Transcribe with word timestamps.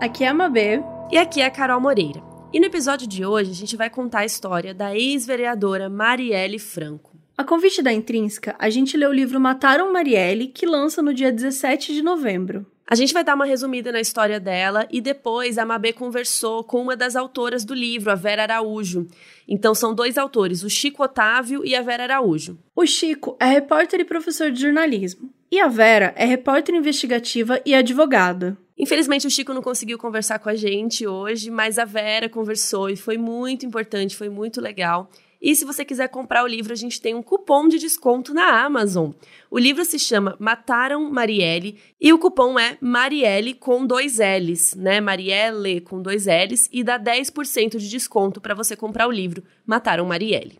aqui 0.00 0.24
é 0.24 0.28
a 0.28 0.34
Mabê. 0.34 0.80
E 1.10 1.16
aqui 1.16 1.40
é 1.40 1.46
a 1.46 1.50
Carol 1.50 1.80
Moreira. 1.80 2.22
E 2.52 2.60
no 2.60 2.66
episódio 2.66 3.06
de 3.06 3.24
hoje 3.24 3.50
a 3.50 3.54
gente 3.54 3.76
vai 3.76 3.90
contar 3.90 4.20
a 4.20 4.24
história 4.24 4.74
da 4.74 4.94
ex-vereadora 4.94 5.88
Marielle 5.88 6.58
Franco. 6.58 7.16
A 7.36 7.44
convite 7.44 7.82
da 7.82 7.92
Intrínseca, 7.92 8.54
a 8.58 8.68
gente 8.68 8.96
lê 8.96 9.06
o 9.06 9.12
livro 9.12 9.40
Mataram 9.40 9.92
Marielle, 9.92 10.48
que 10.48 10.66
lança 10.66 11.02
no 11.02 11.14
dia 11.14 11.32
17 11.32 11.94
de 11.94 12.02
novembro. 12.02 12.66
A 12.86 12.94
gente 12.94 13.12
vai 13.12 13.22
dar 13.22 13.34
uma 13.34 13.44
resumida 13.44 13.92
na 13.92 14.00
história 14.00 14.40
dela 14.40 14.86
e 14.90 15.00
depois 15.00 15.58
a 15.58 15.64
Mabê 15.64 15.92
conversou 15.92 16.64
com 16.64 16.80
uma 16.80 16.96
das 16.96 17.16
autoras 17.16 17.64
do 17.64 17.74
livro, 17.74 18.10
a 18.10 18.14
Vera 18.14 18.42
Araújo. 18.42 19.06
Então 19.46 19.74
são 19.74 19.94
dois 19.94 20.16
autores, 20.16 20.62
o 20.62 20.70
Chico 20.70 21.02
Otávio 21.02 21.64
e 21.64 21.74
a 21.74 21.82
Vera 21.82 22.04
Araújo. 22.04 22.58
O 22.74 22.86
Chico 22.86 23.36
é 23.38 23.46
repórter 23.46 24.00
e 24.00 24.04
professor 24.04 24.50
de 24.50 24.60
jornalismo, 24.60 25.30
e 25.50 25.60
a 25.60 25.68
Vera 25.68 26.14
é 26.16 26.24
repórter 26.24 26.74
investigativa 26.74 27.60
e 27.64 27.74
advogada. 27.74 28.56
Infelizmente 28.78 29.26
o 29.26 29.30
Chico 29.30 29.52
não 29.52 29.60
conseguiu 29.60 29.98
conversar 29.98 30.38
com 30.38 30.48
a 30.48 30.54
gente 30.54 31.04
hoje, 31.04 31.50
mas 31.50 31.78
a 31.78 31.84
Vera 31.84 32.28
conversou 32.28 32.88
e 32.88 32.96
foi 32.96 33.18
muito 33.18 33.66
importante, 33.66 34.14
foi 34.14 34.28
muito 34.28 34.60
legal. 34.60 35.10
E 35.42 35.54
se 35.54 35.64
você 35.64 35.84
quiser 35.84 36.08
comprar 36.08 36.44
o 36.44 36.46
livro, 36.46 36.72
a 36.72 36.76
gente 36.76 37.00
tem 37.00 37.14
um 37.14 37.22
cupom 37.22 37.68
de 37.68 37.78
desconto 37.78 38.34
na 38.34 38.64
Amazon. 38.64 39.10
O 39.50 39.58
livro 39.58 39.84
se 39.84 39.98
chama 39.98 40.36
Mataram 40.38 41.10
Marielle 41.10 41.76
e 42.00 42.12
o 42.12 42.18
cupom 42.18 42.58
é 42.58 42.76
Marielle 42.80 43.54
com 43.54 43.84
dois 43.84 44.18
L's, 44.18 44.74
né? 44.74 45.00
Marielle 45.00 45.80
com 45.80 46.00
dois 46.00 46.26
L's 46.26 46.68
e 46.72 46.82
dá 46.84 46.98
10% 46.98 47.78
de 47.78 47.88
desconto 47.88 48.40
para 48.40 48.54
você 48.54 48.76
comprar 48.76 49.08
o 49.08 49.12
livro 49.12 49.42
Mataram 49.66 50.06
Marielle. 50.06 50.58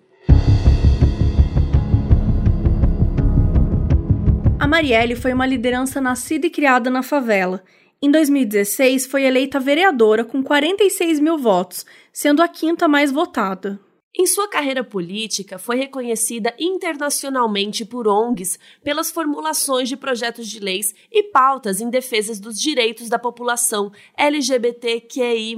A 4.61 4.67
Marielle 4.67 5.15
foi 5.15 5.33
uma 5.33 5.47
liderança 5.47 6.01
nascida 6.01 6.47
e 6.47 6.51
criada 6.51 6.91
na 6.91 7.03
favela. 7.03 7.63
Em 8.01 8.13
2016, 8.13 9.07
foi 9.07 9.25
eleita 9.25 9.59
vereadora 9.59 10.25
com 10.25 10.41
46 10.41 11.19
mil 11.19 11.37
votos, 11.37 11.85
sendo 12.13 12.41
a 12.41 12.47
quinta 12.47 12.87
mais 12.87 13.11
votada. 13.11 13.81
Em 14.17 14.25
sua 14.25 14.49
carreira 14.49 14.85
política, 14.85 15.59
foi 15.59 15.77
reconhecida 15.77 16.55
internacionalmente 16.61 17.85
por 17.85 18.07
ONGs 18.07 18.57
pelas 18.85 19.11
formulações 19.11 19.89
de 19.89 19.97
projetos 19.97 20.47
de 20.47 20.61
leis 20.61 20.95
e 21.11 21.25
pautas 21.25 21.81
em 21.81 21.91
defesa 21.91 22.41
dos 22.41 22.57
direitos 22.61 23.09
da 23.09 23.19
população 23.19 23.91
LGBTQI+, 24.17 25.57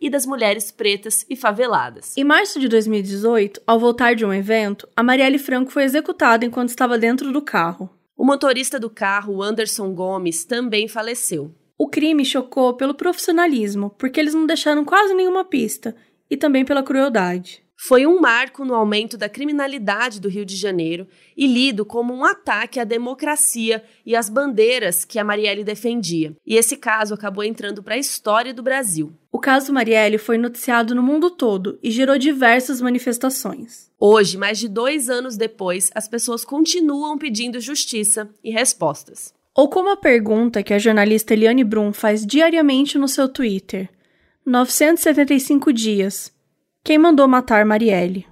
e 0.00 0.10
das 0.10 0.26
mulheres 0.26 0.72
pretas 0.72 1.24
e 1.30 1.36
faveladas. 1.36 2.16
Em 2.16 2.24
março 2.24 2.58
de 2.58 2.66
2018, 2.66 3.62
ao 3.64 3.78
voltar 3.78 4.16
de 4.16 4.24
um 4.24 4.32
evento, 4.32 4.88
a 4.96 5.02
Marielle 5.02 5.38
Franco 5.38 5.70
foi 5.70 5.84
executada 5.84 6.44
enquanto 6.44 6.70
estava 6.70 6.98
dentro 6.98 7.32
do 7.32 7.40
carro. 7.40 7.88
O 8.16 8.24
motorista 8.24 8.78
do 8.78 8.90
carro, 8.90 9.42
Anderson 9.42 9.94
Gomes, 9.94 10.44
também 10.44 10.86
faleceu. 10.86 11.54
O 11.78 11.88
crime 11.88 12.24
chocou 12.24 12.74
pelo 12.74 12.94
profissionalismo, 12.94 13.90
porque 13.98 14.20
eles 14.20 14.34
não 14.34 14.46
deixaram 14.46 14.84
quase 14.84 15.14
nenhuma 15.14 15.44
pista, 15.44 15.96
e 16.30 16.36
também 16.36 16.64
pela 16.64 16.82
crueldade 16.82 17.61
foi 17.84 18.06
um 18.06 18.20
marco 18.20 18.64
no 18.64 18.76
aumento 18.76 19.16
da 19.16 19.28
criminalidade 19.28 20.20
do 20.20 20.28
Rio 20.28 20.46
de 20.46 20.54
Janeiro 20.54 21.08
e 21.36 21.48
lido 21.48 21.84
como 21.84 22.14
um 22.14 22.24
ataque 22.24 22.78
à 22.78 22.84
democracia 22.84 23.82
e 24.06 24.14
às 24.14 24.28
bandeiras 24.28 25.04
que 25.04 25.18
a 25.18 25.24
Marielle 25.24 25.64
defendia. 25.64 26.32
E 26.46 26.54
esse 26.54 26.76
caso 26.76 27.12
acabou 27.12 27.42
entrando 27.42 27.82
para 27.82 27.96
a 27.96 27.98
história 27.98 28.54
do 28.54 28.62
Brasil. 28.62 29.12
O 29.32 29.40
caso 29.40 29.72
Marielle 29.72 30.16
foi 30.16 30.38
noticiado 30.38 30.94
no 30.94 31.02
mundo 31.02 31.28
todo 31.28 31.76
e 31.82 31.90
gerou 31.90 32.16
diversas 32.18 32.80
manifestações. 32.80 33.90
Hoje, 33.98 34.38
mais 34.38 34.60
de 34.60 34.68
dois 34.68 35.10
anos 35.10 35.36
depois, 35.36 35.90
as 35.92 36.06
pessoas 36.06 36.44
continuam 36.44 37.18
pedindo 37.18 37.58
justiça 37.58 38.30
e 38.44 38.52
respostas. 38.52 39.34
Ou 39.56 39.68
como 39.68 39.90
a 39.90 39.96
pergunta 39.96 40.62
que 40.62 40.72
a 40.72 40.78
jornalista 40.78 41.34
Eliane 41.34 41.64
Brum 41.64 41.92
faz 41.92 42.24
diariamente 42.24 42.96
no 42.96 43.08
seu 43.08 43.28
Twitter: 43.28 43.90
975 44.46 45.72
dias. 45.72 46.32
Quem 46.84 46.98
mandou 46.98 47.28
matar 47.28 47.64
Marielle? 47.64 48.26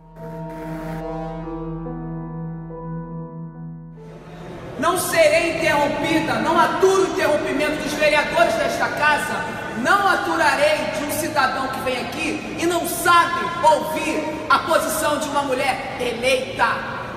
Não 4.77 4.99
serei 4.99 5.57
interrompida, 5.57 6.35
não 6.41 6.59
aturo 6.59 7.03
o 7.05 7.13
interrompimento 7.13 7.81
dos 7.81 7.93
vereadores 7.93 8.53
desta 8.55 8.89
casa, 8.89 9.45
não 9.85 10.09
aturarei 10.09 10.79
de 10.99 11.05
um 11.05 11.13
cidadão 11.13 11.69
que 11.69 11.81
vem 11.83 11.99
aqui 11.99 12.57
e 12.61 12.67
não 12.67 12.85
sabe 12.89 13.41
ouvir 13.73 14.21
a 14.51 14.59
posição 14.59 15.21
de 15.21 15.29
uma 15.29 15.45
mulher 15.45 15.97
eleita, 16.01 16.67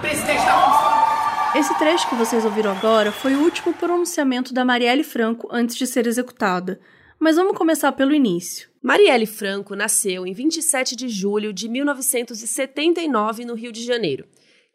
presidente 0.01 0.45
da 0.45 0.53
Comissão. 0.53 1.59
Esse 1.59 1.79
trecho 1.79 2.09
que 2.09 2.15
vocês 2.15 2.45
ouviram 2.45 2.69
agora 2.69 3.11
foi 3.11 3.33
o 3.33 3.41
último 3.41 3.73
pronunciamento 3.73 4.53
da 4.53 4.63
Marielle 4.63 5.03
Franco 5.03 5.47
antes 5.51 5.77
de 5.77 5.88
ser 5.88 6.05
executada. 6.05 6.79
Mas 7.19 7.35
vamos 7.35 7.57
começar 7.57 7.91
pelo 7.91 8.13
início. 8.13 8.69
Marielle 8.81 9.25
Franco 9.25 9.75
nasceu 9.75 10.25
em 10.28 10.34
27 10.34 10.96
de 10.96 11.07
julho 11.07 11.53
de 11.53 11.69
1979 11.69 13.46
no 13.46 13.53
Rio 13.53 13.72
de 13.72 13.84
Janeiro. 13.84 14.25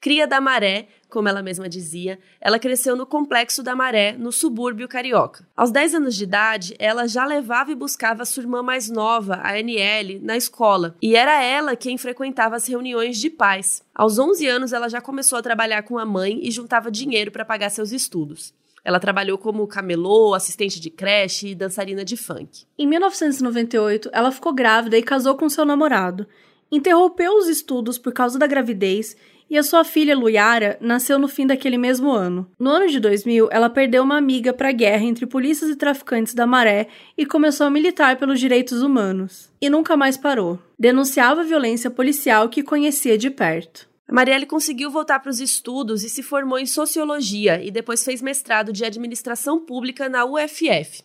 Cria 0.01 0.29
da 0.29 0.41
Maré, 0.41 0.87
como 1.09 1.29
ela 1.29 1.43
mesma 1.43 1.69
dizia, 1.69 2.21
ela 2.41 2.59
cresceu 2.59 2.95
no 2.95 3.05
Complexo 3.05 3.65
da 3.65 3.75
Maré, 3.75 4.13
no 4.13 4.31
subúrbio 4.31 4.87
carioca. 4.87 5.45
Aos 5.57 5.73
10 5.73 5.95
anos 5.95 6.15
de 6.15 6.23
idade, 6.23 6.77
ela 6.79 7.09
já 7.09 7.25
levava 7.27 7.73
e 7.73 7.75
buscava 7.75 8.25
sua 8.25 8.45
irmã 8.45 8.63
mais 8.63 8.89
nova, 8.89 9.41
a 9.43 9.59
NL, 9.61 10.21
na 10.21 10.37
escola, 10.37 10.95
e 11.03 11.17
era 11.17 11.43
ela 11.43 11.75
quem 11.75 11.99
frequentava 11.99 12.55
as 12.55 12.69
reuniões 12.69 13.19
de 13.19 13.29
pais. 13.29 13.83
Aos 13.93 14.21
11 14.21 14.47
anos, 14.47 14.73
ela 14.73 14.89
já 14.89 15.01
começou 15.01 15.37
a 15.37 15.43
trabalhar 15.43 15.83
com 15.83 15.99
a 15.99 16.07
mãe 16.07 16.39
e 16.43 16.51
juntava 16.53 16.93
dinheiro 16.93 17.33
para 17.33 17.45
pagar 17.45 17.71
seus 17.71 17.91
estudos. 17.91 18.55
Ela 18.85 19.01
trabalhou 19.01 19.39
como 19.39 19.67
camelô, 19.67 20.35
assistente 20.35 20.81
de 20.81 20.91
creche 20.91 21.49
e 21.49 21.55
dançarina 21.55 22.05
de 22.05 22.17
funk. 22.17 22.65
Em 22.79 22.87
1998, 22.87 24.11
ela 24.13 24.31
ficou 24.31 24.53
grávida 24.53 24.97
e 24.97 25.03
casou 25.03 25.37
com 25.37 25.49
seu 25.49 25.65
namorado. 25.65 26.27
Interrompeu 26.71 27.37
os 27.37 27.49
estudos 27.49 27.99
por 27.99 28.13
causa 28.13 28.39
da 28.39 28.47
gravidez 28.47 29.17
e 29.51 29.57
a 29.57 29.63
sua 29.63 29.83
filha 29.83 30.17
Luyara 30.17 30.77
nasceu 30.81 31.19
no 31.19 31.27
fim 31.27 31.47
daquele 31.47 31.79
mesmo 31.79 32.11
ano. 32.11 32.47
No 32.59 32.71
ano 32.71 32.87
de 32.87 33.01
2000, 33.01 33.49
ela 33.51 33.71
perdeu 33.71 34.03
uma 34.03 34.19
amiga 34.19 34.53
para 34.53 34.69
a 34.69 34.73
guerra 34.73 35.05
entre 35.05 35.27
polícias 35.27 35.71
e 35.71 35.77
traficantes 35.77 36.35
da 36.35 36.47
Maré 36.47 36.89
e 37.17 37.25
começou 37.25 37.67
a 37.67 37.71
militar 37.71 38.17
pelos 38.19 38.39
direitos 38.39 38.83
humanos. 38.83 39.51
E 39.61 39.71
nunca 39.71 39.97
mais 39.97 40.17
parou. 40.17 40.59
Denunciava 40.79 41.43
violência 41.43 41.91
policial 41.91 42.49
que 42.49 42.63
conhecia 42.63 43.17
de 43.17 43.31
perto. 43.31 43.89
Marielle 44.11 44.47
conseguiu 44.47 44.91
voltar 44.91 45.21
para 45.21 45.31
os 45.31 45.39
estudos 45.39 46.03
e 46.03 46.09
se 46.09 46.23
formou 46.23 46.59
em 46.59 46.65
sociologia 46.65 47.63
e 47.63 47.71
depois 47.71 48.03
fez 48.03 48.23
mestrado 48.23 48.73
de 48.73 48.85
administração 48.85 49.65
pública 49.65 50.09
na 50.09 50.25
UFF. 50.25 51.03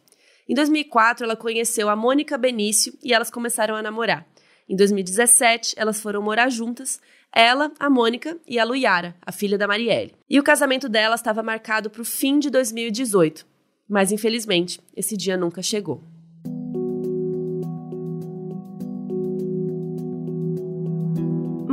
Em 0.48 0.56
2004, 0.56 1.26
ela 1.26 1.36
conheceu 1.36 1.90
a 1.90 1.96
Mônica 1.96 2.38
Benício 2.38 2.94
e 3.04 3.14
elas 3.14 3.30
começaram 3.30 3.76
a 3.76 3.82
namorar. 3.82 4.26
Em 4.70 4.76
2017, 4.76 5.76
elas 5.78 6.02
foram 6.02 6.22
morar 6.22 6.50
juntas, 6.50 7.02
ela, 7.34 7.72
a 7.78 7.90
Mônica 7.90 8.38
e 8.48 8.58
a 8.58 8.64
Luiara, 8.64 9.16
a 9.22 9.32
filha 9.32 9.58
da 9.58 9.68
Marielle. 9.68 10.16
E 10.30 10.40
o 10.40 10.44
casamento 10.44 10.88
delas 10.88 11.20
estava 11.20 11.44
marcado 11.44 11.90
para 11.90 12.02
o 12.02 12.06
fim 12.06 12.40
de 12.40 12.50
2018. 12.50 13.46
Mas, 13.88 14.12
infelizmente, 14.14 14.80
esse 14.96 15.18
dia 15.18 15.36
nunca 15.36 15.62
chegou. 15.62 16.02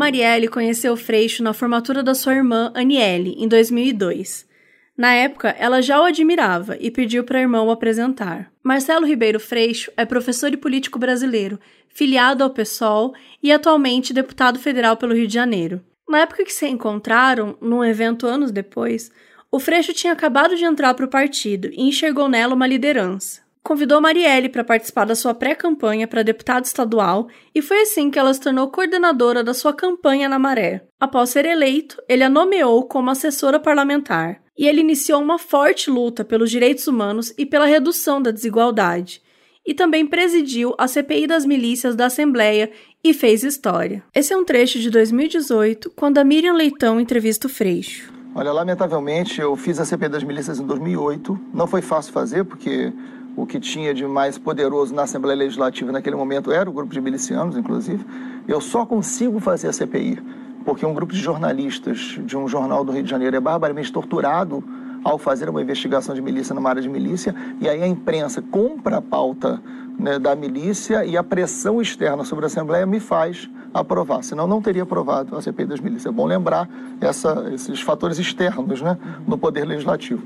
Marielle 0.00 0.49
conheceu 0.49 0.97
Freixo 0.97 1.43
na 1.43 1.53
formatura 1.53 2.03
da 2.03 2.15
sua 2.15 2.34
irmã 2.34 2.72
Aniele, 2.75 3.34
em 3.37 3.47
2002. 3.47 4.49
Na 4.97 5.12
época, 5.12 5.55
ela 5.59 5.83
já 5.83 6.00
o 6.00 6.05
admirava 6.05 6.75
e 6.81 6.91
pediu 6.91 7.22
para 7.22 7.37
a 7.37 7.43
irmã 7.43 7.61
o 7.61 7.71
apresentar. 7.71 8.50
Marcelo 8.62 9.05
Ribeiro 9.05 9.39
Freixo 9.39 9.93
é 9.99 10.06
professor 10.06 10.55
e 10.55 10.56
político 10.56 10.99
brasileiro, 10.99 11.60
filiado 11.91 12.43
ao 12.43 12.49
PSOL 12.49 13.12
e 13.43 13.53
atualmente 13.53 14.15
deputado 14.15 14.59
federal 14.59 14.97
pelo 14.97 15.13
Rio 15.15 15.27
de 15.27 15.34
Janeiro. 15.34 15.83
Na 16.09 16.21
época 16.21 16.47
que 16.47 16.53
se 16.54 16.66
encontraram, 16.66 17.59
num 17.60 17.84
evento 17.84 18.27
anos 18.27 18.51
depois, 18.51 19.13
o 19.53 19.60
Freixo 19.60 19.92
tinha 19.92 20.15
acabado 20.15 20.57
de 20.57 20.65
entrar 20.65 20.95
para 20.95 21.04
o 21.04 21.10
partido 21.10 21.69
e 21.74 21.83
enxergou 21.83 22.27
nela 22.27 22.54
uma 22.54 22.66
liderança 22.66 23.42
convidou 23.62 24.01
Marielle 24.01 24.48
para 24.48 24.65
participar 24.65 25.04
da 25.04 25.15
sua 25.15 25.34
pré-campanha 25.34 26.07
para 26.07 26.22
deputado 26.22 26.65
estadual 26.65 27.28
e 27.54 27.62
foi 27.62 27.83
assim 27.83 28.10
que 28.10 28.18
ela 28.18 28.33
se 28.33 28.41
tornou 28.41 28.68
coordenadora 28.68 29.45
da 29.45 29.54
sua 29.54 29.72
campanha 29.72 30.28
na 30.28 30.39
Maré. 30.39 30.84
Após 30.98 31.30
ser 31.30 31.45
eleito, 31.45 32.03
ele 32.09 32.24
a 32.24 32.30
nomeou 32.30 32.84
como 32.84 33.10
assessora 33.10 33.60
parlamentar 33.60 34.41
e 34.59 34.66
ele 34.66 34.80
iniciou 34.80 35.22
uma 35.22 35.39
forte 35.39 35.91
luta 35.91 36.24
pelos 36.24 36.51
direitos 36.51 36.86
humanos 36.86 37.33
e 37.39 37.47
pela 37.47 37.66
redução 37.66 38.21
da 38.21 38.30
desigualdade. 38.30 39.22
E 39.66 39.74
também 39.74 40.07
presidiu 40.07 40.74
a 40.78 40.89
CPI 40.89 41.27
das 41.27 41.45
milícias 41.45 41.95
da 41.95 42.07
Assembleia 42.07 42.71
e 43.04 43.15
fez 43.15 43.42
história. 43.42 44.03
Esse 44.15 44.33
é 44.33 44.36
um 44.36 44.45
trecho 44.45 44.78
de 44.78 44.91
2018, 44.91 45.91
quando 45.97 46.18
a 46.18 46.24
Miriam 46.24 46.54
Leitão 46.54 47.01
entrevista 47.01 47.47
o 47.47 47.51
Freixo. 47.51 48.12
Olha, 48.34 48.53
lamentavelmente, 48.53 49.41
eu 49.41 49.57
fiz 49.57 49.78
a 49.80 49.84
CPI 49.84 50.09
das 50.09 50.22
milícias 50.22 50.60
em 50.60 50.66
2008. 50.66 51.39
Não 51.53 51.66
foi 51.66 51.83
fácil 51.83 52.12
fazer, 52.12 52.45
porque 52.45 52.92
o 53.36 53.47
que 53.47 53.60
tinha 53.60 53.94
de 53.94 54.06
mais 54.06 54.36
poderoso 54.36 54.94
na 54.94 55.03
Assembleia 55.03 55.38
Legislativa 55.38 55.92
naquele 55.92 56.16
momento 56.16 56.53
era 56.53 56.68
o 56.68 56.72
grupo 56.72 56.92
de 56.92 57.00
milicianos, 57.00 57.56
inclusive. 57.56 58.04
Eu 58.47 58.60
só 58.60 58.84
consigo 58.84 59.41
fazer 59.41 59.68
a 59.68 59.72
CPI 59.72 60.18
porque 60.65 60.84
um 60.84 60.94
grupo 60.94 61.12
de 61.12 61.18
jornalistas 61.18 62.18
de 62.24 62.36
um 62.36 62.47
jornal 62.47 62.84
do 62.84 62.92
Rio 62.92 63.03
de 63.03 63.10
Janeiro 63.10 63.36
é 63.36 63.41
barbaramente 63.41 63.92
torturado 63.92 64.62
ao 65.03 65.18
fazer 65.18 65.48
uma 65.48 65.62
investigação 65.62 66.15
de 66.15 66.21
milícia 66.21 66.54
numa 66.54 66.68
área 66.68 66.82
de 66.82 66.88
milícia, 66.88 67.34
e 67.59 67.68
aí 67.68 67.82
a 67.82 67.86
imprensa 67.86 68.42
compra 68.42 68.98
a 68.98 69.03
pauta 69.03 69.60
né, 69.98 70.18
da 70.18 70.36
milícia 70.36 71.04
e 71.04 71.16
a 71.16 71.24
pressão 71.24 71.80
externa 71.80 72.24
sobre 72.24 72.44
a 72.44 72.47
Assembleia 72.47 72.84
me 72.84 73.00
faz 73.00 73.48
aprovar, 73.72 74.22
senão 74.22 74.47
não 74.47 74.60
teria 74.60 74.83
aprovado 74.83 75.36
a 75.36 75.41
CPI 75.41 75.65
das 75.65 75.80
milícias. 75.80 76.12
É 76.12 76.15
bom 76.15 76.26
lembrar 76.26 76.68
essa, 77.00 77.50
esses 77.53 77.80
fatores 77.80 78.18
externos 78.18 78.83
né, 78.83 78.98
no 79.26 79.38
Poder 79.38 79.65
Legislativo. 79.65 80.22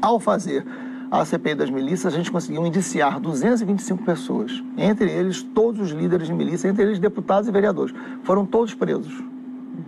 Ao 0.00 0.18
fazer 0.18 0.64
a 1.10 1.24
CPI 1.24 1.54
das 1.54 1.70
milícias, 1.70 2.12
a 2.12 2.16
gente 2.16 2.30
conseguiu 2.30 2.66
indiciar 2.66 3.20
225 3.20 4.02
pessoas, 4.04 4.62
entre 4.76 5.10
eles 5.10 5.42
todos 5.42 5.80
os 5.80 5.90
líderes 5.90 6.26
de 6.26 6.32
milícia, 6.32 6.68
entre 6.68 6.82
eles 6.82 6.98
deputados 6.98 7.48
e 7.48 7.52
vereadores. 7.52 7.94
Foram 8.22 8.44
todos 8.44 8.74
presos. 8.74 9.22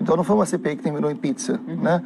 Então 0.01 0.17
não 0.17 0.25
foi 0.25 0.37
uma 0.37 0.47
CPI 0.47 0.77
que 0.77 0.83
terminou 0.83 1.11
em 1.11 1.17
pizza, 1.17 1.61
uhum. 1.67 1.77
né? 1.77 2.03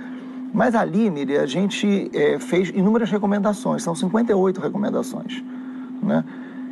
Mas 0.52 0.74
ali, 0.74 1.08
Miriam, 1.10 1.42
a 1.42 1.46
gente 1.46 2.10
é, 2.12 2.38
fez 2.38 2.70
inúmeras 2.70 3.10
recomendações, 3.10 3.82
são 3.82 3.94
58 3.94 4.60
recomendações, 4.60 5.44
né? 6.02 6.24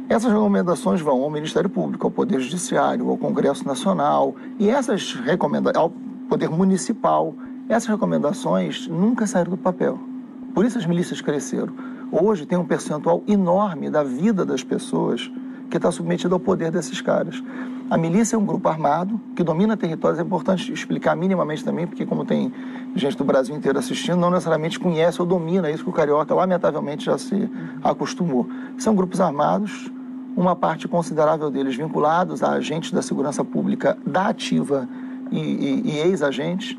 Essas 0.08 0.32
recomendações 0.32 1.02
vão 1.02 1.22
ao 1.22 1.28
Ministério 1.28 1.68
Público, 1.68 2.06
ao 2.06 2.10
Poder 2.10 2.40
Judiciário, 2.40 3.10
ao 3.10 3.18
Congresso 3.18 3.66
Nacional 3.68 4.34
e 4.58 4.70
essas 4.70 5.12
recomendações 5.12 5.76
ao 5.76 5.92
Poder 6.30 6.48
Municipal. 6.48 7.34
Essas 7.68 7.90
recomendações 7.90 8.88
nunca 8.88 9.26
saíram 9.26 9.50
do 9.50 9.58
papel. 9.58 9.98
Por 10.54 10.64
isso 10.64 10.78
as 10.78 10.86
milícias 10.86 11.20
cresceram. 11.20 11.74
Hoje 12.10 12.46
tem 12.46 12.56
um 12.56 12.64
percentual 12.64 13.22
enorme 13.26 13.90
da 13.90 14.02
vida 14.02 14.44
das 14.44 14.64
pessoas 14.64 15.30
que 15.68 15.76
está 15.76 15.90
submetida 15.90 16.34
ao 16.34 16.40
poder 16.40 16.70
desses 16.70 17.00
caras. 17.00 17.42
A 17.90 17.96
milícia 17.98 18.36
é 18.36 18.38
um 18.38 18.44
grupo 18.44 18.68
armado 18.68 19.20
que 19.36 19.42
domina 19.42 19.76
territórios. 19.76 20.18
É 20.18 20.22
importante 20.22 20.72
explicar 20.72 21.14
minimamente 21.14 21.64
também, 21.64 21.86
porque 21.86 22.06
como 22.06 22.24
tem 22.24 22.52
gente 22.94 23.16
do 23.16 23.24
Brasil 23.24 23.54
inteiro 23.54 23.78
assistindo, 23.78 24.16
não 24.16 24.30
necessariamente 24.30 24.80
conhece 24.80 25.20
ou 25.20 25.26
domina 25.26 25.70
isso 25.70 25.84
que 25.84 25.90
o 25.90 25.92
carioca 25.92 26.34
lamentavelmente 26.34 27.04
já 27.04 27.18
se 27.18 27.50
acostumou. 27.82 28.48
São 28.78 28.94
grupos 28.94 29.20
armados 29.20 29.90
uma 30.36 30.54
parte 30.54 30.86
considerável 30.86 31.50
deles 31.50 31.74
vinculados 31.74 32.42
a 32.42 32.52
agentes 32.52 32.92
da 32.92 33.02
segurança 33.02 33.44
pública 33.44 33.98
da 34.06 34.28
ativa 34.28 34.88
e, 35.30 35.40
e, 35.40 35.82
e 35.84 35.98
ex-agentes, 35.98 36.78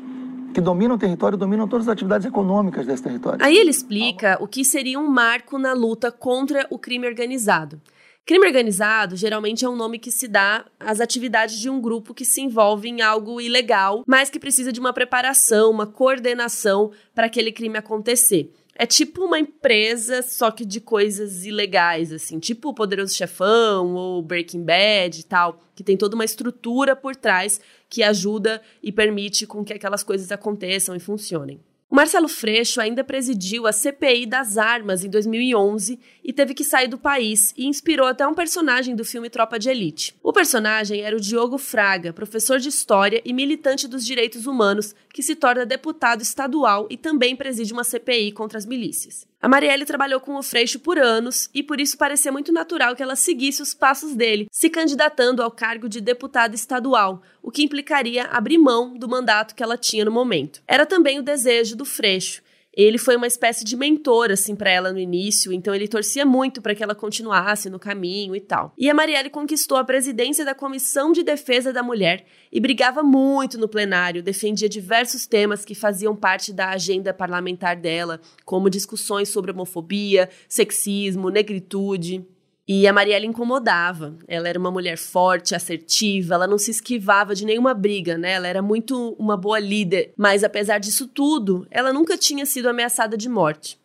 que 0.52 0.60
dominam 0.60 0.96
o 0.96 0.98
território, 0.98 1.38
dominam 1.38 1.68
todas 1.68 1.88
as 1.88 1.92
atividades 1.92 2.26
econômicas 2.26 2.86
desse 2.86 3.02
território. 3.02 3.44
Aí 3.44 3.56
ele 3.56 3.70
explica 3.70 4.36
o 4.40 4.46
que 4.46 4.64
seria 4.64 4.98
um 4.98 5.08
marco 5.08 5.58
na 5.58 5.72
luta 5.72 6.10
contra 6.10 6.66
o 6.70 6.78
crime 6.78 7.06
organizado. 7.06 7.80
Crime 8.26 8.46
organizado 8.46 9.16
geralmente 9.16 9.64
é 9.64 9.68
um 9.68 9.74
nome 9.74 9.98
que 9.98 10.10
se 10.10 10.28
dá 10.28 10.64
às 10.78 11.00
atividades 11.00 11.58
de 11.58 11.68
um 11.68 11.80
grupo 11.80 12.14
que 12.14 12.24
se 12.24 12.40
envolve 12.40 12.88
em 12.88 13.00
algo 13.00 13.40
ilegal, 13.40 14.04
mas 14.06 14.30
que 14.30 14.38
precisa 14.38 14.72
de 14.72 14.78
uma 14.78 14.92
preparação, 14.92 15.70
uma 15.70 15.86
coordenação 15.86 16.92
para 17.14 17.26
aquele 17.26 17.50
crime 17.50 17.78
acontecer. 17.78 18.52
É 18.76 18.86
tipo 18.86 19.24
uma 19.24 19.38
empresa, 19.38 20.22
só 20.22 20.50
que 20.50 20.64
de 20.64 20.80
coisas 20.80 21.44
ilegais, 21.44 22.12
assim, 22.12 22.38
tipo 22.38 22.70
o 22.70 22.74
Poderoso 22.74 23.14
Chefão 23.14 23.94
ou 23.94 24.22
Breaking 24.22 24.64
Bad 24.64 25.20
e 25.20 25.24
tal, 25.24 25.60
que 25.74 25.84
tem 25.84 25.96
toda 25.96 26.14
uma 26.14 26.24
estrutura 26.24 26.96
por 26.96 27.14
trás 27.14 27.60
que 27.90 28.02
ajuda 28.02 28.62
e 28.80 28.92
permite 28.92 29.46
com 29.46 29.64
que 29.64 29.74
aquelas 29.74 30.02
coisas 30.04 30.30
aconteçam 30.32 30.94
e 30.94 31.00
funcionem. 31.00 31.60
O 31.90 31.96
Marcelo 31.96 32.28
Freixo 32.28 32.80
ainda 32.80 33.02
presidiu 33.02 33.66
a 33.66 33.72
CPI 33.72 34.24
das 34.24 34.56
Armas 34.56 35.04
em 35.04 35.10
2011 35.10 35.98
e 36.22 36.32
teve 36.32 36.54
que 36.54 36.62
sair 36.62 36.86
do 36.86 36.96
país 36.96 37.52
e 37.56 37.66
inspirou 37.66 38.06
até 38.06 38.24
um 38.24 38.32
personagem 38.32 38.94
do 38.94 39.04
filme 39.04 39.28
Tropa 39.28 39.58
de 39.58 39.68
Elite. 39.68 40.14
O 40.22 40.32
personagem 40.32 41.00
era 41.00 41.16
o 41.16 41.20
Diogo 41.20 41.58
Fraga, 41.58 42.12
professor 42.12 42.60
de 42.60 42.68
história 42.68 43.20
e 43.24 43.32
militante 43.32 43.88
dos 43.88 44.06
direitos 44.06 44.46
humanos, 44.46 44.94
que 45.12 45.20
se 45.20 45.34
torna 45.34 45.66
deputado 45.66 46.22
estadual 46.22 46.86
e 46.88 46.96
também 46.96 47.34
preside 47.34 47.72
uma 47.72 47.82
CPI 47.82 48.30
contra 48.30 48.56
as 48.56 48.66
milícias. 48.66 49.26
A 49.42 49.48
Marielle 49.48 49.86
trabalhou 49.86 50.20
com 50.20 50.36
o 50.36 50.42
Freixo 50.42 50.78
por 50.78 50.98
anos 50.98 51.48
e 51.54 51.62
por 51.62 51.80
isso 51.80 51.96
parecia 51.96 52.30
muito 52.30 52.52
natural 52.52 52.94
que 52.94 53.02
ela 53.02 53.16
seguisse 53.16 53.62
os 53.62 53.72
passos 53.72 54.14
dele, 54.14 54.46
se 54.52 54.68
candidatando 54.68 55.42
ao 55.42 55.50
cargo 55.50 55.88
de 55.88 55.98
deputada 55.98 56.54
estadual, 56.54 57.22
o 57.42 57.50
que 57.50 57.62
implicaria 57.62 58.24
abrir 58.24 58.58
mão 58.58 58.94
do 58.98 59.08
mandato 59.08 59.54
que 59.54 59.62
ela 59.62 59.78
tinha 59.78 60.04
no 60.04 60.10
momento. 60.10 60.60
Era 60.68 60.84
também 60.84 61.18
o 61.18 61.22
desejo 61.22 61.74
do 61.74 61.86
Freixo, 61.86 62.42
ele 62.82 62.98
foi 62.98 63.16
uma 63.16 63.26
espécie 63.26 63.64
de 63.64 63.76
mentor 63.76 64.30
assim 64.30 64.54
para 64.54 64.70
ela 64.70 64.92
no 64.92 64.98
início, 64.98 65.52
então 65.52 65.74
ele 65.74 65.88
torcia 65.88 66.24
muito 66.24 66.62
para 66.62 66.74
que 66.74 66.82
ela 66.82 66.94
continuasse 66.94 67.68
no 67.68 67.78
caminho 67.78 68.34
e 68.34 68.40
tal. 68.40 68.72
E 68.78 68.88
a 68.88 68.94
Marielle 68.94 69.30
conquistou 69.30 69.76
a 69.76 69.84
presidência 69.84 70.44
da 70.44 70.54
Comissão 70.54 71.12
de 71.12 71.22
Defesa 71.22 71.72
da 71.72 71.82
Mulher 71.82 72.24
e 72.52 72.60
brigava 72.60 73.02
muito 73.02 73.58
no 73.58 73.68
plenário, 73.68 74.22
defendia 74.22 74.68
diversos 74.68 75.26
temas 75.26 75.64
que 75.64 75.74
faziam 75.74 76.14
parte 76.14 76.52
da 76.52 76.70
agenda 76.70 77.12
parlamentar 77.12 77.76
dela, 77.76 78.20
como 78.44 78.70
discussões 78.70 79.28
sobre 79.28 79.50
homofobia, 79.50 80.28
sexismo, 80.48 81.30
negritude. 81.30 82.24
E 82.72 82.86
a 82.86 82.92
Marielle 82.92 83.26
incomodava. 83.26 84.14
Ela 84.28 84.48
era 84.48 84.56
uma 84.56 84.70
mulher 84.70 84.96
forte, 84.96 85.56
assertiva, 85.56 86.34
ela 86.34 86.46
não 86.46 86.56
se 86.56 86.70
esquivava 86.70 87.34
de 87.34 87.44
nenhuma 87.44 87.74
briga, 87.74 88.16
né? 88.16 88.30
Ela 88.30 88.46
era 88.46 88.62
muito 88.62 89.16
uma 89.18 89.36
boa 89.36 89.58
líder. 89.58 90.14
Mas 90.16 90.44
apesar 90.44 90.78
disso 90.78 91.08
tudo, 91.08 91.66
ela 91.68 91.92
nunca 91.92 92.16
tinha 92.16 92.46
sido 92.46 92.68
ameaçada 92.68 93.16
de 93.16 93.28
morte. 93.28 93.76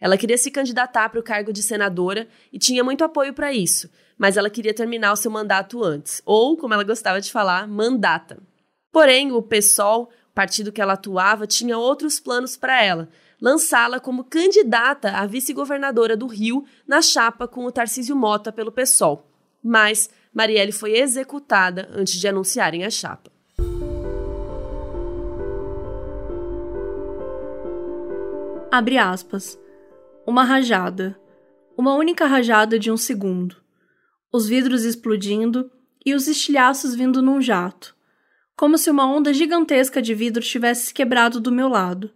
Ela 0.00 0.18
queria 0.18 0.36
se 0.36 0.50
candidatar 0.50 1.10
para 1.10 1.20
o 1.20 1.22
cargo 1.22 1.52
de 1.52 1.62
senadora 1.62 2.26
e 2.52 2.58
tinha 2.58 2.82
muito 2.82 3.04
apoio 3.04 3.32
para 3.32 3.52
isso, 3.52 3.88
mas 4.18 4.36
ela 4.36 4.50
queria 4.50 4.74
terminar 4.74 5.12
o 5.12 5.16
seu 5.16 5.30
mandato 5.30 5.84
antes, 5.84 6.20
ou, 6.26 6.56
como 6.56 6.74
ela 6.74 6.82
gostava 6.82 7.20
de 7.20 7.30
falar, 7.30 7.68
mandata. 7.68 8.42
Porém, 8.90 9.30
o 9.30 9.40
PSOL, 9.42 10.10
partido 10.34 10.72
que 10.72 10.82
ela 10.82 10.94
atuava, 10.94 11.46
tinha 11.46 11.78
outros 11.78 12.18
planos 12.18 12.56
para 12.56 12.82
ela, 12.82 13.08
lançá-la 13.40 14.00
como 14.00 14.24
candidata 14.24 15.10
a 15.12 15.26
vice-governadora 15.26 16.16
do 16.16 16.26
Rio 16.26 16.64
na 16.86 17.02
chapa 17.02 17.46
com 17.46 17.64
o 17.64 17.72
Tarcísio 17.72 18.16
Mota 18.16 18.52
pelo 18.52 18.72
PSOL. 18.72 19.30
Mas 19.62 20.10
Marielle 20.32 20.72
foi 20.72 20.96
executada 20.98 21.88
antes 21.92 22.14
de 22.14 22.28
anunciarem 22.28 22.84
a 22.84 22.90
chapa. 22.90 23.30
Abre 28.70 28.98
aspas. 28.98 29.56
Uma 30.26 30.42
rajada. 30.42 31.16
Uma 31.76 31.94
única 31.94 32.26
rajada 32.26 32.78
de 32.78 32.90
um 32.90 32.96
segundo. 32.96 33.56
Os 34.32 34.48
vidros 34.48 34.82
explodindo 34.84 35.70
e 36.04 36.12
os 36.12 36.26
estilhaços 36.26 36.94
vindo 36.94 37.22
num 37.22 37.40
jato. 37.40 37.94
Como 38.56 38.76
se 38.76 38.90
uma 38.90 39.06
onda 39.06 39.32
gigantesca 39.32 40.02
de 40.02 40.12
vidro 40.12 40.42
tivesse 40.42 40.86
se 40.86 40.94
quebrado 40.94 41.40
do 41.40 41.52
meu 41.52 41.68
lado. 41.68 42.10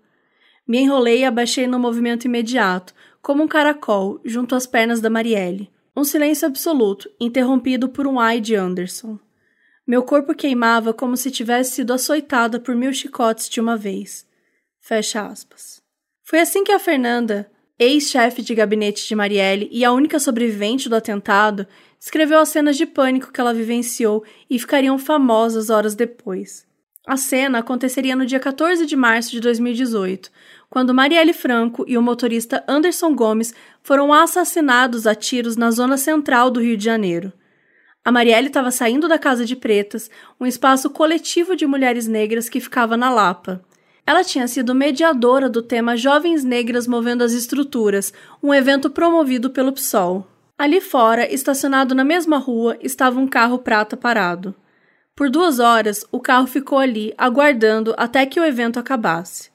Me 0.69 0.81
enrolei 0.81 1.21
e 1.21 1.25
abaixei 1.25 1.67
no 1.67 1.79
movimento 1.79 2.27
imediato, 2.27 2.95
como 3.23 3.43
um 3.43 3.49
caracol, 3.49 4.21
junto 4.23 4.55
às 4.55 4.67
pernas 4.67 5.01
da 5.01 5.09
Marielle. 5.09 5.71
Um 5.97 6.05
silêncio 6.05 6.47
absoluto, 6.47 7.11
interrompido 7.19 7.89
por 7.89 8.07
um 8.07 8.21
ai 8.21 8.39
de 8.39 8.55
Anderson. 8.55 9.19
Meu 9.87 10.03
corpo 10.03 10.35
queimava 10.35 10.93
como 10.93 11.17
se 11.17 11.31
tivesse 11.31 11.77
sido 11.77 11.95
açoitada 11.95 12.61
por 12.61 12.75
mil 12.75 12.93
chicotes 12.93 13.49
de 13.49 13.59
uma 13.59 13.79
vez. 13.79 14.27
Fecha 14.79 15.27
aspas. 15.27 15.81
Foi 16.23 16.41
assim 16.41 16.63
que 16.63 16.73
a 16.73 16.79
Fernanda, 16.79 17.51
ex-chefe 17.79 18.43
de 18.43 18.55
gabinete 18.55 19.09
de 19.09 19.15
Marielle 19.15 19.71
e 19.73 19.87
a 19.87 19.93
única 19.93 20.21
sobrevivente 20.21 20.91
do 20.91 20.97
atentado, 20.97 21.67
escreveu 21.99 22.41
as 22.41 22.51
cenas 22.51 22.77
de 22.77 22.85
pânico 22.85 23.33
que 23.33 23.41
ela 23.41 23.55
vivenciou 23.55 24.23
e 24.51 24.59
ficariam 24.59 24.99
famosas 24.99 25.71
horas 25.71 25.95
depois. 25.95 26.69
A 27.09 27.17
cena 27.17 27.61
aconteceria 27.61 28.15
no 28.15 28.27
dia 28.27 28.39
14 28.39 28.85
de 28.85 28.95
março 28.95 29.31
de 29.31 29.41
2018, 29.41 30.31
quando 30.71 30.95
Marielle 30.95 31.33
Franco 31.33 31.85
e 31.89 31.97
o 31.97 32.03
motorista 32.03 32.63
Anderson 32.69 33.15
Gomes 33.15 33.55
foram 33.83 34.13
assassinados 34.13 35.07
a 35.07 35.15
tiros 35.15 35.57
na 35.57 35.71
zona 35.71 35.97
central 35.97 36.51
do 36.51 36.61
Rio 36.61 36.77
de 36.77 36.85
Janeiro. 36.85 37.33
A 38.05 38.13
Marielle 38.13 38.49
estava 38.49 38.71
saindo 38.71 39.09
da 39.09 39.19
Casa 39.19 39.45
de 39.45 39.57
Pretas, 39.57 40.11
um 40.41 40.47
espaço 40.47 40.89
coletivo 40.91 41.55
de 41.57 41.67
mulheres 41.67 42.07
negras 42.07 42.49
que 42.49 42.61
ficava 42.61 42.97
na 42.97 43.11
Lapa. 43.11 43.63
Ela 44.07 44.25
tinha 44.25 44.49
sido 44.49 44.75
mediadora 44.75 45.51
do 45.51 45.61
tema 45.61 45.97
Jovens 45.97 46.43
Negras 46.43 46.87
Movendo 46.87 47.23
as 47.23 47.33
Estruturas, 47.33 48.13
um 48.43 48.55
evento 48.55 48.89
promovido 48.89 49.51
pelo 49.51 49.73
PSOL. 49.73 50.27
Ali 50.57 50.81
fora, 50.81 51.31
estacionado 51.33 51.95
na 51.95 52.05
mesma 52.05 52.39
rua, 52.39 52.79
estava 52.81 53.21
um 53.21 53.29
carro 53.29 53.59
prata 53.59 53.97
parado. 53.97 54.55
Por 55.15 55.29
duas 55.29 55.59
horas, 55.59 56.07
o 56.11 56.19
carro 56.21 56.47
ficou 56.47 56.79
ali, 56.79 57.13
aguardando 57.19 57.95
até 57.99 58.25
que 58.25 58.41
o 58.41 58.45
evento 58.45 58.79
acabasse. 58.79 59.51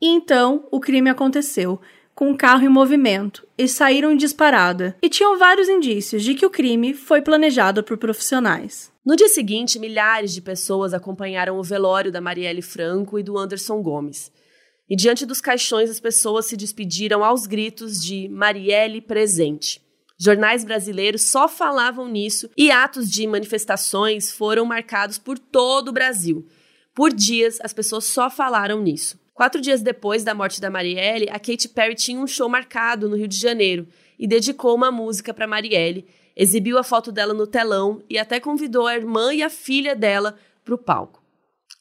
E 0.00 0.06
então 0.06 0.66
o 0.70 0.80
crime 0.80 1.10
aconteceu, 1.10 1.80
com 2.14 2.30
o 2.30 2.36
carro 2.36 2.64
em 2.64 2.68
movimento, 2.68 3.46
e 3.56 3.68
saíram 3.68 4.16
disparada, 4.16 4.96
e 5.02 5.08
tinham 5.08 5.38
vários 5.38 5.68
indícios 5.68 6.22
de 6.24 6.34
que 6.34 6.44
o 6.44 6.50
crime 6.50 6.94
foi 6.94 7.22
planejado 7.22 7.82
por 7.82 7.96
profissionais. 7.96 8.92
No 9.04 9.16
dia 9.16 9.28
seguinte, 9.28 9.78
milhares 9.78 10.32
de 10.32 10.42
pessoas 10.42 10.92
acompanharam 10.92 11.58
o 11.58 11.62
velório 11.62 12.12
da 12.12 12.20
Marielle 12.20 12.60
Franco 12.60 13.18
e 13.18 13.22
do 13.22 13.38
Anderson 13.38 13.80
Gomes. 13.82 14.30
E 14.88 14.96
diante 14.96 15.24
dos 15.26 15.40
caixões, 15.40 15.90
as 15.90 16.00
pessoas 16.00 16.46
se 16.46 16.56
despediram 16.56 17.22
aos 17.22 17.46
gritos 17.46 18.02
de 18.02 18.28
Marielle 18.28 19.00
presente. 19.00 19.80
Jornais 20.18 20.64
brasileiros 20.64 21.22
só 21.22 21.46
falavam 21.46 22.08
nisso 22.08 22.50
e 22.56 22.70
atos 22.70 23.08
de 23.08 23.26
manifestações 23.26 24.32
foram 24.32 24.64
marcados 24.64 25.18
por 25.18 25.38
todo 25.38 25.88
o 25.88 25.92
Brasil. 25.92 26.46
Por 26.94 27.12
dias, 27.12 27.58
as 27.62 27.72
pessoas 27.72 28.06
só 28.06 28.28
falaram 28.28 28.82
nisso. 28.82 29.16
Quatro 29.38 29.60
dias 29.60 29.80
depois 29.80 30.24
da 30.24 30.34
morte 30.34 30.60
da 30.60 30.68
Marielle, 30.68 31.30
a 31.30 31.38
Katy 31.38 31.68
Perry 31.68 31.94
tinha 31.94 32.20
um 32.20 32.26
show 32.26 32.48
marcado 32.48 33.08
no 33.08 33.14
Rio 33.14 33.28
de 33.28 33.38
Janeiro 33.38 33.86
e 34.18 34.26
dedicou 34.26 34.74
uma 34.74 34.90
música 34.90 35.32
para 35.32 35.46
Marielle, 35.46 36.04
exibiu 36.34 36.76
a 36.76 36.82
foto 36.82 37.12
dela 37.12 37.32
no 37.32 37.46
telão 37.46 38.02
e 38.10 38.18
até 38.18 38.40
convidou 38.40 38.88
a 38.88 38.96
irmã 38.96 39.32
e 39.32 39.40
a 39.40 39.48
filha 39.48 39.94
dela 39.94 40.36
para 40.64 40.74
o 40.74 40.76
palco. 40.76 41.17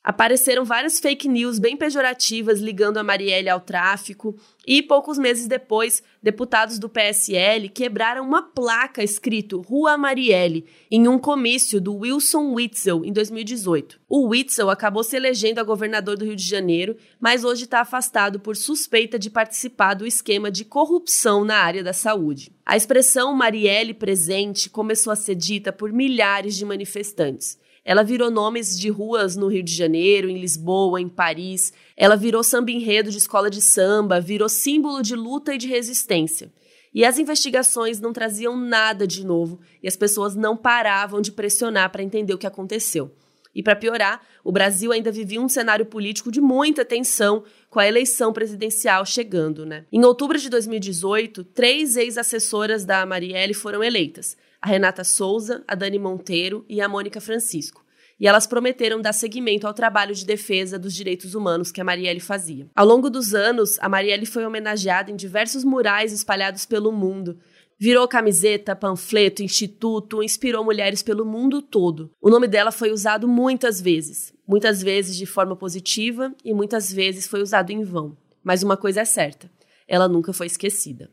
Apareceram 0.07 0.63
várias 0.63 1.01
fake 1.01 1.27
news 1.27 1.59
bem 1.59 1.75
pejorativas 1.75 2.61
ligando 2.61 2.95
a 2.95 3.03
Marielle 3.03 3.49
ao 3.49 3.59
tráfico, 3.59 4.37
e 4.65 4.81
poucos 4.81 5.17
meses 5.17 5.47
depois, 5.47 6.01
deputados 6.23 6.79
do 6.79 6.87
PSL 6.87 7.67
quebraram 7.67 8.25
uma 8.25 8.41
placa 8.41 9.03
escrito 9.03 9.59
Rua 9.59 9.97
Marielle 9.97 10.65
em 10.89 11.09
um 11.09 11.19
comício 11.19 11.81
do 11.81 11.93
Wilson 11.93 12.53
Witzel 12.53 13.03
em 13.03 13.11
2018. 13.11 13.99
O 14.07 14.29
Witzel 14.29 14.69
acabou 14.69 15.03
se 15.03 15.17
elegendo 15.17 15.59
a 15.59 15.63
governador 15.63 16.15
do 16.15 16.23
Rio 16.23 16.37
de 16.37 16.47
Janeiro, 16.47 16.95
mas 17.19 17.43
hoje 17.43 17.65
está 17.65 17.81
afastado 17.81 18.39
por 18.39 18.55
suspeita 18.55 19.19
de 19.19 19.29
participar 19.29 19.93
do 19.93 20.07
esquema 20.07 20.49
de 20.49 20.63
corrupção 20.63 21.43
na 21.43 21.57
área 21.57 21.83
da 21.83 21.91
saúde. 21.91 22.49
A 22.65 22.77
expressão 22.77 23.35
Marielle 23.35 23.93
presente 23.93 24.69
começou 24.69 25.11
a 25.11 25.17
ser 25.17 25.35
dita 25.35 25.73
por 25.73 25.91
milhares 25.91 26.55
de 26.55 26.63
manifestantes. 26.63 27.57
Ela 27.87 28.03
virou 28.03 28.29
nomes 28.29 28.77
de 28.77 28.89
ruas 28.89 29.37
no 29.37 29.47
Rio 29.47 29.63
de 29.63 29.73
Janeiro, 29.73 30.29
em 30.29 30.37
Lisboa, 30.37 30.99
em 30.99 31.07
Paris. 31.07 31.71
Ela 31.95 32.17
virou 32.17 32.43
samba 32.43 32.69
enredo 32.69 33.09
de 33.09 33.17
escola 33.17 33.49
de 33.49 33.61
samba, 33.61 34.19
virou 34.19 34.49
símbolo 34.49 35.01
de 35.01 35.15
luta 35.15 35.53
e 35.53 35.57
de 35.57 35.69
resistência. 35.69 36.51
E 36.93 37.05
as 37.05 37.17
investigações 37.17 38.01
não 38.01 38.11
traziam 38.11 38.57
nada 38.57 39.07
de 39.07 39.25
novo 39.25 39.61
e 39.81 39.87
as 39.87 39.95
pessoas 39.95 40.35
não 40.35 40.57
paravam 40.57 41.21
de 41.21 41.31
pressionar 41.31 41.89
para 41.89 42.03
entender 42.03 42.33
o 42.33 42.37
que 42.37 42.45
aconteceu. 42.45 43.09
E 43.55 43.63
para 43.63 43.73
piorar, 43.73 44.21
o 44.43 44.51
Brasil 44.51 44.91
ainda 44.91 45.09
vivia 45.09 45.39
um 45.39 45.47
cenário 45.47 45.85
político 45.85 46.29
de 46.29 46.41
muita 46.41 46.83
tensão 46.83 47.45
com 47.69 47.79
a 47.79 47.87
eleição 47.87 48.33
presidencial 48.33 49.05
chegando, 49.05 49.65
né? 49.65 49.85
Em 49.89 50.03
outubro 50.03 50.37
de 50.37 50.49
2018, 50.49 51.41
três 51.45 51.95
ex-assessoras 51.95 52.83
da 52.83 53.05
Marielle 53.05 53.53
foram 53.53 53.81
eleitas: 53.81 54.35
a 54.61 54.67
Renata 54.67 55.03
Souza, 55.03 55.63
a 55.67 55.75
Dani 55.75 55.99
Monteiro 55.99 56.65
e 56.67 56.81
a 56.81 56.89
Mônica 56.89 57.21
Francisco. 57.21 57.85
E 58.19 58.27
elas 58.27 58.47
prometeram 58.47 58.99
dar 58.99 59.13
seguimento 59.13 59.67
ao 59.67 59.73
trabalho 59.73 60.15
de 60.15 60.25
defesa 60.25 60.79
dos 60.79 60.93
direitos 60.93 61.35
humanos 61.35 61.71
que 61.71 61.79
a 61.79 61.83
Marielle 61.83 62.19
fazia. 62.19 62.67
Ao 62.75 62.85
longo 62.85 63.09
dos 63.09 63.35
anos, 63.35 63.77
a 63.79 63.87
Marielle 63.87 64.25
foi 64.25 64.45
homenageada 64.45 65.11
em 65.11 65.15
diversos 65.15 65.63
murais 65.63 66.11
espalhados 66.11 66.65
pelo 66.65 66.91
mundo. 66.91 67.37
Virou 67.79 68.07
camiseta, 68.07 68.75
panfleto, 68.75 69.43
instituto, 69.43 70.23
inspirou 70.23 70.63
mulheres 70.63 71.03
pelo 71.03 71.23
mundo 71.23 71.61
todo. 71.61 72.09
O 72.19 72.29
nome 72.29 72.47
dela 72.47 72.71
foi 72.71 72.91
usado 72.91 73.27
muitas 73.27 73.79
vezes, 73.79 74.33
muitas 74.47 74.81
vezes 74.81 75.15
de 75.15 75.27
forma 75.27 75.55
positiva 75.55 76.33
e 76.43 76.55
muitas 76.55 76.91
vezes 76.91 77.27
foi 77.27 77.39
usado 77.43 77.69
em 77.69 77.83
vão. 77.83 78.17
Mas 78.43 78.63
uma 78.63 78.75
coisa 78.75 79.01
é 79.01 79.05
certa: 79.05 79.47
ela 79.87 80.07
nunca 80.07 80.33
foi 80.33 80.47
esquecida. 80.47 81.11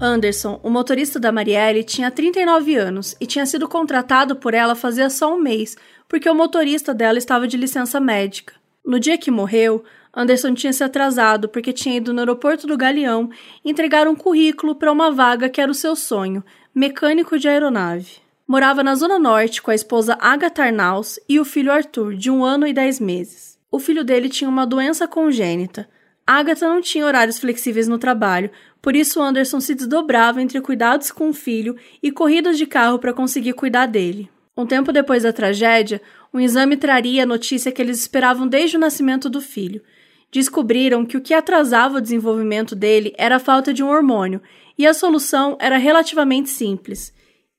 Anderson, 0.00 0.60
o 0.62 0.68
motorista 0.68 1.18
da 1.18 1.32
Marielle, 1.32 1.82
tinha 1.82 2.10
39 2.10 2.76
anos 2.76 3.16
e 3.18 3.26
tinha 3.26 3.46
sido 3.46 3.66
contratado 3.66 4.36
por 4.36 4.52
ela 4.52 4.74
fazia 4.74 5.08
só 5.08 5.34
um 5.34 5.40
mês, 5.40 5.74
porque 6.06 6.28
o 6.28 6.34
motorista 6.34 6.92
dela 6.92 7.16
estava 7.16 7.48
de 7.48 7.56
licença 7.56 7.98
médica. 7.98 8.54
No 8.84 9.00
dia 9.00 9.16
que 9.16 9.30
morreu, 9.30 9.82
Anderson 10.14 10.54
tinha 10.54 10.72
se 10.72 10.84
atrasado 10.84 11.48
porque 11.48 11.72
tinha 11.72 11.96
ido 11.96 12.12
no 12.12 12.20
aeroporto 12.20 12.66
do 12.66 12.76
Galeão 12.76 13.30
entregar 13.64 14.06
um 14.06 14.14
currículo 14.14 14.74
para 14.74 14.92
uma 14.92 15.10
vaga 15.10 15.48
que 15.48 15.60
era 15.60 15.70
o 15.70 15.74
seu 15.74 15.96
sonho, 15.96 16.44
mecânico 16.74 17.38
de 17.38 17.48
aeronave. 17.48 18.18
Morava 18.46 18.82
na 18.84 18.94
Zona 18.94 19.18
Norte 19.18 19.62
com 19.62 19.70
a 19.70 19.74
esposa 19.74 20.16
Agatha 20.20 20.62
Arnaus 20.62 21.18
e 21.26 21.40
o 21.40 21.44
filho 21.44 21.72
Arthur, 21.72 22.14
de 22.14 22.30
um 22.30 22.44
ano 22.44 22.66
e 22.66 22.72
dez 22.72 23.00
meses. 23.00 23.58
O 23.70 23.78
filho 23.78 24.04
dele 24.04 24.28
tinha 24.28 24.48
uma 24.48 24.66
doença 24.66 25.08
congênita. 25.08 25.88
Agatha 26.26 26.68
não 26.68 26.80
tinha 26.80 27.06
horários 27.06 27.38
flexíveis 27.38 27.86
no 27.86 27.98
trabalho, 27.98 28.50
por 28.82 28.94
isso, 28.94 29.20
Anderson 29.20 29.60
se 29.60 29.74
desdobrava 29.74 30.40
entre 30.40 30.60
cuidados 30.60 31.10
com 31.10 31.30
o 31.30 31.34
filho 31.34 31.76
e 32.02 32.12
corridas 32.12 32.56
de 32.56 32.66
carro 32.66 32.98
para 32.98 33.12
conseguir 33.12 33.52
cuidar 33.52 33.86
dele. 33.86 34.30
Um 34.56 34.64
tempo 34.64 34.92
depois 34.92 35.24
da 35.24 35.32
tragédia, 35.32 36.00
um 36.32 36.40
exame 36.40 36.76
traria 36.76 37.24
a 37.24 37.26
notícia 37.26 37.72
que 37.72 37.82
eles 37.82 37.98
esperavam 37.98 38.46
desde 38.46 38.76
o 38.76 38.80
nascimento 38.80 39.28
do 39.28 39.40
filho. 39.40 39.82
Descobriram 40.30 41.04
que 41.04 41.16
o 41.16 41.20
que 41.20 41.34
atrasava 41.34 41.98
o 41.98 42.00
desenvolvimento 42.00 42.76
dele 42.76 43.12
era 43.18 43.36
a 43.36 43.40
falta 43.40 43.74
de 43.74 43.82
um 43.82 43.88
hormônio, 43.88 44.40
e 44.78 44.86
a 44.86 44.94
solução 44.94 45.56
era 45.60 45.76
relativamente 45.76 46.48
simples. 46.48 47.12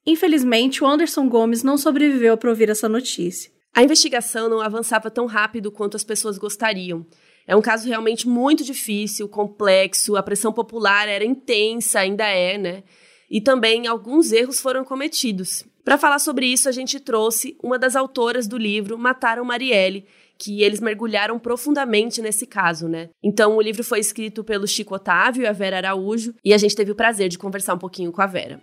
Infelizmente, 0.05 0.83
o 0.83 0.87
Anderson 0.87 1.27
Gomes 1.27 1.61
não 1.61 1.77
sobreviveu 1.77 2.37
para 2.37 2.49
ouvir 2.49 2.69
essa 2.69 2.87
notícia. 2.87 3.51
A 3.75 3.83
investigação 3.83 4.49
não 4.49 4.61
avançava 4.61 5.11
tão 5.11 5.25
rápido 5.25 5.71
quanto 5.71 5.97
as 5.97 6.05
pessoas 6.05 6.37
gostariam. 6.37 7.05
É 7.47 7.55
um 7.55 7.61
caso 7.61 7.87
realmente 7.87 8.27
muito 8.27 8.63
difícil, 8.63 9.29
complexo, 9.29 10.17
a 10.17 10.21
pressão 10.21 10.51
popular 10.51 11.07
era 11.07 11.23
intensa, 11.23 12.01
ainda 12.01 12.25
é, 12.25 12.57
né? 12.57 12.83
E 13.31 13.39
também 13.39 13.87
alguns 13.87 14.33
erros 14.33 14.59
foram 14.59 14.83
cometidos. 14.83 15.65
Para 15.83 15.97
falar 15.97 16.19
sobre 16.19 16.45
isso, 16.45 16.67
a 16.67 16.71
gente 16.73 16.99
trouxe 16.99 17.57
uma 17.63 17.79
das 17.79 17.95
autoras 17.95 18.45
do 18.45 18.57
livro 18.57 18.97
Mataram 18.97 19.45
Marielle, 19.45 20.05
que 20.37 20.61
eles 20.61 20.81
mergulharam 20.81 21.39
profundamente 21.39 22.21
nesse 22.21 22.45
caso, 22.45 22.89
né? 22.89 23.09
Então, 23.23 23.55
o 23.55 23.61
livro 23.61 23.83
foi 23.83 23.99
escrito 23.99 24.43
pelo 24.43 24.67
Chico 24.67 24.95
Otávio 24.95 25.43
e 25.43 25.47
a 25.47 25.53
Vera 25.53 25.77
Araújo, 25.77 26.35
e 26.43 26.53
a 26.53 26.57
gente 26.57 26.75
teve 26.75 26.91
o 26.91 26.95
prazer 26.95 27.29
de 27.29 27.37
conversar 27.37 27.73
um 27.73 27.79
pouquinho 27.79 28.11
com 28.11 28.21
a 28.21 28.27
Vera. 28.27 28.61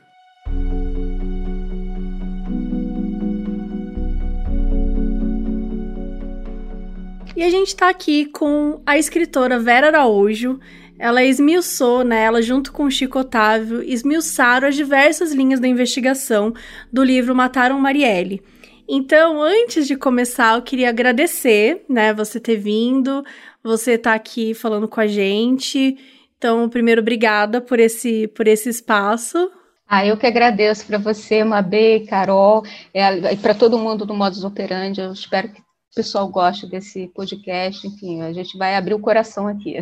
E 7.37 7.43
a 7.43 7.51
gente 7.51 7.69
está 7.69 7.89
aqui 7.89 8.27
com 8.27 8.81
a 8.87 8.97
escritora 8.97 9.59
Vera 9.59 9.89
Araújo. 9.89 10.61
Ela 10.97 11.25
esmiuçou, 11.25 12.05
né, 12.05 12.23
ela 12.23 12.41
junto 12.41 12.73
com 12.73 12.89
Chico 12.89 13.19
Otávio, 13.19 13.83
esmiuçaram 13.83 14.69
as 14.69 14.77
diversas 14.77 15.33
linhas 15.33 15.59
da 15.59 15.67
investigação 15.67 16.55
do 16.93 17.03
livro 17.03 17.35
Mataram 17.35 17.81
Marielle. 17.81 18.41
Então, 18.89 19.43
antes 19.43 19.89
de 19.89 19.97
começar, 19.97 20.55
eu 20.55 20.63
queria 20.63 20.91
agradecer, 20.91 21.85
né, 21.89 22.15
você 22.15 22.39
ter 22.39 22.57
vindo, 22.57 23.25
você 23.63 23.93
estar 23.93 24.11
tá 24.11 24.17
aqui 24.17 24.55
falando 24.55 24.87
com 24.87 25.01
a 25.01 25.07
gente. 25.09 25.99
Então, 26.39 26.69
primeiro, 26.69 27.01
obrigada 27.01 27.61
por 27.61 27.81
esse, 27.81 28.29
por 28.29 28.47
esse 28.47 28.69
espaço. 28.69 29.51
Ah, 29.89 30.07
eu 30.07 30.17
que 30.17 30.27
agradeço 30.27 30.87
para 30.87 30.99
você, 30.99 31.43
Mabê, 31.43 32.07
Carol, 32.09 32.63
é, 32.93 33.33
e 33.33 33.37
para 33.37 33.55
todo 33.55 33.79
mundo 33.79 34.07
do 34.07 34.15
Modus 34.15 34.45
Operandi. 34.45 35.01
Eu 35.01 35.13
espero 35.13 35.49
que 35.49 35.64
o 35.95 36.03
pessoal 36.03 36.27
gosta 36.27 36.67
desse 36.67 37.07
podcast, 37.15 37.87
enfim, 37.87 38.21
a 38.21 38.33
gente 38.33 38.59
vai 38.59 38.75
abrir 38.75 38.95
o 38.95 38.99
coração 38.99 39.47
aqui. 39.47 39.77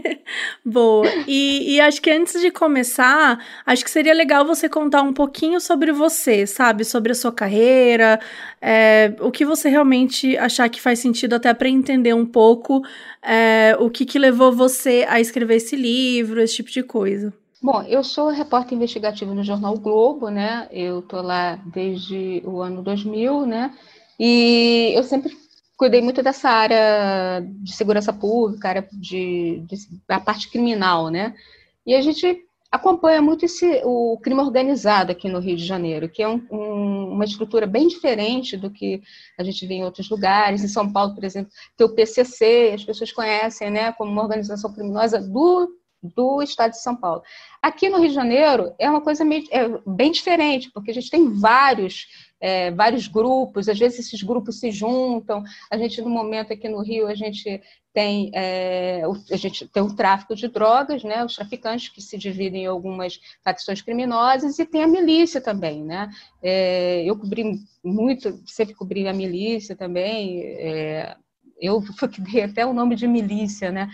Boa. 0.62 1.06
E, 1.26 1.74
e, 1.74 1.80
acho 1.80 2.02
que 2.02 2.10
antes 2.10 2.38
de 2.38 2.50
começar, 2.50 3.42
acho 3.64 3.82
que 3.82 3.90
seria 3.90 4.12
legal 4.12 4.44
você 4.44 4.68
contar 4.68 5.00
um 5.00 5.12
pouquinho 5.14 5.58
sobre 5.58 5.90
você, 5.90 6.46
sabe? 6.46 6.84
Sobre 6.84 7.12
a 7.12 7.14
sua 7.14 7.32
carreira, 7.32 8.20
é, 8.60 9.14
o 9.20 9.30
que 9.30 9.46
você 9.46 9.70
realmente 9.70 10.36
achar 10.36 10.68
que 10.68 10.82
faz 10.82 10.98
sentido, 10.98 11.32
até 11.32 11.54
para 11.54 11.70
entender 11.70 12.12
um 12.12 12.26
pouco 12.26 12.82
é, 13.22 13.74
o 13.80 13.88
que, 13.88 14.04
que 14.04 14.18
levou 14.18 14.52
você 14.52 15.06
a 15.08 15.18
escrever 15.18 15.56
esse 15.56 15.76
livro, 15.76 16.42
esse 16.42 16.56
tipo 16.56 16.70
de 16.70 16.82
coisa. 16.82 17.32
Bom, 17.62 17.82
eu 17.88 18.04
sou 18.04 18.28
repórter 18.28 18.76
investigativo 18.76 19.34
no 19.34 19.42
jornal 19.42 19.74
o 19.74 19.80
Globo, 19.80 20.28
né? 20.28 20.68
Eu 20.70 21.00
tô 21.00 21.22
lá 21.22 21.58
desde 21.64 22.42
o 22.44 22.60
ano 22.60 22.82
2000, 22.82 23.46
né? 23.46 23.72
E 24.18 24.92
eu 24.94 25.02
sempre 25.04 25.36
cuidei 25.76 26.02
muito 26.02 26.22
dessa 26.22 26.50
área 26.50 27.40
de 27.62 27.72
segurança 27.72 28.12
pública, 28.12 28.68
área 28.68 28.88
de, 28.92 29.62
de 29.66 29.76
a 30.08 30.18
parte 30.18 30.50
criminal, 30.50 31.08
né? 31.08 31.34
E 31.86 31.94
a 31.94 32.00
gente 32.00 32.44
acompanha 32.70 33.22
muito 33.22 33.44
esse, 33.44 33.80
o 33.84 34.18
crime 34.22 34.40
organizado 34.40 35.12
aqui 35.12 35.28
no 35.28 35.38
Rio 35.38 35.56
de 35.56 35.64
Janeiro, 35.64 36.08
que 36.08 36.22
é 36.22 36.28
um, 36.28 36.44
um, 36.50 37.12
uma 37.12 37.24
estrutura 37.24 37.66
bem 37.66 37.88
diferente 37.88 38.56
do 38.56 38.70
que 38.70 39.00
a 39.38 39.42
gente 39.42 39.66
vê 39.66 39.74
em 39.74 39.84
outros 39.84 40.10
lugares. 40.10 40.62
Em 40.62 40.68
São 40.68 40.92
Paulo, 40.92 41.14
por 41.14 41.24
exemplo, 41.24 41.50
tem 41.76 41.86
o 41.86 41.94
PCC, 41.94 42.72
as 42.74 42.84
pessoas 42.84 43.12
conhecem 43.12 43.70
né, 43.70 43.92
como 43.92 44.10
uma 44.10 44.22
organização 44.22 44.72
criminosa 44.72 45.20
do, 45.20 45.68
do 46.02 46.42
estado 46.42 46.72
de 46.72 46.82
São 46.82 46.96
Paulo. 46.96 47.22
Aqui 47.62 47.88
no 47.88 47.98
Rio 47.98 48.08
de 48.08 48.14
Janeiro 48.14 48.72
é 48.78 48.88
uma 48.88 49.00
coisa 49.00 49.24
meio, 49.24 49.44
é 49.50 49.68
bem 49.86 50.12
diferente, 50.12 50.70
porque 50.72 50.90
a 50.90 50.94
gente 50.94 51.10
tem 51.10 51.32
vários 51.32 52.06
é, 52.40 52.70
vários 52.70 53.08
grupos, 53.08 53.68
às 53.68 53.78
vezes 53.78 53.98
esses 53.98 54.22
grupos 54.22 54.60
se 54.60 54.70
juntam. 54.70 55.42
A 55.70 55.76
gente, 55.76 56.00
no 56.00 56.08
momento 56.08 56.52
aqui 56.52 56.68
no 56.68 56.80
Rio, 56.82 57.06
a 57.08 57.14
gente 57.14 57.60
tem, 57.92 58.30
é, 58.32 59.02
a 59.32 59.36
gente 59.36 59.66
tem 59.66 59.82
o 59.82 59.94
tráfico 59.94 60.36
de 60.36 60.46
drogas, 60.48 61.02
né, 61.02 61.24
os 61.24 61.34
traficantes 61.34 61.88
que 61.88 62.00
se 62.00 62.16
dividem 62.16 62.64
em 62.64 62.66
algumas 62.66 63.18
facções 63.42 63.82
criminosas, 63.82 64.58
e 64.58 64.64
tem 64.64 64.84
a 64.84 64.88
milícia 64.88 65.40
também. 65.40 65.82
Né? 65.82 66.08
É, 66.42 67.02
eu 67.04 67.18
cobri 67.18 67.60
muito, 67.82 68.40
sempre 68.46 68.74
cobri 68.74 69.08
a 69.08 69.12
milícia 69.12 69.74
também. 69.74 70.42
É, 70.42 71.16
eu 71.60 71.82
dei 72.30 72.44
até 72.44 72.64
o 72.64 72.72
nome 72.72 72.94
de 72.94 73.08
milícia, 73.08 73.72
né? 73.72 73.88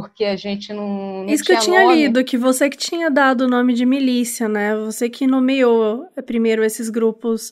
Porque 0.00 0.24
a 0.26 0.36
gente 0.36 0.72
não, 0.74 1.24
não 1.24 1.26
Isso 1.32 1.42
que 1.42 1.52
eu 1.52 1.58
tinha 1.58 1.80
nome. 1.84 1.94
lido, 1.94 2.22
que 2.22 2.36
você 2.36 2.68
que 2.68 2.76
tinha 2.76 3.10
dado 3.10 3.42
o 3.44 3.48
nome 3.48 3.72
de 3.72 3.86
milícia, 3.86 4.46
né? 4.46 4.76
Você 4.76 5.08
que 5.08 5.26
nomeou 5.26 6.06
primeiro 6.26 6.62
esses 6.62 6.90
grupos 6.90 7.50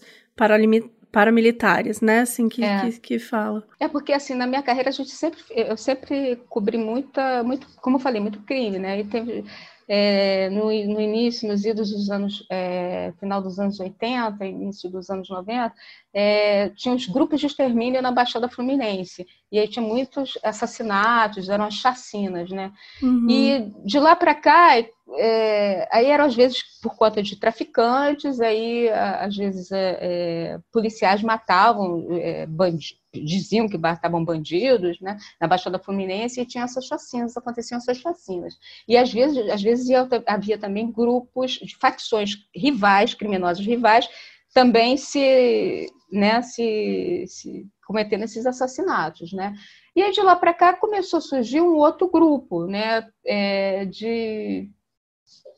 paramilitares, 1.10 2.00
né? 2.02 2.20
Assim 2.20 2.46
que, 2.48 2.62
É. 2.62 2.80
que, 2.90 3.00
que 3.00 3.18
fala. 3.18 3.64
É 3.80 3.88
porque 3.88 4.12
assim 4.12 4.34
na 4.34 4.46
minha 4.46 4.62
carreira 4.62 4.90
a 4.90 4.92
gente 4.92 5.10
sempre 5.10 5.40
eu 5.50 5.76
sempre 5.76 6.36
cobri 6.48 6.76
muita 6.76 7.42
muito 7.42 7.66
como 7.80 7.96
eu 7.96 8.00
falei 8.00 8.20
muito 8.20 8.40
crime, 8.40 8.78
né? 8.78 9.00
E 9.00 9.04
teve 9.04 9.44
é, 9.88 10.48
no, 10.50 10.64
no 10.66 11.00
início, 11.00 11.48
nos 11.48 11.64
idos 11.64 11.90
dos 11.90 12.10
anos, 12.10 12.46
é, 12.50 13.12
final 13.18 13.42
dos 13.42 13.58
anos 13.58 13.78
80, 13.78 14.44
início 14.46 14.90
dos 14.90 15.10
anos 15.10 15.28
90, 15.28 15.74
é, 16.12 16.70
tinha 16.70 16.94
os 16.94 17.06
grupos 17.06 17.40
de 17.40 17.46
extermínio 17.46 18.00
na 18.00 18.10
Baixada 18.10 18.48
Fluminense. 18.48 19.26
E 19.50 19.58
aí 19.58 19.68
tinha 19.68 19.84
muitos 19.86 20.38
assassinatos, 20.42 21.48
eram 21.48 21.64
as 21.64 21.74
chacinas, 21.74 22.50
né? 22.50 22.72
Uhum. 23.02 23.26
E 23.28 23.72
de 23.84 23.98
lá 23.98 24.16
para 24.16 24.34
cá, 24.34 24.78
é, 25.16 25.88
aí 25.92 26.06
eram 26.06 26.24
às 26.24 26.34
vezes 26.34 26.62
por 26.80 26.96
conta 26.96 27.22
de 27.22 27.36
traficantes, 27.36 28.40
aí 28.40 28.88
às 28.90 29.36
vezes 29.36 29.70
é, 29.70 29.98
é, 30.00 30.58
policiais 30.72 31.22
matavam, 31.22 32.06
é, 32.10 32.46
bandi- 32.46 32.98
diziam 33.22 33.68
que 33.68 33.78
matavam 33.78 34.24
bandidos, 34.24 35.00
né? 35.00 35.16
Na 35.40 35.46
Baixada 35.46 35.78
Fluminense 35.78 36.40
e 36.40 36.46
tinha 36.46 36.64
essas 36.64 36.86
chacinas, 36.86 37.36
aconteciam 37.36 37.78
essas 37.78 37.98
chacinas. 37.98 38.58
E 38.88 38.96
às 38.96 39.12
vezes, 39.12 39.38
às 39.50 39.62
vezes 39.62 39.88
ia- 39.88 40.08
havia 40.26 40.58
também 40.58 40.90
grupos 40.90 41.52
de 41.52 41.76
facções 41.76 42.36
rivais, 42.54 43.14
criminosos 43.14 43.64
rivais, 43.64 44.08
também 44.52 44.96
se, 44.96 45.86
né, 46.12 46.40
se, 46.42 47.24
se 47.26 47.66
cometendo 47.86 48.22
esses 48.24 48.46
assassinatos, 48.46 49.32
né? 49.32 49.54
E 49.96 50.02
aí 50.02 50.12
de 50.12 50.20
lá 50.22 50.36
para 50.36 50.54
cá 50.54 50.74
começou 50.74 51.18
a 51.18 51.20
surgir 51.20 51.60
um 51.60 51.76
outro 51.76 52.08
grupo, 52.10 52.66
né, 52.66 53.06
é, 53.26 53.84
de 53.86 54.70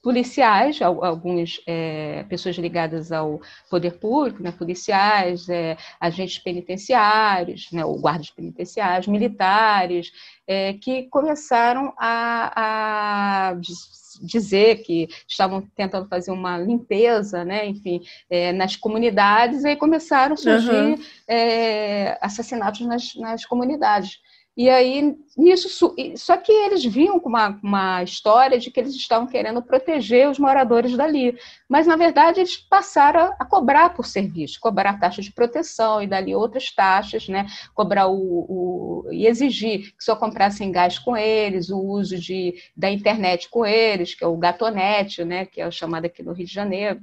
policiais, 0.07 0.81
al- 0.81 1.05
algumas 1.05 1.61
é, 1.67 2.23
pessoas 2.29 2.55
ligadas 2.55 3.11
ao 3.11 3.41
poder 3.69 3.99
público, 3.99 4.41
né, 4.41 4.53
policiais, 4.53 5.49
é, 5.49 5.77
agentes 6.01 6.39
penitenciários, 6.39 7.73
né, 7.73 7.85
ou 7.85 7.99
guardas 8.01 8.31
penitenciários, 8.31 9.09
militares, 9.09 10.13
é, 10.47 10.75
que 10.75 11.09
começaram 11.09 11.93
a, 11.99 13.49
a 13.51 13.55
diz- 13.55 14.21
dizer 14.23 14.85
que 14.85 15.09
estavam 15.27 15.61
tentando 15.75 16.09
fazer 16.09 16.31
uma 16.31 16.57
limpeza, 16.57 17.45
né, 17.45 17.67
enfim, 17.67 18.01
é, 18.31 18.53
nas 18.53 18.77
comunidades, 18.77 19.65
e 19.65 19.69
aí 19.71 19.77
começaram 19.77 20.35
a 20.35 20.37
surgir 20.37 20.95
Aham. 20.95 20.99
é, 21.27 22.17
assassinatos 22.25 22.87
nas, 22.87 23.13
nas 23.17 23.45
comunidades. 23.45 24.21
E 24.57 24.71
aí, 24.71 25.15
nisso, 25.37 25.69
só 26.17 26.37
que 26.39 26.51
eles 26.51 26.83
vinham 26.83 27.21
com 27.21 27.29
uma, 27.29 27.61
uma 27.63 28.03
história 28.03 28.59
de 28.59 28.71
que 28.71 28.81
eles 28.81 28.95
estavam 28.95 29.27
querendo 29.27 29.63
proteger 29.63 30.31
os 30.31 30.39
moradores 30.39 30.97
dali. 30.97 31.37
Mas, 31.69 31.87
na 31.87 31.95
verdade, 31.95 32.41
eles 32.41 32.57
passaram 32.57 33.21
a, 33.21 33.37
a 33.41 33.45
cobrar 33.45 33.91
por 33.95 34.07
serviço, 34.07 34.59
cobrar 34.59 34.99
taxa 34.99 35.21
de 35.21 35.31
proteção 35.31 36.01
e 36.03 36.07
dali 36.07 36.35
outras 36.35 36.71
taxas, 36.75 37.29
né? 37.29 37.47
cobrar 37.75 38.07
o, 38.09 39.05
o- 39.05 39.13
e 39.13 39.27
exigir 39.27 39.95
que 39.95 40.03
só 40.03 40.17
comprassem 40.17 40.73
gás 40.73 40.99
com 40.99 41.15
eles, 41.15 41.69
o 41.69 41.79
uso 41.79 42.19
de, 42.19 42.55
da 42.75 42.91
internet 42.91 43.51
com 43.51 43.67
eles, 43.67 44.15
que 44.15 44.25
é 44.25 44.27
o 44.27 44.39
gatonete, 44.39 45.23
né? 45.23 45.45
que 45.45 45.61
é 45.61 45.67
o 45.67 45.73
chamado 45.73 46.07
aqui 46.07 46.23
no 46.23 46.33
Rio 46.33 46.47
de 46.47 46.53
Janeiro. 46.55 47.01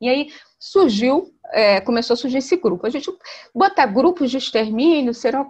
E 0.00 0.08
aí 0.08 0.28
surgiu, 0.68 1.30
é, 1.52 1.78
começou 1.82 2.14
a 2.14 2.16
surgir 2.16 2.38
esse 2.38 2.56
grupo. 2.56 2.86
A 2.86 2.90
gente 2.90 3.12
botar 3.54 3.84
grupos 3.86 4.30
de 4.30 4.38
extermínio 4.38 5.12
seria, 5.12 5.44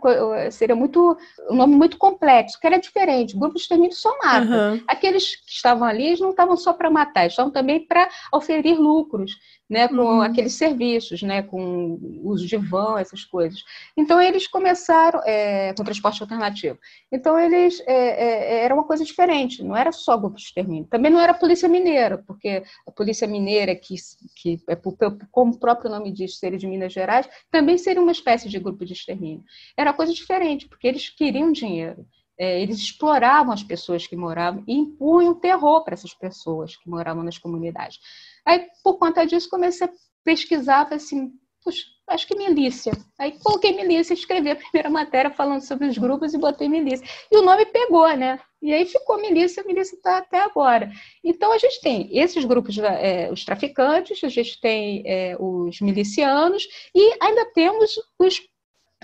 seria 0.50 0.74
muito 0.74 1.16
um 1.48 1.54
nome 1.54 1.76
muito 1.76 1.96
complexo, 1.96 2.58
que 2.60 2.66
era 2.66 2.78
diferente. 2.78 3.36
Grupo 3.38 3.54
de 3.54 3.60
extermínio 3.62 3.94
só 3.94 4.10
mata. 4.18 4.38
Aham. 4.44 4.80
Aqueles 4.88 5.36
que 5.36 5.52
estavam 5.52 5.86
ali 5.86 6.06
eles 6.08 6.20
não 6.20 6.30
estavam 6.30 6.56
só 6.56 6.72
para 6.72 6.90
matar, 6.90 7.26
estavam 7.28 7.52
também 7.52 7.86
para 7.86 8.08
oferir 8.32 8.76
lucros, 8.76 9.32
né, 9.70 9.88
com 9.88 9.94
Uhum. 9.96 10.20
aqueles 10.20 10.52
serviços, 10.54 11.22
né, 11.22 11.42
com 11.42 11.98
uso 12.22 12.46
de 12.46 12.56
van, 12.56 12.98
essas 12.98 13.24
coisas. 13.24 13.60
Então 13.96 14.20
eles 14.20 14.46
começaram 14.46 15.20
é, 15.24 15.72
com 15.74 15.84
transporte 15.84 16.20
alternativo. 16.22 16.76
Então 17.10 17.38
eles 17.38 17.80
é, 17.86 17.94
é, 17.94 18.64
era 18.64 18.74
uma 18.74 18.84
coisa 18.84 19.04
diferente, 19.04 19.62
não 19.62 19.76
era 19.76 19.90
só 19.92 20.16
grupo 20.18 20.36
de 20.36 20.42
extermínio. 20.42 20.86
Também 20.90 21.10
não 21.10 21.20
era 21.20 21.32
a 21.32 21.38
polícia 21.38 21.68
mineira, 21.68 22.18
porque 22.26 22.62
a 22.86 22.90
polícia 22.90 23.26
mineira 23.28 23.74
que 23.76 23.94
que 24.36 24.60
é 24.68 24.74
por- 24.76 24.96
como 25.30 25.52
o 25.52 25.58
próprio 25.58 25.90
nome 25.90 26.12
diz, 26.12 26.38
ser 26.38 26.56
de 26.56 26.66
Minas 26.66 26.92
Gerais, 26.92 27.28
também 27.50 27.78
seria 27.78 28.02
uma 28.02 28.12
espécie 28.12 28.48
de 28.48 28.58
grupo 28.58 28.84
de 28.84 28.92
extermínio. 28.92 29.44
Era 29.76 29.92
coisa 29.92 30.12
diferente, 30.12 30.68
porque 30.68 30.86
eles 30.86 31.08
queriam 31.08 31.52
dinheiro. 31.52 32.06
É, 32.38 32.60
eles 32.60 32.78
exploravam 32.78 33.52
as 33.52 33.62
pessoas 33.62 34.06
que 34.06 34.16
moravam 34.16 34.64
e 34.66 34.74
impunham 34.74 35.38
terror 35.38 35.84
para 35.84 35.94
essas 35.94 36.12
pessoas 36.12 36.76
que 36.76 36.88
moravam 36.88 37.22
nas 37.22 37.38
comunidades. 37.38 38.00
Aí, 38.44 38.66
por 38.82 38.98
conta 38.98 39.24
disso, 39.24 39.48
comecei 39.48 39.86
a 39.86 39.92
pesquisar, 40.24 40.92
assim, 40.92 41.32
puxa, 41.64 41.84
acho 42.08 42.26
que 42.26 42.36
milícia. 42.36 42.92
Aí 43.18 43.32
coloquei 43.42 43.74
milícia, 43.74 44.12
escrevi 44.12 44.50
a 44.50 44.56
primeira 44.56 44.90
matéria 44.90 45.30
falando 45.30 45.62
sobre 45.62 45.86
os 45.88 45.96
grupos 45.96 46.34
e 46.34 46.38
botei 46.38 46.68
milícia. 46.68 47.06
E 47.32 47.36
o 47.36 47.42
nome 47.42 47.64
pegou, 47.66 48.14
né? 48.14 48.38
E 48.62 48.72
aí 48.72 48.84
ficou 48.84 49.20
milícia, 49.20 49.64
milícia 49.64 49.96
está 49.96 50.18
até 50.18 50.40
agora. 50.40 50.90
Então 51.22 51.52
a 51.52 51.58
gente 51.58 51.80
tem 51.80 52.08
esses 52.16 52.44
grupos, 52.44 52.76
é, 52.78 53.30
os 53.32 53.44
traficantes, 53.44 54.22
a 54.22 54.28
gente 54.28 54.60
tem 54.60 55.02
é, 55.06 55.36
os 55.40 55.80
milicianos 55.80 56.66
e 56.94 57.16
ainda 57.20 57.46
temos 57.52 57.94
os 58.18 58.40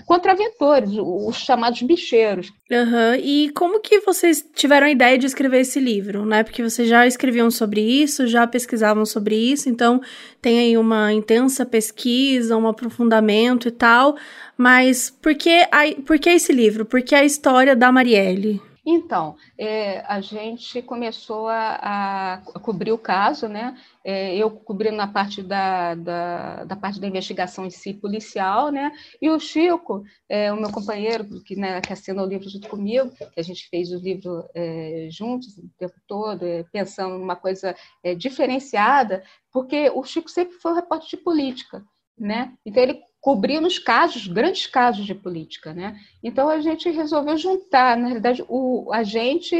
contraventores, 0.05 0.91
os 0.97 1.37
chamados 1.37 1.81
bicheiros. 1.81 2.51
Aham. 2.71 3.17
E 3.17 3.49
como 3.51 3.79
que 3.79 3.99
vocês 4.01 4.43
tiveram 4.53 4.87
a 4.87 4.91
ideia 4.91 5.17
de 5.17 5.25
escrever 5.25 5.61
esse 5.61 5.79
livro, 5.79 6.25
né? 6.25 6.43
Porque 6.43 6.63
vocês 6.63 6.87
já 6.89 7.05
escreviam 7.07 7.49
sobre 7.49 7.81
isso, 7.81 8.27
já 8.27 8.45
pesquisavam 8.45 9.05
sobre 9.05 9.35
isso, 9.35 9.69
então 9.69 10.01
tem 10.41 10.59
aí 10.59 10.77
uma 10.77 11.13
intensa 11.13 11.65
pesquisa, 11.65 12.57
um 12.57 12.67
aprofundamento 12.67 13.67
e 13.67 13.71
tal. 13.71 14.15
Mas 14.57 15.09
por 15.09 15.35
que, 15.35 15.67
a, 15.71 16.01
por 16.05 16.19
que 16.19 16.29
esse 16.29 16.51
livro? 16.51 16.85
Por 16.85 17.01
que 17.01 17.15
a 17.15 17.23
história 17.23 17.75
da 17.75 17.91
Marielle? 17.91 18.61
Então, 18.83 19.35
é, 19.59 19.99
a 20.07 20.19
gente 20.21 20.81
começou 20.81 21.47
a, 21.47 22.37
a 22.55 22.59
cobrir 22.59 22.91
o 22.91 22.97
caso, 22.97 23.47
né? 23.47 23.77
É, 24.03 24.35
eu 24.35 24.49
cobrindo 24.49 24.95
na 24.95 25.07
parte 25.07 25.43
da, 25.43 25.93
da, 25.93 26.63
da, 26.63 26.75
parte 26.75 26.99
da 26.99 27.07
investigação 27.07 27.63
em 27.63 27.69
si 27.69 27.93
policial, 27.93 28.71
né? 28.71 28.91
E 29.21 29.29
o 29.29 29.39
Chico, 29.39 30.03
é, 30.27 30.51
o 30.51 30.59
meu 30.59 30.71
companheiro, 30.71 31.25
que, 31.43 31.55
né, 31.55 31.79
que 31.79 31.93
assinou 31.93 32.25
o 32.25 32.29
livro 32.29 32.49
junto 32.49 32.67
comigo, 32.67 33.11
que 33.11 33.39
a 33.39 33.43
gente 33.43 33.69
fez 33.69 33.91
o 33.91 33.99
livro 33.99 34.43
é, 34.55 35.07
juntos 35.11 35.57
o 35.59 35.69
tempo 35.77 35.95
todo, 36.07 36.43
é, 36.43 36.63
pensando 36.71 37.19
numa 37.19 37.35
coisa 37.35 37.75
é, 38.03 38.15
diferenciada, 38.15 39.23
porque 39.51 39.91
o 39.93 40.03
Chico 40.03 40.29
sempre 40.29 40.57
foi 40.57 40.71
um 40.71 40.75
repórter 40.75 41.09
de 41.09 41.17
política, 41.17 41.85
né? 42.21 42.53
Então 42.65 42.81
ele 42.83 43.01
cobriu 43.19 43.59
nos 43.59 43.77
casos, 43.77 44.27
grandes 44.27 44.67
casos 44.67 45.05
de 45.05 45.13
política, 45.13 45.73
né? 45.73 45.95
Então 46.23 46.49
a 46.49 46.59
gente 46.59 46.89
resolveu 46.89 47.37
juntar, 47.37 47.97
na 47.97 48.07
realidade, 48.07 48.43
o, 48.47 48.91
a 48.93 49.03
gente, 49.03 49.55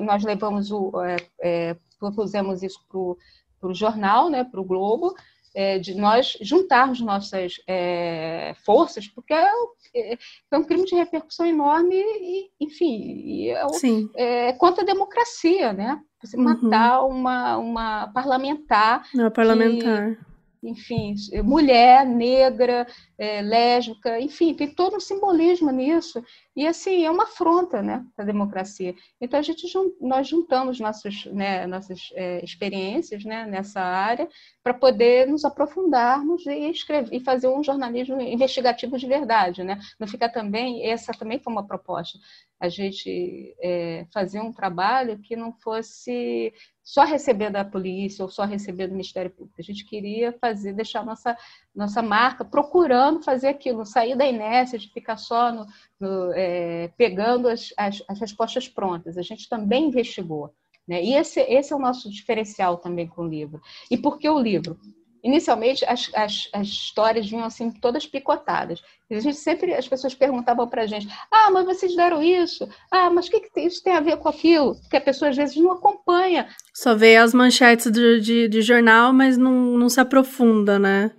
nós 0.00 0.24
levamos 0.24 0.70
o, 0.70 0.92
é, 1.02 1.16
é, 1.40 1.76
propusemos 1.98 2.62
isso 2.62 2.78
para 2.88 3.70
o 3.70 3.74
jornal, 3.74 4.30
né, 4.30 4.42
para 4.44 4.60
o 4.60 4.64
Globo, 4.64 5.14
é, 5.54 5.78
de 5.78 5.94
nós 5.94 6.38
juntarmos 6.40 7.00
nossas 7.00 7.54
é, 7.66 8.54
forças, 8.64 9.06
porque 9.08 9.34
é, 9.34 9.50
é, 9.94 10.18
um 10.56 10.64
crime 10.64 10.84
de 10.84 10.94
repercussão 10.94 11.46
enorme 11.46 11.96
e, 11.96 12.50
enfim, 12.60 13.48
é, 13.48 14.48
é, 14.48 14.52
contra 14.54 14.82
a 14.82 14.86
democracia, 14.86 15.72
né? 15.72 16.00
Você 16.22 16.36
uhum. 16.36 16.44
matar 16.44 17.04
uma, 17.04 17.56
uma 17.56 18.08
parlamentar. 18.08 19.02
Uma 19.14 19.30
parlamentar. 19.30 20.16
Que, 20.16 20.29
enfim, 20.62 21.14
mulher, 21.42 22.04
negra, 22.04 22.86
é, 23.18 23.40
lésbica, 23.40 24.20
enfim, 24.20 24.54
tem 24.54 24.68
todo 24.68 24.96
um 24.96 25.00
simbolismo 25.00 25.70
nisso. 25.70 26.22
E, 26.54 26.66
assim, 26.66 27.04
é 27.04 27.10
uma 27.10 27.24
afronta 27.24 27.80
né, 27.80 28.04
a 28.18 28.24
democracia. 28.24 28.94
Então, 29.20 29.38
a 29.38 29.42
gente, 29.42 29.66
nós 30.00 30.28
juntamos 30.28 30.78
nossos, 30.78 31.24
né, 31.26 31.66
nossas 31.66 32.10
é, 32.14 32.44
experiências 32.44 33.24
né, 33.24 33.46
nessa 33.46 33.80
área 33.80 34.28
para 34.62 34.74
poder 34.74 35.26
nos 35.26 35.44
aprofundarmos 35.44 36.44
e, 36.46 36.70
escrever, 36.70 37.14
e 37.14 37.20
fazer 37.20 37.48
um 37.48 37.64
jornalismo 37.64 38.20
investigativo 38.20 38.98
de 38.98 39.06
verdade. 39.06 39.64
Né? 39.64 39.78
Não 39.98 40.06
ficar 40.06 40.28
também, 40.28 40.86
essa 40.86 41.12
também 41.12 41.38
foi 41.38 41.52
uma 41.52 41.66
proposta, 41.66 42.18
a 42.60 42.68
gente 42.68 43.56
é, 43.62 44.06
fazer 44.12 44.40
um 44.40 44.52
trabalho 44.52 45.18
que 45.20 45.34
não 45.34 45.52
fosse 45.52 46.52
só 46.90 47.04
receber 47.04 47.50
da 47.50 47.64
polícia 47.64 48.24
ou 48.24 48.28
só 48.28 48.44
receber 48.44 48.88
do 48.88 48.94
Ministério 48.94 49.30
Público. 49.30 49.54
A 49.60 49.62
gente 49.62 49.84
queria 49.84 50.32
fazer, 50.40 50.72
deixar 50.72 51.06
nossa, 51.06 51.36
nossa 51.72 52.02
marca, 52.02 52.44
procurando 52.44 53.22
fazer 53.22 53.46
aquilo, 53.46 53.86
sair 53.86 54.16
da 54.16 54.26
inércia 54.26 54.76
de 54.76 54.92
ficar 54.92 55.16
só 55.16 55.52
no, 55.52 55.66
no, 56.00 56.32
é, 56.34 56.88
pegando 56.96 57.46
as, 57.46 57.72
as, 57.76 58.02
as, 58.08 58.18
respostas 58.18 58.68
prontas. 58.68 59.16
A 59.16 59.22
gente 59.22 59.48
também 59.48 59.86
investigou. 59.86 60.52
Né? 60.86 61.00
E 61.00 61.14
esse, 61.14 61.38
esse 61.42 61.72
é 61.72 61.76
o 61.76 61.78
nosso 61.78 62.10
diferencial 62.10 62.78
também 62.78 63.06
com 63.06 63.22
o 63.22 63.28
livro. 63.28 63.60
E 63.88 63.96
por 63.96 64.18
que 64.18 64.28
o 64.28 64.40
livro? 64.40 64.76
Inicialmente, 65.22 65.84
as, 65.84 66.10
as, 66.14 66.48
as 66.52 66.66
histórias 66.66 67.28
vinham 67.28 67.44
assim 67.44 67.70
todas 67.70 68.06
picotadas. 68.06 68.82
E 69.10 69.14
a 69.14 69.20
gente 69.20 69.36
sempre, 69.36 69.74
as 69.74 69.86
pessoas 69.86 70.14
perguntavam 70.14 70.66
para 70.68 70.82
a 70.82 70.86
gente: 70.86 71.08
ah, 71.30 71.50
mas 71.50 71.66
vocês 71.66 71.94
deram 71.94 72.22
isso? 72.22 72.68
Ah, 72.90 73.10
mas 73.10 73.26
o 73.26 73.30
que, 73.30 73.40
que 73.40 73.60
isso 73.60 73.82
tem 73.82 73.92
a 73.92 74.00
ver 74.00 74.16
com 74.16 74.28
aquilo? 74.28 74.76
Porque 74.80 74.96
a 74.96 75.00
pessoa 75.00 75.30
às 75.30 75.36
vezes 75.36 75.56
não 75.56 75.72
acompanha. 75.72 76.48
Só 76.72 76.94
vê 76.94 77.16
as 77.16 77.34
manchetes 77.34 77.90
de, 77.90 78.20
de, 78.20 78.48
de 78.48 78.62
jornal, 78.62 79.12
mas 79.12 79.36
não, 79.36 79.52
não 79.52 79.88
se 79.88 80.00
aprofunda, 80.00 80.78
né? 80.78 81.10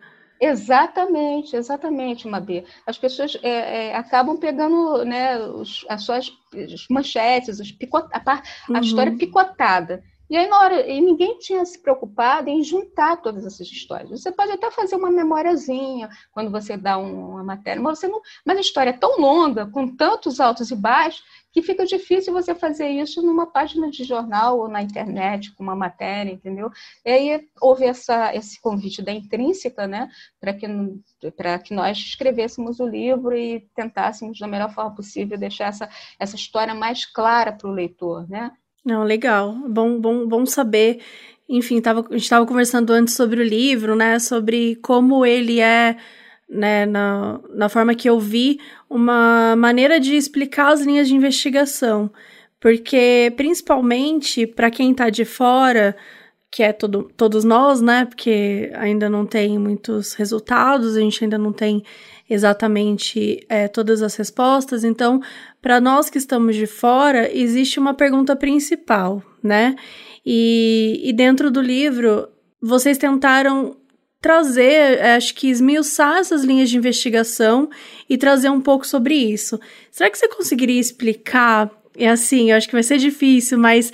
Exatamente, 0.41 1.55
exatamente, 1.55 2.27
Mabê. 2.27 2.65
As 2.87 2.97
pessoas 2.97 3.37
é, 3.43 3.89
é, 3.89 3.95
acabam 3.95 4.37
pegando 4.37 5.05
né, 5.05 5.37
os, 5.37 5.85
as 5.87 6.01
suas 6.01 6.31
as 6.51 6.87
manchetes, 6.89 7.59
os 7.59 7.71
picot, 7.71 8.07
a, 8.11 8.19
par, 8.19 8.41
a 8.67 8.71
uhum. 8.71 8.79
história 8.79 9.15
picotada. 9.15 10.03
E 10.31 10.37
aí, 10.37 10.47
na 10.47 10.59
hora, 10.61 10.87
e 10.89 11.01
ninguém 11.01 11.37
tinha 11.39 11.65
se 11.65 11.77
preocupado 11.77 12.49
em 12.49 12.63
juntar 12.63 13.17
todas 13.17 13.45
essas 13.45 13.67
histórias. 13.67 14.09
Você 14.09 14.31
pode 14.31 14.49
até 14.49 14.71
fazer 14.71 14.95
uma 14.95 15.11
memóriazinha 15.11 16.09
quando 16.31 16.49
você 16.49 16.77
dá 16.77 16.97
um, 16.97 17.31
uma 17.31 17.43
matéria, 17.43 17.81
mas, 17.81 17.99
você 17.99 18.07
não, 18.07 18.21
mas 18.45 18.57
a 18.57 18.61
história 18.61 18.91
é 18.91 18.97
tão 18.97 19.19
longa, 19.19 19.65
com 19.65 19.93
tantos 19.93 20.39
altos 20.39 20.71
e 20.71 20.75
baixos, 20.75 21.21
que 21.51 21.61
fica 21.61 21.85
difícil 21.85 22.31
você 22.31 22.55
fazer 22.55 22.87
isso 22.87 23.21
numa 23.21 23.45
página 23.45 23.91
de 23.91 24.05
jornal 24.05 24.57
ou 24.57 24.69
na 24.69 24.81
internet, 24.81 25.53
com 25.53 25.63
uma 25.63 25.75
matéria, 25.75 26.31
entendeu? 26.31 26.71
E 27.03 27.11
aí 27.11 27.49
houve 27.61 27.83
essa, 27.83 28.33
esse 28.33 28.61
convite 28.61 29.01
da 29.01 29.11
Intrínseca, 29.11 29.85
né, 29.85 30.09
para 30.39 30.53
que, 30.53 30.65
que 31.65 31.73
nós 31.73 31.97
escrevêssemos 31.97 32.79
o 32.79 32.87
livro 32.87 33.35
e 33.35 33.67
tentássemos, 33.75 34.39
da 34.39 34.47
melhor 34.47 34.73
forma 34.73 34.95
possível, 34.95 35.37
deixar 35.37 35.65
essa, 35.65 35.89
essa 36.17 36.37
história 36.37 36.73
mais 36.73 37.05
clara 37.05 37.51
para 37.51 37.67
o 37.67 37.73
leitor, 37.73 38.25
né? 38.29 38.49
Não, 38.83 39.03
legal. 39.03 39.53
Bom, 39.69 39.99
bom, 39.99 40.27
bom 40.27 40.45
saber. 40.45 41.01
Enfim, 41.47 41.81
tava, 41.81 42.01
a 42.09 42.13
gente 42.13 42.23
estava 42.23 42.45
conversando 42.45 42.91
antes 42.91 43.13
sobre 43.13 43.41
o 43.41 43.43
livro, 43.43 43.95
né? 43.95 44.17
Sobre 44.19 44.75
como 44.77 45.25
ele 45.25 45.59
é, 45.59 45.97
né, 46.49 46.85
na, 46.85 47.39
na 47.53 47.69
forma 47.69 47.93
que 47.93 48.09
eu 48.09 48.19
vi, 48.19 48.59
uma 48.89 49.55
maneira 49.55 49.99
de 49.99 50.15
explicar 50.15 50.71
as 50.71 50.81
linhas 50.81 51.07
de 51.07 51.15
investigação. 51.15 52.11
Porque, 52.59 53.33
principalmente, 53.37 54.47
para 54.47 54.71
quem 54.71 54.91
está 54.91 55.09
de 55.09 55.25
fora, 55.25 55.95
que 56.51 56.63
é 56.63 56.73
todo, 56.73 57.11
todos 57.15 57.43
nós, 57.43 57.81
né? 57.81 58.05
Porque 58.05 58.71
ainda 58.75 59.09
não 59.09 59.25
tem 59.25 59.57
muitos 59.59 60.13
resultados, 60.13 60.95
a 60.95 60.99
gente 60.99 61.23
ainda 61.23 61.37
não 61.37 61.53
tem 61.53 61.83
exatamente 62.31 63.45
é, 63.49 63.67
todas 63.67 64.01
as 64.01 64.15
respostas. 64.15 64.85
Então, 64.85 65.21
para 65.61 65.81
nós 65.81 66.09
que 66.09 66.17
estamos 66.17 66.55
de 66.55 66.65
fora, 66.65 67.29
existe 67.35 67.77
uma 67.77 67.93
pergunta 67.93 68.37
principal, 68.37 69.21
né? 69.43 69.75
E, 70.25 71.01
e 71.03 71.11
dentro 71.11 71.51
do 71.51 71.61
livro, 71.61 72.29
vocês 72.61 72.97
tentaram 72.97 73.75
trazer, 74.21 74.97
é, 74.99 75.15
acho 75.15 75.35
que 75.35 75.49
esmiuçar 75.49 76.19
essas 76.19 76.45
linhas 76.45 76.69
de 76.69 76.77
investigação 76.77 77.69
e 78.09 78.17
trazer 78.17 78.49
um 78.49 78.61
pouco 78.61 78.87
sobre 78.87 79.13
isso. 79.13 79.59
Será 79.91 80.09
que 80.09 80.17
você 80.17 80.29
conseguiria 80.29 80.79
explicar? 80.79 81.69
É 81.97 82.07
assim, 82.07 82.51
eu 82.51 82.55
acho 82.55 82.67
que 82.67 82.75
vai 82.75 82.83
ser 82.83 82.97
difícil, 82.97 83.57
mas 83.57 83.91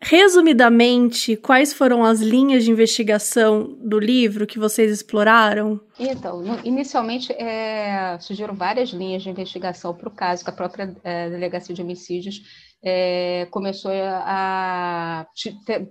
Resumidamente, 0.00 1.36
quais 1.36 1.72
foram 1.72 2.04
as 2.04 2.20
linhas 2.20 2.64
de 2.64 2.70
investigação 2.70 3.74
do 3.80 3.98
livro 3.98 4.46
que 4.46 4.58
vocês 4.58 4.92
exploraram? 4.92 5.80
Então, 5.98 6.42
inicialmente 6.62 7.32
é, 7.32 8.18
surgiram 8.20 8.54
várias 8.54 8.90
linhas 8.90 9.22
de 9.22 9.30
investigação 9.30 9.94
para 9.94 10.08
o 10.08 10.14
caso, 10.14 10.44
que 10.44 10.50
a 10.50 10.52
própria 10.52 10.94
é, 11.02 11.30
Delegacia 11.30 11.74
de 11.74 11.80
Homicídios 11.80 12.42
é, 12.84 13.48
começou 13.50 13.90
a, 13.92 15.26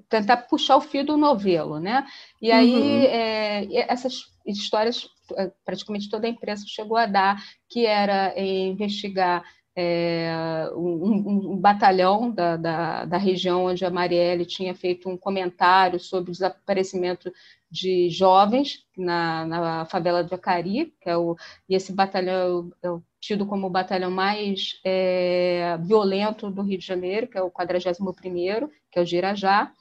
tentar 0.08 0.38
puxar 0.38 0.78
o 0.78 0.82
fio 0.82 1.04
do 1.04 1.18
novelo, 1.18 1.80
né? 1.80 2.06
E 2.42 2.52
aí 2.52 2.74
uhum. 2.76 3.04
É, 3.06 3.92
essas 3.92 4.26
histórias, 4.46 5.10
é, 5.36 5.52
praticamente 5.66 6.10
toda 6.10 6.28
a 6.28 6.30
imprensa 6.30 6.64
chegou 6.68 6.96
a 6.96 7.08
dar, 7.08 7.42
que 7.68 7.86
era 7.86 8.34
investigar 8.40 9.44
é, 9.76 10.70
um, 10.74 11.52
um, 11.54 11.58
batalhão 11.58 12.32
da, 12.32 12.56
da, 12.56 13.06
da, 13.06 13.18
região 13.18 13.66
onde 13.66 13.84
a 13.84 13.90
Marielle 13.90 14.46
tinha 14.46 14.74
feito 14.74 15.10
um 15.10 15.18
comentário 15.18 16.00
sobre 16.00 16.30
o 16.30 16.32
desaparecimento 16.32 17.30
de 17.70 18.10
jovens 18.10 18.86
na, 18.98 19.46
na 19.46 19.86
favela 19.86 20.24
do 20.24 20.34
Acari, 20.34 20.94
que 21.02 21.10
é 21.10 21.18
o, 21.18 21.36
e 21.68 21.76
esse 21.76 21.92
batalhão 21.92 22.72
é, 22.82 22.88
é 22.88 22.92
tido 23.20 23.46
como 23.46 23.68
o 23.68 23.70
batalhão 23.70 24.12
mais 24.12 24.80
é, 24.86 25.78
violento 25.82 26.50
do 26.50 26.62
Rio 26.62 26.78
de 26.78 26.86
Janeiro, 26.86 27.28
que 27.28 27.38
é 27.38 27.42
o 27.42 27.52
41º, 27.52 28.70
que 28.90 29.00
é 29.00 29.02
o 29.02 29.06
Girajá, 29.06 29.74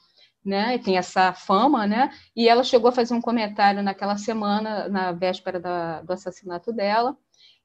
né, 0.44 0.76
tem 0.78 0.98
essa 0.98 1.32
fama, 1.32 1.86
né, 1.86 2.10
e 2.34 2.48
ela 2.48 2.64
chegou 2.64 2.88
a 2.88 2.92
fazer 2.92 3.14
um 3.14 3.20
comentário 3.20 3.82
naquela 3.82 4.16
semana, 4.16 4.88
na 4.88 5.12
véspera 5.12 5.60
da, 5.60 6.02
do 6.02 6.12
assassinato 6.12 6.72
dela, 6.72 7.16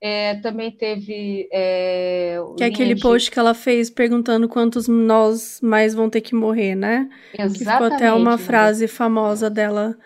é, 0.01 0.35
também 0.35 0.71
teve. 0.71 1.49
É, 1.51 2.37
que 2.57 2.63
é 2.63 2.67
aquele 2.67 2.95
de... 2.95 3.01
post 3.01 3.29
que 3.29 3.39
ela 3.39 3.53
fez 3.53 3.89
perguntando 3.89 4.47
quantos 4.47 4.87
nós 4.87 5.59
mais 5.61 5.93
vão 5.93 6.09
ter 6.09 6.21
que 6.21 6.33
morrer, 6.33 6.75
né? 6.75 7.09
Exatamente. 7.33 7.59
Que 7.59 7.65
ficou 7.65 7.87
até 7.87 8.13
uma 8.13 8.37
frase 8.37 8.87
famosa 8.87 9.49
dela 9.49 9.97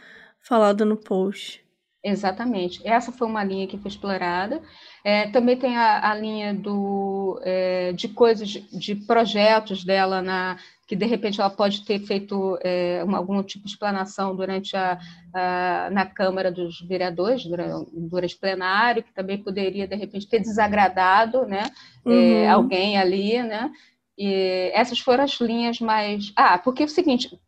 falada 0.42 0.84
no 0.84 0.98
post. 0.98 1.64
Exatamente. 2.04 2.82
Essa 2.84 3.12
foi 3.12 3.28
uma 3.28 3.44
linha 3.44 3.68
que 3.68 3.78
foi 3.78 3.90
explorada. 3.90 4.62
É, 5.06 5.28
também 5.30 5.56
tem 5.58 5.78
a, 5.78 6.12
a 6.12 6.16
linha 6.16 6.54
do, 6.54 7.40
é, 7.44 7.94
de 7.94 8.10
coisas, 8.10 8.50
de 8.50 8.96
projetos 8.96 9.86
dela 9.86 10.22
na, 10.22 10.58
que 10.94 10.96
de 10.96 11.08
repente 11.08 11.42
ela 11.42 11.50
pode 11.50 11.84
ter 11.84 11.98
feito 12.02 12.56
é, 12.62 13.04
uma, 13.04 13.18
algum 13.18 13.42
tipo 13.42 13.66
de 13.66 13.72
explanação 13.72 14.36
durante 14.36 14.78
a, 14.78 15.00
a, 15.34 15.90
na 15.92 16.06
Câmara 16.06 16.52
dos 16.52 16.82
Vereadores, 16.82 17.44
durante, 17.46 17.90
durante 17.92 18.36
o 18.36 18.40
plenário, 18.40 19.02
que 19.02 19.12
também 19.12 19.40
poderia 19.40 19.88
de 19.88 19.96
repente 19.96 20.28
ter 20.28 20.40
desagradado 20.40 21.48
né, 21.48 21.64
é, 22.06 22.10
uhum. 22.12 22.52
alguém 22.52 22.96
ali, 22.96 23.42
né? 23.42 23.72
E 24.16 24.70
essas 24.76 25.00
foram 25.00 25.24
as 25.24 25.42
linhas 25.42 25.80
mais. 25.80 26.32
Ah, 26.36 26.60
porque 26.60 26.84
é 26.84 26.86
o 26.86 26.90
seguinte: 26.90 27.40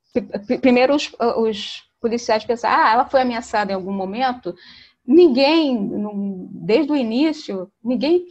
primeiro 0.59 0.95
os, 0.95 1.11
os 1.37 1.83
policiais 2.01 2.43
pensaram, 2.43 2.83
ah, 2.83 2.93
ela 2.93 3.05
foi 3.05 3.21
ameaçada 3.21 3.71
em 3.71 3.75
algum 3.75 3.93
momento. 3.93 4.55
Ninguém, 5.05 5.87
desde 6.51 6.91
o 6.91 6.95
início, 6.95 7.71
ninguém 7.83 8.25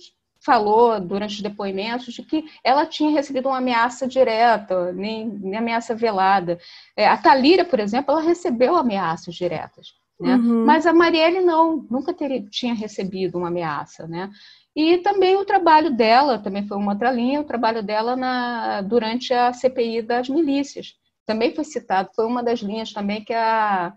falou 0.45 1.01
durante 1.01 1.37
os 1.37 1.41
depoimentos 1.41 2.13
de 2.13 2.23
que 2.23 2.45
ela 2.63 2.85
tinha 2.85 3.11
recebido 3.11 3.49
uma 3.49 3.59
ameaça 3.59 4.07
direta, 4.07 4.93
nem, 4.93 5.27
nem 5.27 5.57
ameaça 5.57 5.95
velada. 5.95 6.59
É, 6.97 7.09
a 7.09 7.17
Talira, 7.17 7.65
por 7.65 7.81
exemplo, 7.81 8.13
ela 8.13 8.21
recebeu 8.21 8.77
ameaças 8.77 9.35
diretas. 9.35 9.95
Né? 10.21 10.35
Uhum. 10.37 10.65
Mas 10.65 10.87
a 10.87 10.93
Marielle 10.93 11.41
não, 11.41 11.87
nunca 11.91 12.13
teria, 12.13 12.43
tinha 12.51 12.75
recebido 12.75 13.39
uma 13.39 13.49
ameaça. 13.49 14.07
Né? 14.07 14.31
E 14.77 14.99
também 14.99 15.37
o 15.37 15.45
trabalho 15.45 15.91
dela, 15.91 16.39
também 16.39 16.67
foi 16.67 16.77
uma 16.77 16.93
outra 16.93 17.11
linha, 17.11 17.41
o 17.41 17.45
trabalho 17.45 17.83
dela 17.83 18.15
na, 18.15 18.83
durante 18.83 19.33
a 19.33 19.53
CPI 19.53 20.03
das 20.03 20.29
milícias. 20.29 20.95
Também 21.27 21.55
foi 21.55 21.65
citado, 21.65 22.11
foi 22.15 22.27
uma 22.27 22.43
das 22.43 22.61
linhas 22.61 22.93
também 22.93 23.25
que 23.25 23.33
a 23.33 23.95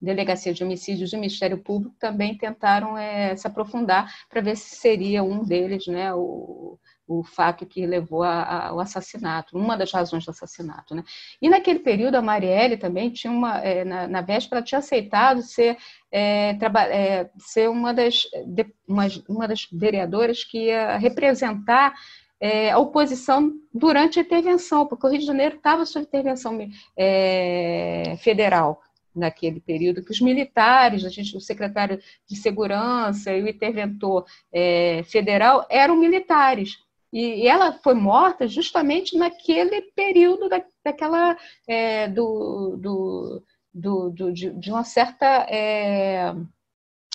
Delegacia 0.00 0.54
de 0.54 0.62
Homicídios 0.62 1.12
e 1.12 1.16
o 1.16 1.18
Ministério 1.18 1.58
Público 1.58 1.94
também 1.98 2.36
tentaram 2.36 2.96
é, 2.96 3.34
se 3.36 3.46
aprofundar 3.46 4.12
para 4.28 4.40
ver 4.40 4.56
se 4.56 4.76
seria 4.76 5.22
um 5.24 5.44
deles 5.44 5.86
né, 5.86 6.14
o, 6.14 6.78
o 7.08 7.24
fato 7.24 7.64
que 7.64 7.86
levou 7.86 8.22
ao 8.22 8.78
assassinato, 8.78 9.56
uma 9.56 9.76
das 9.76 9.90
razões 9.90 10.24
do 10.24 10.30
assassinato. 10.30 10.94
Né? 10.94 11.02
E 11.40 11.48
naquele 11.48 11.80
período, 11.80 12.16
a 12.16 12.22
Marielle 12.22 12.76
também 12.76 13.10
tinha 13.10 13.32
uma, 13.32 13.58
é, 13.58 13.84
na, 13.84 14.06
na 14.06 14.20
véspera, 14.20 14.62
tinha 14.62 14.78
aceitado 14.78 15.42
ser, 15.42 15.78
é, 16.12 16.50
é, 16.50 17.30
ser 17.38 17.68
uma, 17.70 17.94
das, 17.94 18.22
de, 18.46 18.66
uma, 18.86 19.06
uma 19.28 19.48
das 19.48 19.66
vereadoras 19.72 20.44
que 20.44 20.66
ia 20.66 20.98
representar 20.98 21.94
é, 22.40 22.70
a 22.70 22.78
oposição 22.78 23.52
durante 23.74 24.20
a 24.20 24.22
intervenção, 24.22 24.86
porque 24.86 25.06
o 25.06 25.10
Rio 25.10 25.18
de 25.18 25.26
Janeiro 25.26 25.56
estava 25.56 25.84
sob 25.84 26.04
intervenção 26.04 26.56
é, 26.96 28.16
federal 28.20 28.80
naquele 29.14 29.60
período, 29.60 30.04
que 30.04 30.12
os 30.12 30.20
militares, 30.20 31.04
a 31.04 31.08
gente, 31.08 31.36
o 31.36 31.40
secretário 31.40 32.00
de 32.26 32.36
segurança 32.36 33.32
e 33.32 33.42
o 33.42 33.48
interventor 33.48 34.24
é, 34.52 35.02
federal 35.04 35.66
eram 35.70 35.96
militares. 35.96 36.78
E, 37.12 37.46
ela 37.46 37.72
foi 37.72 37.94
morta 37.94 38.46
justamente 38.46 39.16
naquele 39.16 39.82
período 39.94 40.48
da, 40.48 40.62
daquela 40.84 41.36
é, 41.66 42.08
do, 42.08 42.76
do, 42.78 43.42
do, 43.72 44.10
do 44.10 44.32
de, 44.32 44.50
de, 44.50 44.70
uma 44.70 44.84
certa 44.84 45.26
é, 45.48 46.34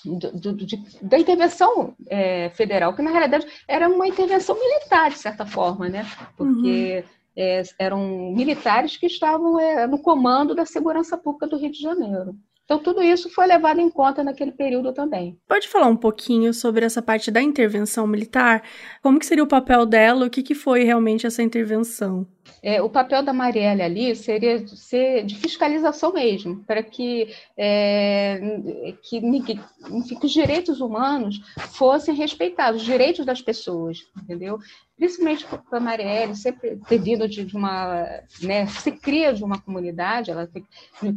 do, 0.03 0.53
de, 0.53 0.77
da 1.01 1.17
intervenção 1.17 1.95
é, 2.07 2.49
federal, 2.49 2.95
que 2.95 3.01
na 3.01 3.11
realidade 3.11 3.45
era 3.67 3.87
uma 3.87 4.07
intervenção 4.07 4.59
militar 4.59 5.11
de 5.11 5.19
certa 5.19 5.45
forma, 5.45 5.87
né? 5.87 6.05
Porque 6.35 7.03
uhum 7.05 7.22
é, 7.35 7.61
eram 7.79 8.31
militares 8.33 8.97
que 8.97 9.05
estavam 9.05 9.59
é, 9.59 9.87
no 9.87 9.99
comando 9.99 10.55
da 10.55 10.65
segurança 10.65 11.17
pública 11.17 11.47
do 11.47 11.57
Rio 11.57 11.71
de 11.71 11.79
Janeiro. 11.79 12.35
Então, 12.65 12.79
tudo 12.79 13.03
isso 13.03 13.29
foi 13.29 13.45
levado 13.45 13.79
em 13.79 13.89
conta 13.89 14.23
naquele 14.23 14.51
período 14.51 14.93
também. 14.93 15.37
Pode 15.47 15.67
falar 15.67 15.87
um 15.87 15.97
pouquinho 15.97 16.53
sobre 16.53 16.85
essa 16.85 17.01
parte 17.01 17.29
da 17.29 17.41
intervenção 17.41 18.07
militar? 18.07 18.63
Como 19.01 19.19
que 19.19 19.25
seria 19.25 19.43
o 19.43 19.47
papel 19.47 19.85
dela? 19.85 20.25
O 20.25 20.29
que, 20.29 20.41
que 20.41 20.55
foi 20.55 20.83
realmente 20.83 21.27
essa 21.27 21.43
intervenção? 21.43 22.25
É, 22.61 22.81
o 22.81 22.89
papel 22.89 23.21
da 23.21 23.33
Marielle 23.33 23.81
ali 23.81 24.15
seria 24.15 24.65
ser 24.67 25.25
de 25.25 25.35
fiscalização 25.35 26.13
mesmo, 26.13 26.63
para 26.63 26.81
que, 26.81 27.27
é, 27.57 28.93
que, 29.01 29.17
enfim, 29.17 30.15
que 30.17 30.25
os 30.25 30.31
direitos 30.31 30.79
humanos 30.79 31.41
fossem 31.73 32.15
respeitados, 32.15 32.81
os 32.81 32.87
direitos 32.87 33.25
das 33.25 33.41
pessoas, 33.41 33.99
entendeu? 34.21 34.59
Principalmente 34.95 35.45
para 35.45 35.77
a 35.77 35.81
Marielle, 35.81 36.35
sempre 36.35 36.77
ter 36.87 36.99
vindo 36.99 37.27
de, 37.27 37.43
de, 37.43 37.57
uma. 37.57 38.05
Né, 38.41 38.65
se 38.67 38.91
cria 38.91 39.33
de 39.33 39.43
uma 39.43 39.59
comunidade, 39.59 40.31
ela 40.31 40.49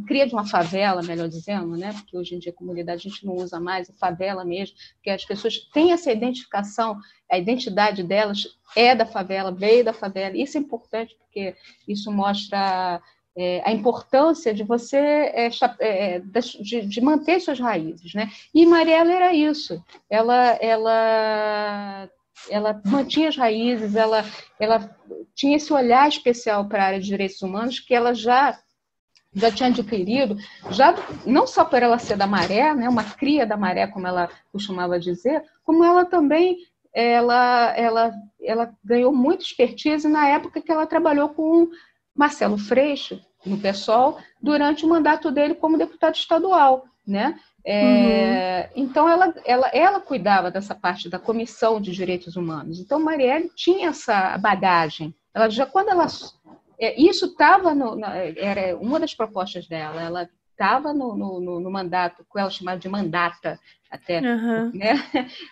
cria 0.05 0.27
de 0.27 0.33
uma 0.33 0.45
favela, 0.45 1.01
melhor 1.03 1.29
dizendo, 1.29 1.77
né, 1.77 1.93
porque 1.93 2.17
hoje 2.17 2.35
em 2.35 2.39
dia 2.39 2.51
a 2.51 2.55
comunidade 2.55 3.07
a 3.07 3.09
gente 3.09 3.25
não 3.25 3.35
usa 3.35 3.59
mais, 3.59 3.89
a 3.89 3.93
favela 3.93 4.43
mesmo, 4.43 4.75
porque 4.95 5.11
as 5.11 5.23
pessoas 5.23 5.59
têm 5.71 5.93
essa 5.93 6.11
identificação 6.11 6.97
a 7.29 7.37
identidade 7.37 8.03
delas 8.03 8.47
é 8.75 8.95
da 8.95 9.05
favela, 9.05 9.51
veio 9.51 9.83
da 9.83 9.93
favela. 9.93 10.37
Isso 10.37 10.57
é 10.57 10.61
importante 10.61 11.15
porque 11.19 11.55
isso 11.87 12.11
mostra 12.11 13.01
é, 13.37 13.61
a 13.63 13.71
importância 13.71 14.53
de 14.53 14.63
você 14.63 14.97
é, 14.97 15.49
é, 15.79 16.19
de, 16.19 16.81
de, 16.81 17.01
manter 17.01 17.39
suas 17.39 17.59
raízes, 17.59 18.13
né? 18.13 18.31
E 18.53 18.65
Mariela 18.65 19.11
era 19.11 19.33
isso. 19.33 19.83
Ela, 20.09 20.57
ela, 20.59 22.09
ela 22.49 22.81
mantinha 22.83 23.29
as 23.29 23.37
raízes. 23.37 23.95
Ela, 23.95 24.25
ela 24.59 24.89
tinha 25.35 25.57
esse 25.57 25.71
olhar 25.71 26.09
especial 26.09 26.67
para 26.67 26.83
a 26.83 26.87
área 26.87 26.99
de 26.99 27.05
direitos 27.05 27.41
humanos 27.41 27.79
que 27.79 27.93
ela 27.93 28.13
já 28.13 28.57
já 29.33 29.51
tinha 29.51 29.69
adquirido, 29.69 30.35
já 30.71 30.95
não 31.23 31.45
só 31.45 31.63
por 31.63 31.83
ela 31.83 31.99
ser 31.99 32.17
da 32.17 32.25
maré, 32.25 32.73
né, 32.73 32.89
uma 32.89 33.03
cria 33.03 33.45
da 33.45 33.55
maré, 33.55 33.85
como 33.85 34.07
ela 34.07 34.29
costumava 34.51 34.99
dizer, 34.99 35.43
como 35.63 35.83
ela 35.83 36.05
também 36.05 36.57
ela, 36.93 37.73
ela, 37.75 38.13
ela 38.41 38.73
ganhou 38.83 39.13
muita 39.13 39.43
expertise 39.43 40.07
na 40.07 40.27
época 40.27 40.61
que 40.61 40.71
ela 40.71 40.85
trabalhou 40.85 41.29
com 41.29 41.69
Marcelo 42.15 42.57
Freixo, 42.57 43.19
no 43.45 43.57
PSOL, 43.57 44.17
durante 44.41 44.85
o 44.85 44.89
mandato 44.89 45.31
dele 45.31 45.55
como 45.55 45.77
deputado 45.77 46.15
estadual, 46.15 46.85
né? 47.05 47.39
É, 47.69 48.69
uhum. 48.75 48.83
Então, 48.83 49.09
ela, 49.09 49.33
ela, 49.45 49.67
ela 49.73 49.99
cuidava 49.99 50.49
dessa 50.49 50.73
parte 50.73 51.09
da 51.09 51.19
Comissão 51.19 51.81
de 51.81 51.91
Direitos 51.91 52.37
Humanos. 52.37 52.79
Então, 52.79 52.97
Marielle 52.97 53.51
tinha 53.55 53.89
essa 53.89 54.37
bagagem. 54.37 55.13
Ela 55.33 55.49
já, 55.49 55.65
quando 55.65 55.89
ela... 55.89 56.07
É, 56.79 56.99
isso 56.99 57.25
estava... 57.25 57.73
Era 58.37 58.77
uma 58.77 58.99
das 58.99 59.13
propostas 59.13 59.67
dela. 59.67 60.01
Ela 60.01 60.29
estava 60.57 60.91
no, 60.91 61.15
no, 61.15 61.59
no, 61.59 61.71
mandato, 61.71 62.25
que 62.29 62.39
ela 62.39 62.49
chamava 62.49 62.79
de 62.79 62.89
mandata, 62.89 63.59
até. 63.91 64.19
Uhum. 64.19 64.71
Né? 64.73 64.95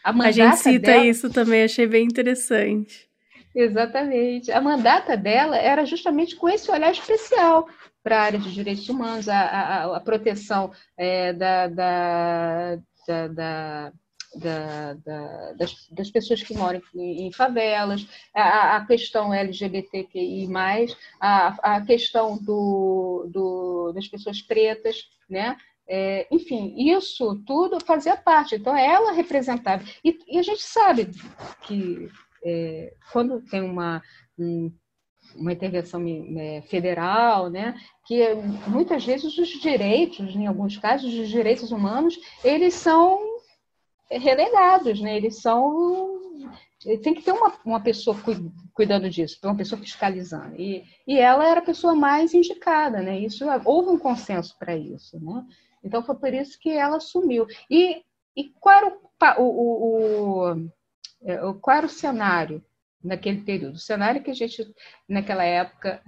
A, 0.04 0.10
a 0.10 0.32
gente 0.32 0.58
cita 0.58 0.88
dela... 0.88 1.06
isso 1.06 1.30
também, 1.30 1.64
achei 1.64 1.86
bem 1.86 2.06
interessante. 2.06 3.08
Exatamente. 3.54 4.52
A 4.52 4.60
mandata 4.60 5.16
dela 5.16 5.58
era 5.58 5.86
justamente 5.86 6.36
com 6.36 6.50
esse 6.50 6.70
olhar 6.70 6.92
especial 6.92 7.70
para 8.04 8.18
a 8.18 8.24
área 8.24 8.40
de 8.40 8.54
direitos 8.54 8.90
humanos, 8.90 9.30
a, 9.30 9.40
a, 9.40 9.98
a 9.98 10.00
proteção 10.00 10.72
é, 10.98 11.32
da, 11.32 11.68
da, 11.68 12.76
da, 13.08 13.28
da 13.28 13.94
da, 14.36 14.94
da, 14.94 15.54
das, 15.54 15.88
das, 15.92 16.12
pessoas 16.12 16.44
que 16.44 16.56
moram 16.56 16.82
em, 16.94 17.28
em 17.28 17.32
favelas, 17.32 18.08
a, 18.34 18.78
a, 18.78 18.86
questão 18.86 19.34
LGBTQI, 19.34 20.48
a, 21.20 21.76
a 21.76 21.86
questão 21.86 22.38
do, 22.38 23.30
do, 23.32 23.92
das 23.94 24.08
pessoas 24.08 24.42
pretas, 24.42 25.08
né? 25.30 25.58
É, 25.88 26.28
enfim, 26.32 26.74
isso 26.78 27.44
tudo 27.46 27.84
fazia 27.86 28.18
parte. 28.18 28.56
Então, 28.56 28.76
ela 28.76 29.12
representava. 29.12 29.84
E, 30.04 30.18
e 30.28 30.40
a 30.40 30.44
gente 30.44 30.64
sabe 30.64 31.12
que 31.62 32.10
é, 32.44 32.94
quando 33.12 33.42
tem 33.42 33.62
uma, 33.62 34.02
um, 34.38 34.72
uma 35.36 35.54
intervenção 35.54 36.04
é, 36.38 36.62
federal, 36.64 37.50
né, 37.50 37.76
que 38.06 38.24
muitas 38.68 39.06
vezes 39.06 39.38
os 39.38 39.50
direitos, 39.60 40.36
em 40.36 40.48
alguns 40.48 40.78
casos, 40.78 41.14
os 41.14 41.30
direitos 41.30 41.72
humanos, 41.72 42.18
eles 42.44 42.74
são 42.74 43.35
relegados, 44.10 45.00
né? 45.02 45.18
Eles 45.18 45.42
são 45.42 46.16
tem 47.02 47.16
que 47.16 47.24
ter 47.24 47.32
uma, 47.32 47.52
uma 47.66 47.80
pessoa 47.80 48.16
cuidando 48.74 49.10
disso, 49.10 49.40
uma 49.44 49.56
pessoa 49.56 49.82
fiscalizando. 49.82 50.56
E, 50.60 50.84
e 51.08 51.18
ela 51.18 51.48
era 51.48 51.60
a 51.60 51.66
pessoa 51.66 51.96
mais 51.96 52.34
indicada, 52.34 53.02
né? 53.02 53.20
Isso 53.20 53.46
houve 53.64 53.90
um 53.90 53.98
consenso 53.98 54.56
para 54.60 54.76
isso, 54.76 55.20
né? 55.20 55.44
Então 55.84 56.04
foi 56.04 56.16
por 56.16 56.34
isso 56.34 56.60
que 56.60 56.70
ela 56.70 56.98
assumiu. 56.98 57.48
E, 57.70 58.04
e 58.36 58.50
qual, 58.60 58.76
era 58.76 59.40
o, 59.40 59.44
o, 59.44 60.52
o, 60.52 60.70
é, 61.24 61.44
o, 61.44 61.56
qual 61.56 61.78
era 61.78 61.86
o 61.86 61.90
cenário 61.90 62.64
naquele 63.04 63.42
período? 63.42 63.76
O 63.76 63.80
cenário 63.80 64.22
que 64.22 64.32
a 64.32 64.36
gente, 64.36 64.68
naquela 65.08 65.44
época, 65.44 66.04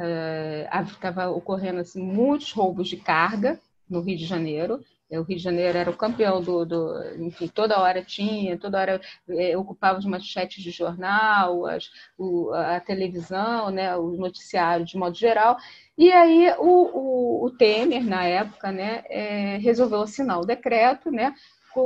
estava 0.92 1.30
uh, 1.30 1.36
ocorrendo 1.36 1.80
assim, 1.80 2.02
muitos 2.02 2.52
roubos 2.52 2.88
de 2.88 2.98
carga 2.98 3.60
no 3.90 4.02
Rio 4.02 4.18
de 4.18 4.26
Janeiro, 4.26 4.84
o 5.12 5.22
Rio 5.22 5.38
de 5.38 5.44
Janeiro 5.44 5.78
era 5.78 5.90
o 5.90 5.96
campeão 5.96 6.42
do, 6.42 6.66
do 6.66 7.16
enfim, 7.18 7.48
toda 7.48 7.80
hora 7.80 8.04
tinha, 8.04 8.58
toda 8.58 8.80
hora 8.80 9.02
é, 9.30 9.58
ocupava 9.58 9.98
os 9.98 10.06
manchetes 10.06 10.62
de 10.62 10.70
jornal, 10.70 11.66
as, 11.66 11.90
o, 12.18 12.52
a 12.54 12.80
televisão, 12.80 13.70
né, 13.70 13.96
o 13.96 14.18
noticiário 14.18 14.86
de 14.86 14.98
modo 14.98 15.16
geral. 15.16 15.58
E 15.98 16.12
aí 16.12 16.52
o, 16.60 16.66
o, 16.66 17.46
o 17.46 17.52
Temer, 17.52 18.04
na 18.04 18.26
época, 18.26 18.72
né, 18.72 19.04
é, 19.08 19.58
resolveu 19.58 20.02
assinar 20.02 20.40
o 20.40 20.46
decreto, 20.46 21.10
né, 21.10 21.34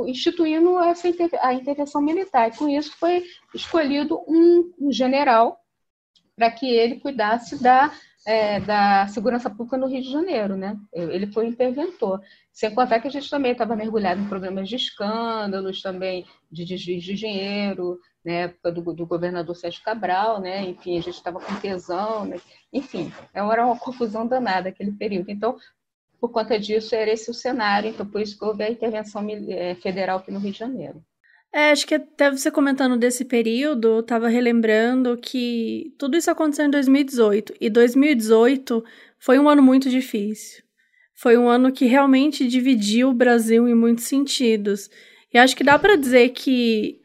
instituindo 0.08 0.80
essa 0.80 1.08
a 1.42 1.54
intervenção 1.54 2.02
militar. 2.02 2.50
E 2.50 2.58
com 2.58 2.68
isso 2.68 2.98
foi 2.98 3.24
escolhido 3.54 4.20
um, 4.28 4.74
um 4.80 4.92
general 4.92 5.60
para 6.36 6.50
que 6.50 6.66
ele 6.66 7.00
cuidasse 7.00 7.62
da 7.62 7.92
é, 8.26 8.60
da 8.60 9.08
segurança 9.08 9.50
pública 9.50 9.78
no 9.78 9.88
Rio 9.88 10.02
de 10.02 10.12
Janeiro, 10.12 10.56
né? 10.56 10.78
Ele 10.94 11.28
foi 11.28 11.48
interventor. 11.48 12.22
Sem 12.52 12.74
contar 12.74 13.00
que 13.00 13.08
a 13.08 13.12
gente 13.12 13.30
também 13.30 13.54
estava 13.54 13.76
mergulhado 13.76 14.22
em 14.22 14.28
problemas 14.28 14.70
de 14.70 14.76
escândalos, 14.76 15.82
também 15.82 16.26
de 16.52 16.66
desvio 16.66 17.00
de 17.00 17.16
dinheiro, 17.16 18.00
né? 18.24 18.44
época 18.44 18.72
do, 18.72 18.94
do, 18.94 19.06
governador 19.06 19.56
Sérgio 19.56 19.84
Cabral, 19.84 20.40
né? 20.40 20.64
Enfim, 20.64 20.98
a 20.98 21.02
gente 21.02 21.16
estava 21.16 21.40
com 21.40 21.56
tesão, 21.60 22.26
né? 22.26 22.40
enfim, 22.72 23.12
era 23.34 23.66
uma 23.66 23.78
confusão 23.78 24.28
danada 24.28 24.70
aquele 24.70 24.92
período. 24.92 25.32
Então, 25.32 25.58
por 26.20 26.30
conta 26.32 26.60
disso, 26.60 26.94
era 26.94 27.12
esse 27.12 27.32
o 27.32 27.34
cenário, 27.34 27.90
então 27.90 28.06
por 28.06 28.22
isso 28.22 28.38
que 28.38 28.46
houve 28.46 28.64
a 28.64 28.70
intervenção 28.70 29.26
é, 29.50 29.74
federal 29.76 30.20
aqui 30.20 30.32
no 30.32 30.40
Rio 30.40 30.52
de 30.52 30.60
Janeiro. 30.60 31.04
É, 31.54 31.72
acho 31.72 31.86
que 31.86 31.96
até 31.96 32.32
você 32.32 32.50
comentando 32.50 32.98
desse 32.98 33.26
período, 33.26 33.98
eu 33.98 34.04
tava 34.04 34.30
relembrando 34.30 35.18
que 35.18 35.94
tudo 35.98 36.16
isso 36.16 36.32
aconteceu 36.32 36.66
em 36.66 36.72
2018. 36.72 37.54
E 37.60 37.70
2018 37.70 38.84
foi 39.20 39.38
um 39.38 39.50
ano 39.50 39.62
muito 39.62 39.90
difícil. 39.90 40.64
Foi 41.14 41.38
um 41.38 41.50
ano 41.50 41.72
que 41.72 41.86
realmente 41.86 42.48
dividiu 42.48 43.10
o 43.10 43.14
Brasil 43.14 43.68
em 43.68 43.76
muitos 43.76 44.06
sentidos. 44.06 44.90
E 45.34 45.38
acho 45.38 45.56
que 45.56 45.64
dá 45.64 45.78
para 45.78 45.98
dizer 45.98 46.30
que 46.30 47.02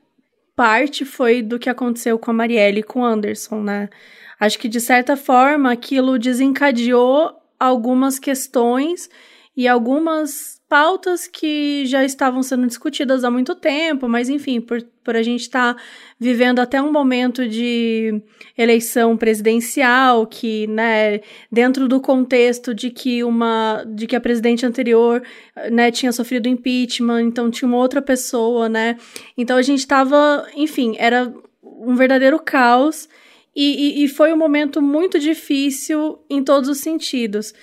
parte 0.55 1.05
foi 1.05 1.43
do 1.43 1.59
que 1.59 1.69
aconteceu 1.69 2.19
com 2.19 2.31
a 2.31 2.35
Marielle 2.35 2.81
e 2.81 2.85
com 2.85 3.01
o 3.01 3.05
Anderson, 3.05 3.63
né? 3.63 3.91
Acho 4.39 4.59
que 4.59 4.69
de 4.69 4.81
certa 4.81 5.17
forma 5.17 5.73
aquilo 5.73 6.19
desencadeou 6.19 7.33
algumas 7.59 8.19
questões 8.19 9.11
e 9.57 9.67
algumas 9.67 10.56
pautas 10.69 11.29
que 11.29 11.87
já 11.87 12.05
estavam 12.05 12.43
sendo 12.43 12.67
discutidas 12.67 13.23
há 13.23 13.31
muito 13.31 13.55
tempo, 13.55 14.09
mas 14.09 14.29
enfim, 14.29 14.61
por, 14.61 14.83
por 15.05 15.15
a 15.15 15.23
gente 15.23 15.43
estar 15.43 15.75
tá 15.75 15.83
vivendo 16.19 16.59
até 16.59 16.83
um 16.83 16.91
momento 16.91 17.49
de 17.49 18.21
eleição 18.59 19.17
presidencial, 19.17 20.27
que, 20.27 20.67
né, 20.67 21.21
dentro 21.51 21.87
do 21.87 22.01
contexto 22.01 22.75
de 22.75 22.91
que 22.91 23.23
uma, 23.23 23.85
de 23.87 24.07
que 24.07 24.17
a 24.17 24.21
presidente 24.21 24.67
anterior, 24.67 25.23
né, 25.71 25.93
tinha 25.93 26.11
sofrido 26.11 26.49
impeachment, 26.49 27.23
então 27.23 27.51
tinha 27.51 27.69
uma 27.69 27.79
outra 27.79 28.03
pessoa, 28.03 28.69
né, 28.69 28.97
então 29.39 29.57
a 29.57 29.63
gente 29.63 29.81
estava, 29.81 30.47
enfim, 30.57 30.97
era 30.99 31.33
um 31.63 31.95
verdadeiro 31.95 32.41
caos 32.41 33.09
e, 33.55 34.01
e, 34.01 34.05
e 34.05 34.09
foi 34.09 34.33
um 34.33 34.37
momento 34.37 34.83
muito 34.83 35.19
difícil 35.19 36.19
em 36.29 36.43
todos 36.43 36.69
os 36.69 36.79
sentidos. 36.79 37.55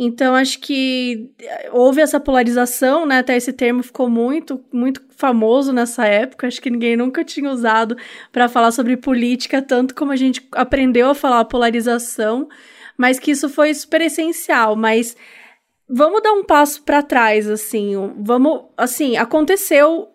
Então, 0.00 0.36
acho 0.36 0.60
que 0.60 1.28
eh, 1.40 1.70
houve 1.72 2.00
essa 2.00 2.20
polarização, 2.20 3.04
né? 3.04 3.18
Até 3.18 3.36
esse 3.36 3.52
termo 3.52 3.82
ficou 3.82 4.08
muito, 4.08 4.64
muito 4.72 5.02
famoso 5.16 5.72
nessa 5.72 6.06
época. 6.06 6.46
Acho 6.46 6.62
que 6.62 6.70
ninguém 6.70 6.96
nunca 6.96 7.24
tinha 7.24 7.50
usado 7.50 7.96
para 8.30 8.48
falar 8.48 8.70
sobre 8.70 8.96
política, 8.96 9.60
tanto 9.60 9.96
como 9.96 10.12
a 10.12 10.16
gente 10.16 10.46
aprendeu 10.52 11.10
a 11.10 11.14
falar 11.16 11.44
polarização, 11.46 12.48
mas 12.96 13.18
que 13.18 13.32
isso 13.32 13.48
foi 13.48 13.74
super 13.74 14.00
essencial. 14.00 14.76
Mas 14.76 15.16
vamos 15.88 16.22
dar 16.22 16.32
um 16.32 16.44
passo 16.44 16.80
para 16.84 17.02
trás, 17.02 17.48
assim. 17.50 17.94
Vamos, 18.20 18.66
assim, 18.76 19.16
aconteceu 19.16 20.08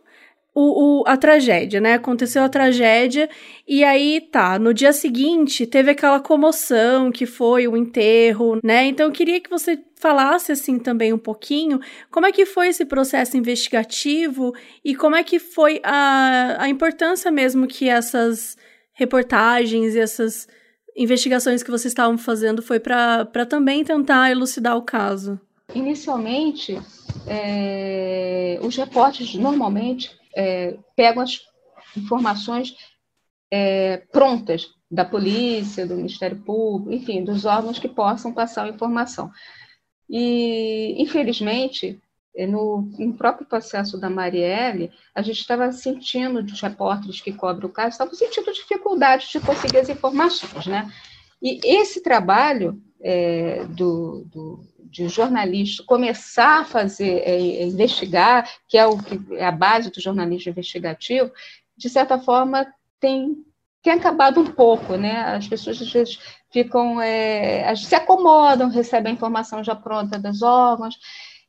o, 0.55 1.01
o, 1.01 1.03
a 1.07 1.17
tragédia, 1.17 1.81
né? 1.81 1.93
Aconteceu 1.93 2.43
a 2.43 2.49
tragédia 2.49 3.29
e 3.67 3.83
aí 3.83 4.21
tá, 4.21 4.59
no 4.59 4.73
dia 4.73 4.93
seguinte 4.93 5.65
teve 5.65 5.91
aquela 5.91 6.19
comoção 6.19 7.11
que 7.11 7.25
foi 7.25 7.67
o 7.67 7.75
enterro, 7.75 8.59
né? 8.63 8.85
Então 8.85 9.07
eu 9.07 9.11
queria 9.11 9.41
que 9.41 9.49
você 9.49 9.79
falasse 9.95 10.51
assim 10.51 10.77
também 10.77 11.11
um 11.11 11.17
pouquinho 11.17 11.79
como 12.11 12.25
é 12.25 12.31
que 12.31 12.45
foi 12.45 12.67
esse 12.67 12.85
processo 12.85 13.35
investigativo 13.35 14.53
e 14.83 14.95
como 14.95 15.15
é 15.15 15.23
que 15.23 15.39
foi 15.39 15.79
a, 15.83 16.57
a 16.59 16.69
importância 16.69 17.31
mesmo 17.31 17.65
que 17.65 17.89
essas 17.89 18.55
reportagens 18.93 19.95
e 19.95 19.99
essas 19.99 20.47
investigações 20.95 21.63
que 21.63 21.71
vocês 21.71 21.91
estavam 21.91 22.17
fazendo 22.17 22.61
foi 22.61 22.79
para 22.79 23.45
também 23.49 23.83
tentar 23.83 24.29
elucidar 24.29 24.77
o 24.77 24.83
caso? 24.83 25.39
Inicialmente, 25.73 26.79
é, 27.25 28.59
os 28.61 28.75
repórteres 28.75 29.33
normalmente 29.33 30.11
é, 30.35 30.77
pegam 30.95 31.23
as 31.23 31.39
informações 31.95 32.75
é, 33.51 33.97
prontas 34.11 34.67
da 34.89 35.05
polícia, 35.05 35.85
do 35.85 35.95
Ministério 35.95 36.37
Público, 36.41 36.91
enfim, 36.91 37.23
dos 37.23 37.45
órgãos 37.45 37.79
que 37.79 37.87
possam 37.87 38.33
passar 38.33 38.65
a 38.65 38.69
informação. 38.69 39.31
E, 40.09 40.95
infelizmente, 41.01 41.99
é, 42.35 42.47
no, 42.47 42.89
no, 42.97 43.13
próprio 43.13 43.47
processo 43.47 43.99
da 43.99 44.09
Marielle, 44.09 44.91
a 45.13 45.21
gente 45.21 45.39
estava 45.39 45.71
sentindo, 45.71 46.43
dos 46.43 46.61
repórteres 46.61 47.21
que 47.21 47.31
cobrem 47.31 47.69
o 47.69 47.73
caso, 47.73 47.89
estavam 47.89 48.13
sentindo 48.13 48.51
dificuldade 48.51 49.29
de 49.31 49.39
conseguir 49.39 49.77
as 49.77 49.89
informações, 49.89 50.65
né? 50.65 50.91
E 51.41 51.59
esse 51.63 52.01
trabalho 52.01 52.81
é, 53.01 53.65
do, 53.65 54.25
do, 54.31 54.59
de 54.93 55.08
jornalista 55.08 55.84
começar 55.84 56.62
a 56.62 56.65
fazer, 56.65 57.23
é, 57.25 57.63
investigar, 57.63 58.47
que 58.67 58.77
é, 58.77 58.86
o, 58.86 58.95
que 58.95 59.19
é 59.34 59.45
a 59.45 59.51
base 59.51 59.89
do 59.89 59.99
jornalismo 59.99 60.51
investigativo, 60.51 61.32
de 61.75 61.89
certa 61.89 62.19
forma 62.19 62.71
tem, 62.99 63.36
tem 63.82 63.93
acabado 63.93 64.39
um 64.39 64.45
pouco, 64.45 64.95
né? 64.95 65.36
As 65.36 65.47
pessoas 65.47 65.82
às 65.82 65.91
vezes 65.91 66.19
ficam, 66.51 67.01
é, 67.01 67.75
se 67.75 67.95
acomodam, 67.95 68.69
recebem 68.69 69.12
a 69.12 69.15
informação 69.15 69.63
já 69.63 69.75
pronta 69.75 70.19
dos 70.19 70.43
órgãos, 70.43 70.95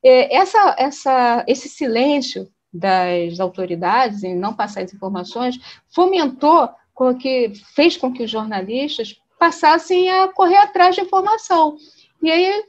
é, 0.03 0.35
essa, 0.35 0.75
essa, 0.79 1.45
esse 1.47 1.69
silêncio 1.69 2.49
das 2.73 3.39
autoridades 3.41 4.25
em 4.25 4.35
não 4.35 4.55
passar 4.55 4.83
as 4.83 4.95
informações 4.95 5.61
fomentou 5.95 6.71
com 6.95 7.15
que 7.15 7.53
fez 7.75 7.99
com 7.99 8.11
que 8.11 8.23
os 8.23 8.31
jornalistas 8.31 9.15
passassem 9.39 10.11
a 10.11 10.29
correr 10.29 10.57
atrás 10.57 10.95
de 10.95 11.03
informação. 11.03 11.77
E 12.23 12.31
aí, 12.31 12.65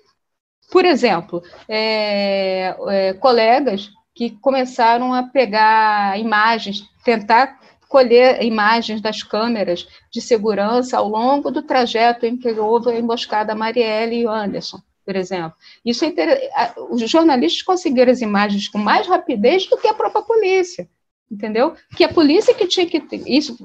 por 0.71 0.85
exemplo, 0.85 1.43
é, 1.67 2.75
é, 2.87 3.13
colegas 3.13 3.89
que 4.13 4.31
começaram 4.41 5.13
a 5.13 5.23
pegar 5.23 6.19
imagens, 6.19 6.83
tentar 7.03 7.59
colher 7.87 8.43
imagens 8.43 9.01
das 9.01 9.21
câmeras 9.23 9.87
de 10.11 10.21
segurança 10.21 10.97
ao 10.97 11.07
longo 11.07 11.51
do 11.51 11.61
trajeto 11.61 12.25
em 12.25 12.35
que 12.37 12.49
houve 12.51 12.91
a 12.91 12.99
emboscada 12.99 13.55
Marielle 13.55 14.21
e 14.21 14.27
Anderson 14.27 14.79
por 15.05 15.15
exemplo. 15.15 15.53
Isso 15.85 16.03
é 16.03 16.07
inter... 16.07 16.49
Os 16.89 17.07
jornalistas 17.09 17.61
conseguiram 17.61 18.11
as 18.11 18.21
imagens 18.21 18.67
com 18.67 18.79
mais 18.79 19.07
rapidez 19.07 19.67
do 19.67 19.77
que 19.77 19.87
a 19.87 19.93
própria 19.93 20.23
polícia, 20.23 20.89
entendeu? 21.31 21.75
Que 21.95 22.03
a 22.03 22.11
polícia 22.11 22.55
que 22.55 22.67
tinha 22.67 22.87
que 22.87 23.03
isso 23.27 23.55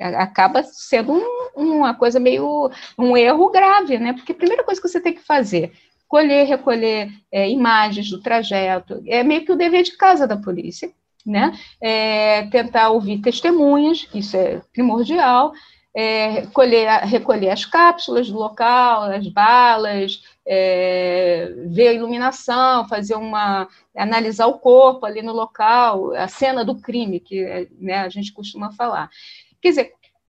acaba 0.00 0.62
sendo 0.62 1.12
um, 1.12 1.76
uma 1.76 1.94
coisa 1.94 2.18
meio 2.18 2.70
um 2.98 3.16
erro 3.16 3.50
grave, 3.50 3.98
né? 3.98 4.14
Porque 4.14 4.32
a 4.32 4.34
primeira 4.34 4.64
coisa 4.64 4.80
que 4.80 4.88
você 4.88 4.98
tem 4.98 5.12
que 5.12 5.20
fazer 5.20 5.72
colher, 6.08 6.46
recolher 6.46 7.10
é, 7.30 7.48
imagens 7.48 8.10
do 8.10 8.20
trajeto 8.20 9.02
é 9.06 9.22
meio 9.22 9.44
que 9.44 9.52
o 9.52 9.56
dever 9.56 9.82
de 9.82 9.96
casa 9.96 10.26
da 10.26 10.36
polícia, 10.36 10.90
né? 11.24 11.52
É, 11.80 12.46
tentar 12.46 12.90
ouvir 12.90 13.18
testemunhas, 13.20 14.08
isso 14.14 14.36
é 14.36 14.60
primordial 14.72 15.52
é, 15.98 16.46
colher, 16.48 16.88
recolher 17.00 17.50
as 17.50 17.64
cápsulas 17.64 18.30
do 18.30 18.38
local, 18.38 19.02
as 19.02 19.26
balas, 19.26 20.22
é, 20.46 21.52
ver 21.66 21.88
a 21.88 21.92
iluminação, 21.92 22.86
fazer 22.86 23.16
uma 23.16 23.68
analisar 23.96 24.46
o 24.46 24.60
corpo 24.60 25.04
ali 25.04 25.22
no 25.22 25.32
local, 25.32 26.14
a 26.14 26.28
cena 26.28 26.64
do 26.64 26.80
crime 26.80 27.18
que 27.18 27.68
né, 27.80 27.98
a 27.98 28.08
gente 28.08 28.32
costuma 28.32 28.70
falar. 28.70 29.10
Quer 29.60 29.70
dizer, 29.70 29.92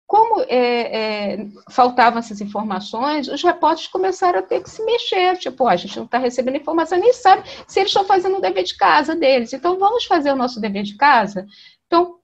como 0.09 0.41
é, 0.49 1.35
é, 1.35 1.47
faltavam 1.69 2.19
essas 2.19 2.41
informações, 2.41 3.29
os 3.29 3.43
repórteres 3.43 3.91
começaram 3.91 4.39
a 4.39 4.43
ter 4.43 4.63
que 4.63 4.71
se 4.71 4.83
mexer, 4.83 5.37
tipo, 5.37 5.69
a 5.69 5.77
gente 5.77 5.99
não 5.99 6.07
está 6.07 6.17
recebendo 6.17 6.57
informação, 6.57 6.99
nem 6.99 7.13
sabe 7.13 7.47
se 7.67 7.79
eles 7.79 7.91
estão 7.91 8.07
fazendo 8.07 8.39
o 8.39 8.41
dever 8.41 8.65
de 8.65 8.75
casa 8.75 9.15
deles. 9.15 9.53
Então, 9.53 9.79
vamos 9.79 10.07
fazer 10.07 10.33
o 10.33 10.37
nosso 10.37 10.63
dever 10.63 10.83
de 10.83 10.97
casa? 10.97 11.47
Então, 11.87 12.21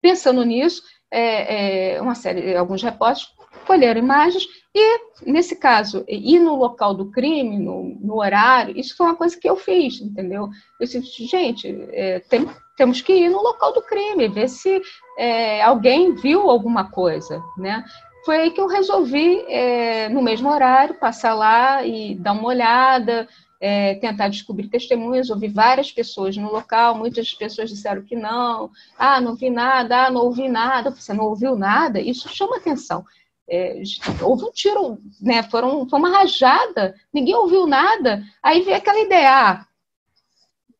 pensando 0.00 0.44
nisso, 0.44 0.80
é, 1.10 1.96
é, 1.96 2.00
uma 2.00 2.14
série, 2.14 2.54
alguns 2.54 2.84
repórteres 2.84 3.28
colheram 3.66 4.00
imagens 4.00 4.46
e, 4.72 5.00
nesse 5.26 5.56
caso, 5.56 6.04
ir 6.06 6.38
no 6.38 6.54
local 6.54 6.94
do 6.94 7.10
crime, 7.10 7.58
no, 7.58 7.96
no 8.00 8.20
horário, 8.20 8.78
isso 8.78 8.96
foi 8.96 9.06
uma 9.06 9.16
coisa 9.16 9.36
que 9.36 9.50
eu 9.50 9.56
fiz, 9.56 10.00
entendeu? 10.00 10.48
Eu 10.80 10.86
disse, 10.86 11.26
gente, 11.26 11.68
é, 11.90 12.20
tem, 12.20 12.48
temos 12.76 13.00
que 13.00 13.12
ir 13.12 13.28
no 13.28 13.42
local 13.42 13.72
do 13.72 13.82
crime, 13.82 14.28
ver 14.28 14.48
se 14.48 14.80
é, 15.18 15.62
alguém 15.62 16.14
viu 16.14 16.50
alguma 16.50 16.90
coisa, 16.90 17.42
né? 17.56 17.84
Foi 18.24 18.36
aí 18.36 18.50
que 18.52 18.60
eu 18.60 18.68
resolvi, 18.68 19.44
é, 19.48 20.08
no 20.08 20.22
mesmo 20.22 20.48
horário, 20.48 20.94
passar 20.94 21.34
lá 21.34 21.84
e 21.84 22.14
dar 22.14 22.32
uma 22.32 22.46
olhada, 22.46 23.28
é, 23.60 23.94
tentar 23.94 24.28
descobrir 24.28 24.68
testemunhas, 24.68 25.30
ouvi 25.30 25.46
várias 25.46 25.92
pessoas 25.92 26.36
no 26.36 26.50
local, 26.50 26.96
muitas 26.96 27.32
pessoas 27.32 27.70
disseram 27.70 28.02
que 28.02 28.16
não, 28.16 28.70
ah, 28.98 29.20
não 29.20 29.36
vi 29.36 29.50
nada, 29.50 30.06
ah, 30.06 30.10
não 30.10 30.22
ouvi 30.22 30.48
nada, 30.48 30.90
você 30.90 31.12
não 31.12 31.26
ouviu 31.26 31.54
nada, 31.54 32.00
isso 32.00 32.28
chama 32.28 32.56
atenção. 32.56 33.04
É, 33.48 33.80
houve 34.20 34.44
um 34.44 34.50
tiro, 34.50 34.98
né, 35.20 35.42
foram, 35.44 35.88
foi 35.88 35.98
uma 35.98 36.10
rajada, 36.10 36.94
ninguém 37.12 37.34
ouviu 37.36 37.66
nada, 37.66 38.24
aí 38.42 38.62
vem 38.62 38.74
aquela 38.74 38.98
ideia, 38.98 39.30
ah, 39.30 39.66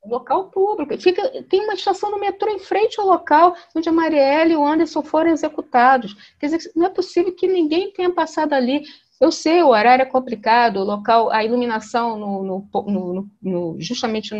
local 0.04 0.50
público, 0.50 0.96
fica, 0.98 1.42
tem 1.44 1.62
uma 1.62 1.74
estação 1.74 2.10
no 2.10 2.18
metrô 2.18 2.50
em 2.50 2.58
frente 2.58 3.00
ao 3.00 3.06
local 3.06 3.54
onde 3.74 3.88
a 3.88 3.92
Marielle 3.92 4.52
e 4.52 4.56
o 4.56 4.66
Anderson 4.66 5.02
foram 5.02 5.30
executados. 5.30 6.14
Quer 6.38 6.46
dizer, 6.46 6.72
não 6.74 6.86
é 6.86 6.90
possível 6.90 7.34
que 7.34 7.46
ninguém 7.46 7.92
tenha 7.92 8.10
passado 8.10 8.52
ali. 8.52 8.82
Eu 9.20 9.30
sei, 9.30 9.62
o 9.62 9.68
horário 9.68 10.02
é 10.02 10.06
complicado, 10.06 10.78
o 10.78 10.84
local, 10.84 11.30
a 11.30 11.44
iluminação 11.44 12.18
no, 12.18 12.42
no, 12.42 12.68
no, 12.88 13.30
no 13.40 13.76
justamente 13.78 14.34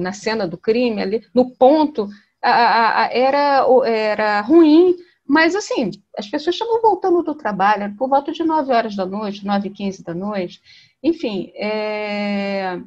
na 0.00 0.12
cena 0.12 0.48
do 0.48 0.58
crime, 0.58 1.00
ali, 1.00 1.24
no 1.32 1.50
ponto, 1.50 2.08
a, 2.42 3.04
a, 3.04 3.12
era, 3.12 3.64
era 3.86 4.40
ruim, 4.40 4.96
mas 5.24 5.54
assim, 5.54 5.90
as 6.18 6.28
pessoas 6.28 6.56
estavam 6.56 6.82
voltando 6.82 7.22
do 7.22 7.34
trabalho, 7.34 7.94
por 7.96 8.08
volta 8.08 8.32
de 8.32 8.42
9 8.42 8.72
horas 8.72 8.96
da 8.96 9.06
noite, 9.06 9.46
9 9.46 9.68
e 9.68 9.70
15 9.70 10.02
da 10.02 10.14
noite, 10.14 10.60
enfim, 11.00 11.52
é, 11.54 12.80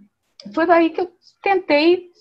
foi 0.54 0.66
daí 0.66 0.90
que 0.90 1.02
eu 1.02 1.12
tentei, 1.48 2.12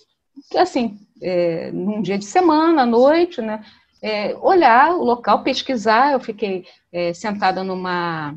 assim, 0.55 1.01
é, 1.21 1.73
num 1.73 2.01
dia 2.01 2.17
de 2.17 2.25
semana, 2.25 2.83
à 2.83 2.87
noite, 2.87 3.43
né, 3.43 3.65
é, 4.01 4.37
olhar 4.41 4.95
o 4.95 5.03
local, 5.03 5.43
pesquisar. 5.43 6.13
Eu 6.13 6.21
fiquei 6.21 6.65
é, 6.93 7.13
sentada 7.13 7.65
numa, 7.65 8.37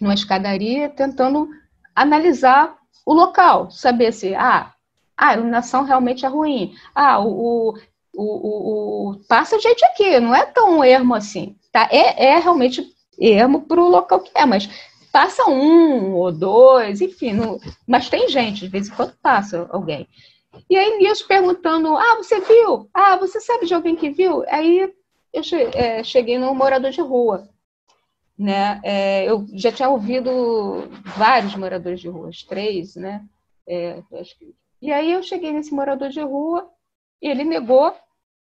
numa 0.00 0.14
escadaria 0.14 0.88
tentando 0.88 1.48
analisar 1.94 2.76
o 3.06 3.14
local, 3.14 3.70
saber 3.70 4.12
se 4.12 4.34
ah, 4.34 4.72
a 5.16 5.34
iluminação 5.34 5.84
realmente 5.84 6.26
é 6.26 6.28
ruim. 6.28 6.74
Ah, 6.94 7.20
o, 7.20 7.70
o, 7.70 7.74
o, 8.14 9.10
o 9.10 9.20
passa 9.28 9.58
gente 9.60 9.84
aqui, 9.84 10.18
não 10.18 10.34
é 10.34 10.44
tão 10.46 10.82
ermo 10.82 11.14
assim. 11.14 11.56
Tá? 11.72 11.88
É, 11.92 12.30
é 12.30 12.38
realmente 12.38 12.84
ermo 13.20 13.62
para 13.62 13.80
o 13.80 13.88
local 13.88 14.20
que 14.20 14.32
é, 14.34 14.44
mas 14.44 14.68
passa 15.18 15.50
um 15.50 16.14
ou 16.14 16.30
dois, 16.30 17.00
enfim, 17.00 17.32
não, 17.32 17.58
mas 17.84 18.08
tem 18.08 18.28
gente, 18.28 18.60
de 18.60 18.68
vez 18.68 18.86
em 18.86 18.94
quando 18.94 19.16
passa 19.20 19.66
alguém. 19.72 20.06
E 20.70 20.76
aí 20.76 20.96
nisso 20.96 21.26
perguntando, 21.26 21.96
ah, 21.96 22.14
você 22.14 22.38
viu? 22.38 22.88
Ah, 22.94 23.16
você 23.16 23.40
sabe 23.40 23.66
de 23.66 23.74
alguém 23.74 23.96
que 23.96 24.10
viu? 24.10 24.44
Aí 24.46 24.94
eu 25.32 25.42
é, 25.74 26.04
cheguei 26.04 26.38
num 26.38 26.54
morador 26.54 26.92
de 26.92 27.00
rua. 27.00 27.48
Né? 28.38 28.80
É, 28.84 29.24
eu 29.24 29.44
já 29.54 29.72
tinha 29.72 29.88
ouvido 29.88 30.88
vários 31.16 31.56
moradores 31.56 31.98
de 32.00 32.08
rua, 32.08 32.30
três, 32.48 32.94
né? 32.94 33.26
É, 33.66 34.00
e 34.80 34.92
aí 34.92 35.10
eu 35.10 35.22
cheguei 35.24 35.50
nesse 35.50 35.74
morador 35.74 36.10
de 36.10 36.20
rua 36.20 36.70
ele 37.20 37.42
negou, 37.42 37.92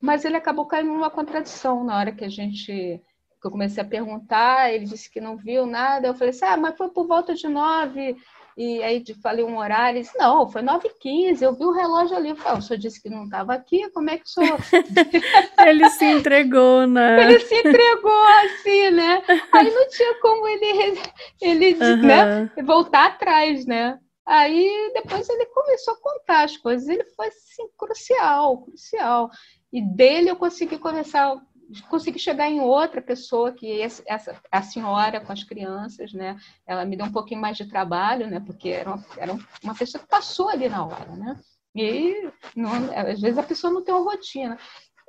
mas 0.00 0.24
ele 0.24 0.36
acabou 0.36 0.66
caindo 0.66 0.88
numa 0.88 1.08
contradição 1.08 1.84
na 1.84 1.96
hora 1.96 2.10
que 2.10 2.24
a 2.24 2.28
gente 2.28 2.66
que 2.66 3.00
eu 3.46 3.50
comecei 3.50 3.82
a 3.82 3.86
perguntar, 3.86 4.72
ele 4.72 4.84
disse 4.84 5.10
que 5.10 5.20
não 5.20 5.36
viu 5.36 5.66
nada, 5.66 6.06
eu 6.06 6.14
falei 6.14 6.30
assim, 6.30 6.44
ah, 6.44 6.56
mas 6.56 6.76
foi 6.76 6.88
por 6.88 7.06
volta 7.06 7.34
de 7.34 7.48
nove, 7.48 8.16
e 8.56 8.80
aí 8.84 9.02
falei 9.20 9.44
um 9.44 9.58
horário, 9.58 9.96
ele 9.96 10.04
disse, 10.04 10.16
não, 10.16 10.48
foi 10.48 10.62
9h15, 10.62 11.42
eu 11.42 11.54
vi 11.54 11.64
o 11.64 11.72
relógio 11.72 12.16
ali. 12.16 12.30
Eu 12.30 12.36
falei, 12.36 12.52
ah, 12.52 12.58
o 12.58 12.62
senhor 12.62 12.78
disse 12.78 13.02
que 13.02 13.10
não 13.10 13.24
estava 13.24 13.52
aqui, 13.52 13.90
como 13.90 14.10
é 14.10 14.16
que 14.16 14.24
o 14.24 14.28
senhor... 14.28 14.58
ele 15.66 15.90
se 15.90 16.04
entregou, 16.04 16.86
né? 16.86 17.18
Ele 17.24 17.40
se 17.40 17.54
entregou, 17.54 18.22
assim, 18.44 18.90
né? 18.90 19.22
Aí 19.52 19.74
não 19.74 19.88
tinha 19.88 20.20
como 20.20 20.46
ele, 20.46 21.00
ele 21.40 21.74
uhum. 21.74 22.02
né, 22.02 22.50
voltar 22.62 23.06
atrás, 23.06 23.66
né? 23.66 23.98
Aí 24.24 24.92
depois 24.94 25.28
ele 25.28 25.46
começou 25.46 25.94
a 25.94 26.00
contar 26.00 26.44
as 26.44 26.56
coisas, 26.56 26.88
ele 26.88 27.04
foi, 27.16 27.26
assim, 27.26 27.68
crucial, 27.76 28.62
crucial. 28.62 29.30
E 29.72 29.82
dele 29.82 30.30
eu 30.30 30.36
consegui 30.36 30.78
começar 30.78 31.36
consegui 31.82 32.18
chegar 32.18 32.48
em 32.48 32.60
outra 32.60 33.02
pessoa 33.02 33.52
que 33.52 33.80
essa 33.80 34.40
a 34.50 34.62
senhora 34.62 35.20
com 35.20 35.32
as 35.32 35.44
crianças, 35.44 36.12
né? 36.12 36.36
Ela 36.66 36.84
me 36.84 36.96
deu 36.96 37.06
um 37.06 37.12
pouquinho 37.12 37.40
mais 37.40 37.56
de 37.56 37.66
trabalho, 37.66 38.26
né? 38.28 38.40
Porque 38.40 38.68
era 38.68 38.90
uma, 38.90 39.04
era 39.16 39.36
uma 39.62 39.74
pessoa 39.74 40.02
que 40.02 40.08
passou 40.08 40.48
ali 40.48 40.68
na 40.68 40.84
hora, 40.84 41.16
né? 41.16 41.38
E 41.74 42.30
não, 42.54 42.70
às 42.94 43.20
vezes 43.20 43.38
a 43.38 43.42
pessoa 43.42 43.72
não 43.72 43.82
tem 43.82 43.94
uma 43.94 44.04
rotina. 44.04 44.58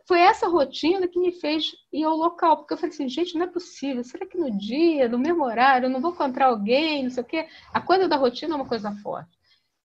foi 0.07 0.19
essa 0.19 0.47
rotina 0.47 1.07
que 1.07 1.19
me 1.19 1.31
fez 1.31 1.71
ir 1.91 2.03
ao 2.03 2.15
local, 2.15 2.57
porque 2.57 2.73
eu 2.73 2.77
falei 2.77 2.93
assim, 2.93 3.09
gente, 3.09 3.35
não 3.35 3.45
é 3.45 3.47
possível, 3.47 4.03
será 4.03 4.25
que 4.25 4.37
no 4.37 4.55
dia, 4.57 5.07
no 5.09 5.19
mesmo 5.19 5.43
horário, 5.43 5.87
eu 5.87 5.89
não 5.89 6.01
vou 6.01 6.11
encontrar 6.11 6.47
alguém, 6.47 7.03
não 7.03 7.09
sei 7.09 7.23
o 7.23 7.25
quê? 7.25 7.47
A 7.73 7.81
coisa 7.81 8.07
da 8.07 8.15
rotina 8.15 8.53
é 8.53 8.55
uma 8.55 8.67
coisa 8.67 8.91
forte. 9.03 9.35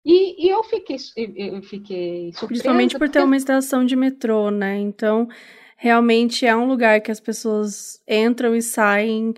E, 0.04 0.46
e 0.46 0.48
eu 0.48 0.62
fiquei, 0.64 0.96
eu 1.16 1.62
fiquei 1.62 2.32
surpresa. 2.32 2.46
Principalmente 2.46 2.98
por 2.98 3.08
ter 3.08 3.22
uma 3.22 3.36
estação 3.36 3.84
de 3.84 3.94
metrô, 3.94 4.50
né? 4.50 4.78
Então, 4.78 5.28
realmente 5.78 6.44
é 6.44 6.54
um 6.54 6.66
lugar 6.66 7.00
que 7.00 7.10
as 7.10 7.20
pessoas 7.20 8.02
entram 8.06 8.54
e 8.54 8.60
saem, 8.60 9.32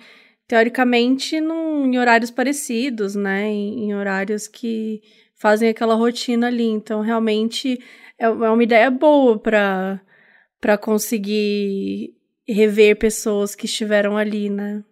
teoricamente, 0.49 1.41
num, 1.41 1.85
em 1.87 1.99
horários 1.99 2.31
parecidos, 2.31 3.15
né? 3.15 3.47
Em, 3.47 3.85
em 3.85 3.95
horários 3.95 4.49
que 4.49 5.03
fazem 5.37 5.69
aquela 5.69 5.95
rotina 5.95 6.47
ali. 6.47 6.65
Então, 6.65 7.03
realmente 7.03 7.79
é, 8.19 8.25
é 8.25 8.29
uma 8.29 8.63
ideia 8.63 8.91
boa 8.91 9.39
para 9.39 10.01
para 10.61 10.77
conseguir 10.77 12.15
rever 12.47 12.99
pessoas 12.99 13.55
que 13.55 13.65
estiveram 13.65 14.17
ali, 14.17 14.51
né? 14.51 14.85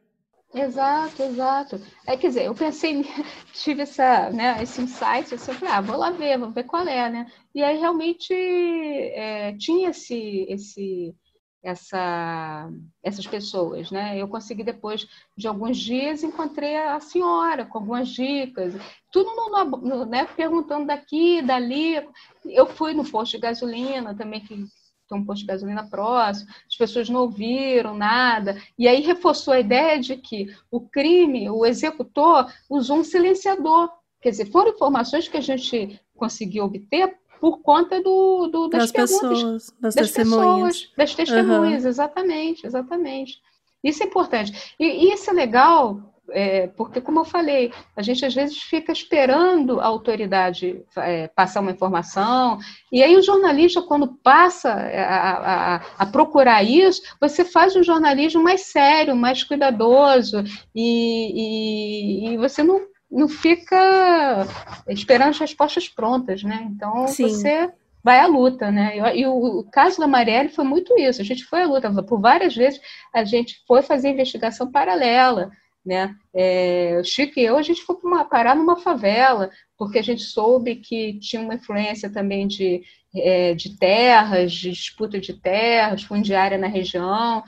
Exato, 0.54 1.22
exato. 1.22 1.80
É, 2.06 2.16
quer 2.16 2.28
dizer, 2.28 2.44
eu 2.46 2.54
pensei, 2.54 3.04
tive 3.52 3.82
essa, 3.82 4.30
né, 4.30 4.62
esse 4.62 4.80
insight, 4.80 5.34
assim, 5.34 5.50
eu 5.50 5.58
falei, 5.58 5.74
ah, 5.74 5.80
vou 5.82 5.96
lá 5.96 6.10
ver, 6.10 6.38
vou 6.38 6.50
ver 6.50 6.64
qual 6.64 6.88
é, 6.88 7.10
né? 7.10 7.26
E 7.54 7.62
aí 7.62 7.78
realmente 7.78 8.32
é, 8.32 9.54
tinha 9.58 9.90
esse, 9.90 10.46
esse, 10.48 11.14
essa, 11.62 12.70
essas 13.02 13.26
pessoas, 13.26 13.90
né? 13.90 14.16
Eu 14.20 14.28
consegui 14.28 14.62
depois 14.62 15.06
de 15.36 15.48
alguns 15.48 15.76
dias 15.78 16.22
encontrei 16.22 16.76
a 16.76 17.00
senhora 17.00 17.66
com 17.66 17.78
algumas 17.78 18.08
dicas, 18.08 18.74
tudo 19.12 19.34
no, 19.34 19.64
no, 19.78 20.04
né, 20.06 20.26
perguntando 20.36 20.86
daqui, 20.86 21.42
dali. 21.42 22.06
Eu 22.44 22.66
fui 22.66 22.94
no 22.94 23.04
posto 23.04 23.32
de 23.32 23.38
gasolina 23.38 24.14
também 24.14 24.40
que 24.40 24.66
tem 25.08 25.18
um 25.18 25.24
posto 25.24 25.40
de 25.40 25.46
gasolina 25.46 25.88
próximo, 25.88 26.50
as 26.66 26.76
pessoas 26.76 27.08
não 27.08 27.22
ouviram 27.22 27.96
nada, 27.96 28.60
e 28.78 28.86
aí 28.86 29.00
reforçou 29.00 29.54
a 29.54 29.60
ideia 29.60 29.98
de 29.98 30.16
que 30.16 30.54
o 30.70 30.80
crime, 30.80 31.48
o 31.48 31.64
executor, 31.64 32.52
usou 32.68 32.98
um 32.98 33.04
silenciador. 33.04 33.90
Quer 34.20 34.30
dizer, 34.30 34.50
foram 34.50 34.72
informações 34.72 35.26
que 35.26 35.36
a 35.36 35.40
gente 35.40 35.98
conseguiu 36.14 36.64
obter 36.64 37.16
por 37.40 37.60
conta 37.60 38.00
do, 38.02 38.48
do 38.48 38.68
das, 38.68 38.90
das 38.90 38.92
pessoas, 38.92 39.74
das, 39.80 39.94
das 39.94 39.94
testemunhas. 39.94 40.80
Pessoas, 40.80 40.92
das 40.96 41.14
testemunhas, 41.14 41.84
uhum. 41.84 41.88
exatamente, 41.88 42.66
exatamente. 42.66 43.38
Isso 43.82 44.02
é 44.02 44.06
importante. 44.06 44.74
E, 44.78 44.84
e 44.84 45.12
isso 45.12 45.30
é 45.30 45.32
legal 45.32 46.02
é, 46.30 46.66
porque, 46.68 47.00
como 47.00 47.20
eu 47.20 47.24
falei, 47.24 47.72
a 47.96 48.02
gente 48.02 48.24
às 48.24 48.34
vezes 48.34 48.58
fica 48.58 48.92
esperando 48.92 49.80
a 49.80 49.86
autoridade 49.86 50.82
é, 50.96 51.28
passar 51.28 51.60
uma 51.60 51.70
informação, 51.70 52.58
e 52.92 53.02
aí 53.02 53.16
o 53.16 53.22
jornalista, 53.22 53.82
quando 53.82 54.14
passa 54.22 54.70
a, 54.70 55.76
a, 55.76 55.82
a, 55.98 56.06
procurar 56.06 56.62
isso, 56.62 57.02
você 57.20 57.44
faz 57.44 57.74
um 57.76 57.82
jornalismo 57.82 58.42
mais 58.42 58.62
sério, 58.62 59.16
mais 59.16 59.42
cuidadoso, 59.42 60.44
e, 60.74 62.28
e, 62.28 62.34
e 62.34 62.36
você 62.36 62.62
não, 62.62 62.80
não 63.10 63.28
fica 63.28 64.46
esperando 64.88 65.30
as 65.30 65.38
respostas 65.38 65.88
prontas, 65.88 66.42
né? 66.42 66.68
Então, 66.70 67.08
Sim. 67.08 67.28
você 67.28 67.72
vai 68.04 68.20
à 68.20 68.26
luta, 68.26 68.70
né? 68.70 68.96
E, 69.16 69.26
o, 69.26 69.64
caso 69.72 69.98
da 69.98 70.06
Marielle 70.06 70.50
foi 70.50 70.64
muito 70.64 70.98
isso. 70.98 71.20
A 71.20 71.24
gente 71.24 71.44
foi 71.44 71.62
à 71.62 71.66
luta 71.66 71.90
por 72.02 72.20
várias 72.20 72.54
vezes. 72.54 72.80
A 73.14 73.24
gente 73.24 73.62
foi 73.66 73.82
fazer 73.82 74.10
investigação 74.10 74.70
paralela. 74.70 75.50
Né? 75.84 76.14
É, 76.34 76.98
o 77.00 77.04
Chico 77.04 77.38
e 77.38 77.44
eu, 77.44 77.56
a 77.56 77.62
gente 77.62 77.82
foi 77.82 77.96
uma, 78.02 78.22
parar 78.22 78.54
numa 78.54 78.76
favela, 78.76 79.50
porque 79.78 79.98
a 79.98 80.02
gente 80.02 80.20
soube 80.20 80.76
que 80.76 81.18
tinha 81.18 81.40
uma 81.40 81.54
influência 81.54 82.12
também 82.12 82.46
de, 82.46 82.82
é, 83.16 83.54
de 83.54 83.78
terras, 83.78 84.52
de 84.52 84.70
disputa 84.70 85.18
de 85.18 85.32
terras, 85.32 86.02
fundiária 86.02 86.58
na 86.58 86.66
região. 86.66 87.42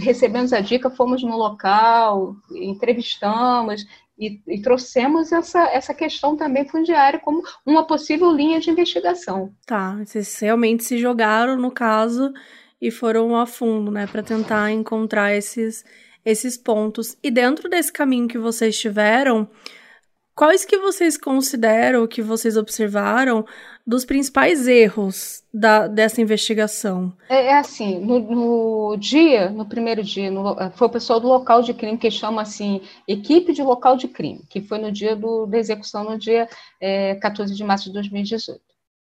Recebemos 0.00 0.52
a 0.52 0.60
dica, 0.60 0.90
fomos 0.90 1.22
no 1.22 1.36
local, 1.36 2.34
entrevistamos 2.50 3.86
e, 4.18 4.40
e, 4.46 4.60
trouxemos 4.60 5.30
essa, 5.30 5.60
essa 5.68 5.94
questão 5.94 6.36
também 6.36 6.66
fundiária 6.66 7.20
como 7.20 7.42
uma 7.64 7.86
possível 7.86 8.32
linha 8.32 8.58
de 8.58 8.70
investigação. 8.70 9.52
Tá, 9.64 9.96
vocês 10.04 10.38
realmente 10.40 10.84
se 10.84 10.98
jogaram 10.98 11.56
no 11.56 11.70
caso 11.70 12.32
e 12.80 12.90
foram 12.90 13.36
a 13.36 13.46
fundo, 13.46 13.90
né, 13.90 14.06
para 14.06 14.22
tentar 14.22 14.70
encontrar 14.72 15.34
esses 15.34 15.84
esses 16.24 16.58
pontos. 16.58 17.16
E 17.22 17.30
dentro 17.30 17.70
desse 17.70 17.90
caminho 17.90 18.28
que 18.28 18.36
vocês 18.36 18.78
tiveram, 18.78 19.48
quais 20.38 20.64
que 20.64 20.78
vocês 20.78 21.18
consideram, 21.18 22.06
que 22.06 22.22
vocês 22.22 22.56
observaram, 22.56 23.44
dos 23.84 24.04
principais 24.04 24.68
erros 24.68 25.42
da, 25.52 25.88
dessa 25.88 26.20
investigação? 26.20 27.12
É, 27.28 27.46
é 27.46 27.58
assim, 27.58 27.98
no, 27.98 28.20
no, 28.20 28.96
dia, 28.96 29.50
no 29.50 29.66
primeiro 29.66 30.00
dia, 30.00 30.30
no, 30.30 30.54
foi 30.76 30.86
o 30.86 30.90
pessoal 30.90 31.18
do 31.18 31.26
local 31.26 31.60
de 31.60 31.74
crime 31.74 31.98
que 31.98 32.08
chama 32.08 32.42
assim, 32.42 32.80
equipe 33.08 33.52
de 33.52 33.64
local 33.64 33.96
de 33.96 34.06
crime, 34.06 34.44
que 34.48 34.60
foi 34.60 34.78
no 34.78 34.92
dia 34.92 35.16
do, 35.16 35.44
da 35.44 35.58
execução, 35.58 36.04
no 36.04 36.16
dia 36.16 36.48
é, 36.80 37.16
14 37.16 37.52
de 37.52 37.64
março 37.64 37.86
de 37.86 37.94
2018. 37.94 38.60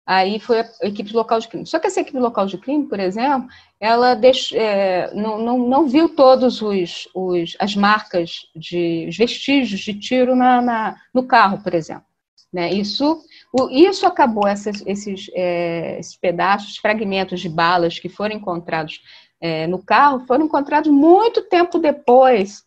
Aí 0.07 0.40
foi 0.40 0.61
a 0.61 0.68
equipe 0.82 1.12
local 1.12 1.38
de 1.38 1.48
crime. 1.48 1.66
Só 1.66 1.78
que 1.78 1.86
essa 1.86 2.01
equipe 2.01 2.18
local 2.18 2.46
de 2.46 2.59
crime, 2.59 2.86
por 2.86 2.98
exemplo, 2.98 3.48
ela 3.78 4.18
é, 4.55 5.14
não, 5.14 5.38
não, 5.38 5.59
não, 5.59 5.86
viu 5.86 6.09
todos 6.09 6.61
os, 6.62 7.09
os 7.14 7.57
as 7.61 7.76
marcas 7.76 8.48
de 8.57 9.07
os 9.09 9.16
vestígios 9.16 9.80
de 9.80 9.94
tiro 9.94 10.34
na, 10.34 10.61
na 10.61 10.96
no 11.14 11.22
carro, 11.22 11.62
por 11.62 11.74
exemplo. 11.74 12.05
Né? 12.53 12.72
Isso, 12.72 13.22
o, 13.53 13.70
isso 13.70 14.07
acabou 14.07 14.46
essas, 14.48 14.82
esses, 14.84 15.30
é, 15.34 15.98
esses 16.01 16.16
pedaços, 16.16 16.78
fragmentos 16.78 17.40
de 17.40 17.48
balas 17.48 17.98
que 17.98 18.09
foram 18.09 18.34
encontrados 18.34 19.01
é, 19.40 19.66
no 19.66 19.82
carro, 19.82 20.26
foram 20.26 20.46
encontrados 20.46 20.90
muito 20.90 21.42
tempo 21.42 21.78
depois, 21.78 22.64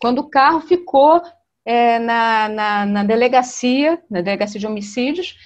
quando 0.00 0.20
o 0.20 0.28
carro 0.28 0.60
ficou 0.60 1.22
é, 1.64 1.98
na, 1.98 2.48
na, 2.48 2.86
na, 2.86 3.04
delegacia, 3.04 4.00
na 4.10 4.20
delegacia 4.20 4.58
de 4.58 4.66
homicídios, 4.66 5.36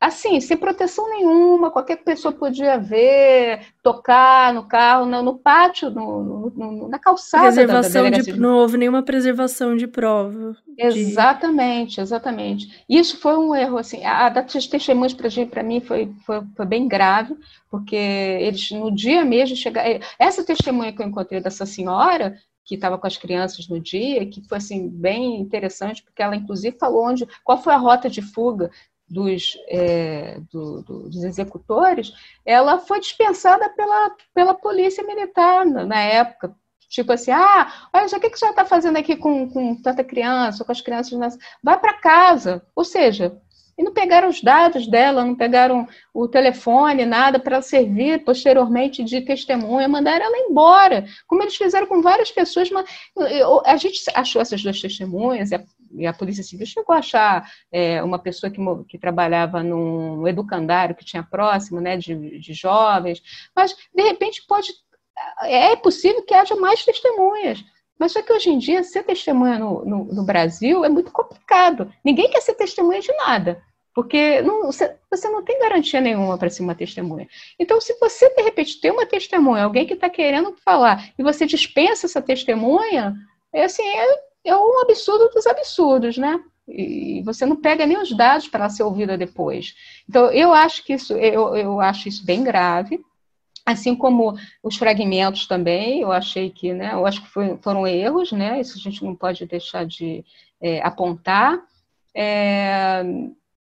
assim, 0.00 0.40
sem 0.40 0.56
proteção 0.56 1.08
nenhuma, 1.08 1.70
qualquer 1.70 1.96
pessoa 1.96 2.32
podia 2.32 2.78
ver, 2.78 3.66
tocar 3.82 4.52
no 4.52 4.64
carro, 4.64 5.06
no, 5.06 5.22
no 5.22 5.38
pátio, 5.38 5.90
no, 5.90 6.50
no, 6.50 6.88
na 6.88 6.98
calçada. 6.98 7.44
Preservação 7.44 8.04
da, 8.04 8.10
da 8.10 8.18
de, 8.18 8.32
não 8.34 8.58
houve 8.58 8.76
nenhuma 8.76 9.02
preservação 9.02 9.74
de 9.74 9.86
prova. 9.86 10.54
Exatamente, 10.76 11.96
de... 11.96 12.00
exatamente. 12.02 12.84
Isso 12.88 13.18
foi 13.18 13.36
um 13.36 13.54
erro, 13.54 13.78
assim, 13.78 14.04
a, 14.04 14.26
a 14.26 14.28
das 14.28 14.66
testemunhas 14.66 15.14
para 15.14 15.62
mim 15.62 15.80
foi, 15.80 16.12
foi, 16.26 16.42
foi, 16.54 16.66
bem 16.66 16.86
grave, 16.86 17.34
porque 17.70 17.96
eles 17.96 18.70
no 18.70 18.94
dia 18.94 19.24
mesmo 19.24 19.56
chegaram. 19.56 20.00
Essa 20.18 20.44
testemunha 20.44 20.92
que 20.92 21.02
eu 21.02 21.06
encontrei 21.06 21.40
dessa 21.40 21.64
senhora, 21.64 22.36
que 22.66 22.74
estava 22.74 22.98
com 22.98 23.06
as 23.06 23.16
crianças 23.16 23.68
no 23.68 23.80
dia, 23.80 24.26
que 24.26 24.42
foi 24.46 24.58
assim 24.58 24.88
bem 24.88 25.40
interessante, 25.40 26.02
porque 26.02 26.20
ela 26.20 26.36
inclusive 26.36 26.76
falou 26.78 27.06
onde, 27.06 27.26
qual 27.44 27.62
foi 27.62 27.72
a 27.72 27.78
rota 27.78 28.10
de 28.10 28.20
fuga 28.20 28.70
dos, 29.08 29.56
é, 29.68 30.38
do, 30.50 30.82
do, 30.82 31.08
dos 31.08 31.22
executores, 31.22 32.12
ela 32.44 32.78
foi 32.78 33.00
dispensada 33.00 33.68
pela, 33.70 34.10
pela 34.34 34.54
polícia 34.54 35.04
militar 35.04 35.64
na, 35.64 35.84
na 35.84 36.00
época. 36.00 36.54
Tipo 36.88 37.12
assim, 37.12 37.30
ah, 37.32 37.88
olha, 37.92 38.06
o 38.06 38.20
que, 38.20 38.30
que 38.30 38.38
você 38.38 38.46
está 38.46 38.64
fazendo 38.64 38.96
aqui 38.96 39.16
com, 39.16 39.50
com 39.50 39.74
tanta 39.82 40.04
criança, 40.04 40.64
com 40.64 40.72
as 40.72 40.80
crianças? 40.80 41.18
Nas... 41.18 41.36
Vai 41.62 41.78
para 41.78 41.94
casa. 41.94 42.64
Ou 42.74 42.84
seja, 42.84 43.40
e 43.78 43.82
não 43.82 43.92
pegaram 43.92 44.28
os 44.28 44.40
dados 44.40 44.86
dela, 44.86 45.24
não 45.24 45.34
pegaram 45.34 45.86
o 46.14 46.26
telefone, 46.26 47.04
nada 47.04 47.38
para 47.38 47.60
servir 47.60 48.24
posteriormente 48.24 49.04
de 49.04 49.20
testemunha, 49.20 49.86
mandaram 49.86 50.24
ela 50.24 50.38
embora, 50.38 51.04
como 51.26 51.42
eles 51.42 51.56
fizeram 51.56 51.86
com 51.86 52.00
várias 52.00 52.30
pessoas. 52.30 52.70
Mas 52.70 52.88
a 53.66 53.76
gente 53.76 54.00
achou 54.14 54.40
essas 54.40 54.62
duas 54.62 54.80
testemunhas, 54.80 55.50
e 55.92 56.06
a 56.06 56.12
Polícia 56.12 56.42
Civil 56.42 56.66
chegou 56.66 56.94
a 56.94 56.98
achar 56.98 57.50
é, 57.70 58.02
uma 58.02 58.18
pessoa 58.18 58.50
que, 58.50 58.60
que 58.88 58.98
trabalhava 58.98 59.62
num 59.62 60.26
educandário 60.26 60.94
que 60.94 61.04
tinha 61.04 61.22
próximo, 61.22 61.80
né, 61.80 61.96
de, 61.96 62.38
de 62.38 62.54
jovens, 62.54 63.22
mas 63.54 63.76
de 63.94 64.02
repente 64.02 64.44
pode 64.46 64.72
é 65.42 65.74
possível 65.76 66.22
que 66.22 66.34
haja 66.34 66.54
mais 66.56 66.84
testemunhas. 66.84 67.64
Mas 67.98 68.12
só 68.12 68.20
que 68.20 68.32
hoje 68.32 68.50
em 68.50 68.58
dia, 68.58 68.84
ser 68.84 69.02
testemunha 69.04 69.58
no, 69.58 69.84
no, 69.84 70.04
no 70.04 70.22
Brasil 70.24 70.84
é 70.84 70.88
muito 70.88 71.10
complicado. 71.10 71.90
Ninguém 72.04 72.30
quer 72.30 72.42
ser 72.42 72.54
testemunha 72.54 73.00
de 73.00 73.12
nada, 73.14 73.62
porque 73.94 74.42
não, 74.42 74.66
você, 74.66 74.94
você, 75.10 75.28
não 75.30 75.42
tem 75.42 75.58
garantia 75.58 76.00
nenhuma 76.00 76.36
para 76.36 76.50
ser 76.50 76.62
uma 76.62 76.74
testemunha. 76.74 77.26
Então, 77.58 77.80
se 77.80 77.98
você, 77.98 78.28
de 78.34 78.42
repente, 78.42 78.78
tem 78.80 78.90
uma 78.90 79.06
testemunha, 79.06 79.64
alguém 79.64 79.86
que 79.86 79.94
está 79.94 80.10
querendo 80.10 80.54
falar, 80.62 81.10
e 81.18 81.22
você 81.22 81.46
dispensa 81.46 82.06
essa 82.06 82.20
testemunha, 82.20 83.14
é 83.50 83.64
assim, 83.64 83.82
é, 83.82 84.20
é 84.46 84.56
um 84.56 84.80
absurdo 84.80 85.28
dos 85.28 85.46
absurdos, 85.46 86.16
né? 86.16 86.40
E 86.68 87.22
você 87.24 87.46
não 87.46 87.56
pega 87.56 87.86
nem 87.86 87.98
os 87.98 88.10
dados 88.16 88.48
para 88.48 88.68
ser 88.68 88.82
ouvida 88.82 89.16
depois. 89.16 89.74
Então, 90.08 90.30
eu 90.32 90.52
acho 90.52 90.84
que 90.84 90.94
isso, 90.94 91.12
eu, 91.14 91.56
eu 91.56 91.80
acho 91.80 92.08
isso 92.08 92.24
bem 92.24 92.42
grave, 92.42 93.00
assim 93.64 93.94
como 93.96 94.36
os 94.62 94.76
fragmentos 94.76 95.46
também, 95.46 96.00
eu 96.00 96.12
achei 96.12 96.50
que, 96.50 96.72
né, 96.72 96.90
eu 96.92 97.04
acho 97.04 97.22
que 97.22 97.28
foi, 97.28 97.56
foram 97.58 97.86
erros, 97.86 98.30
né, 98.30 98.60
isso 98.60 98.78
a 98.78 98.80
gente 98.80 99.04
não 99.04 99.14
pode 99.14 99.44
deixar 99.46 99.84
de 99.84 100.24
é, 100.60 100.80
apontar. 100.82 101.60
É, 102.14 103.02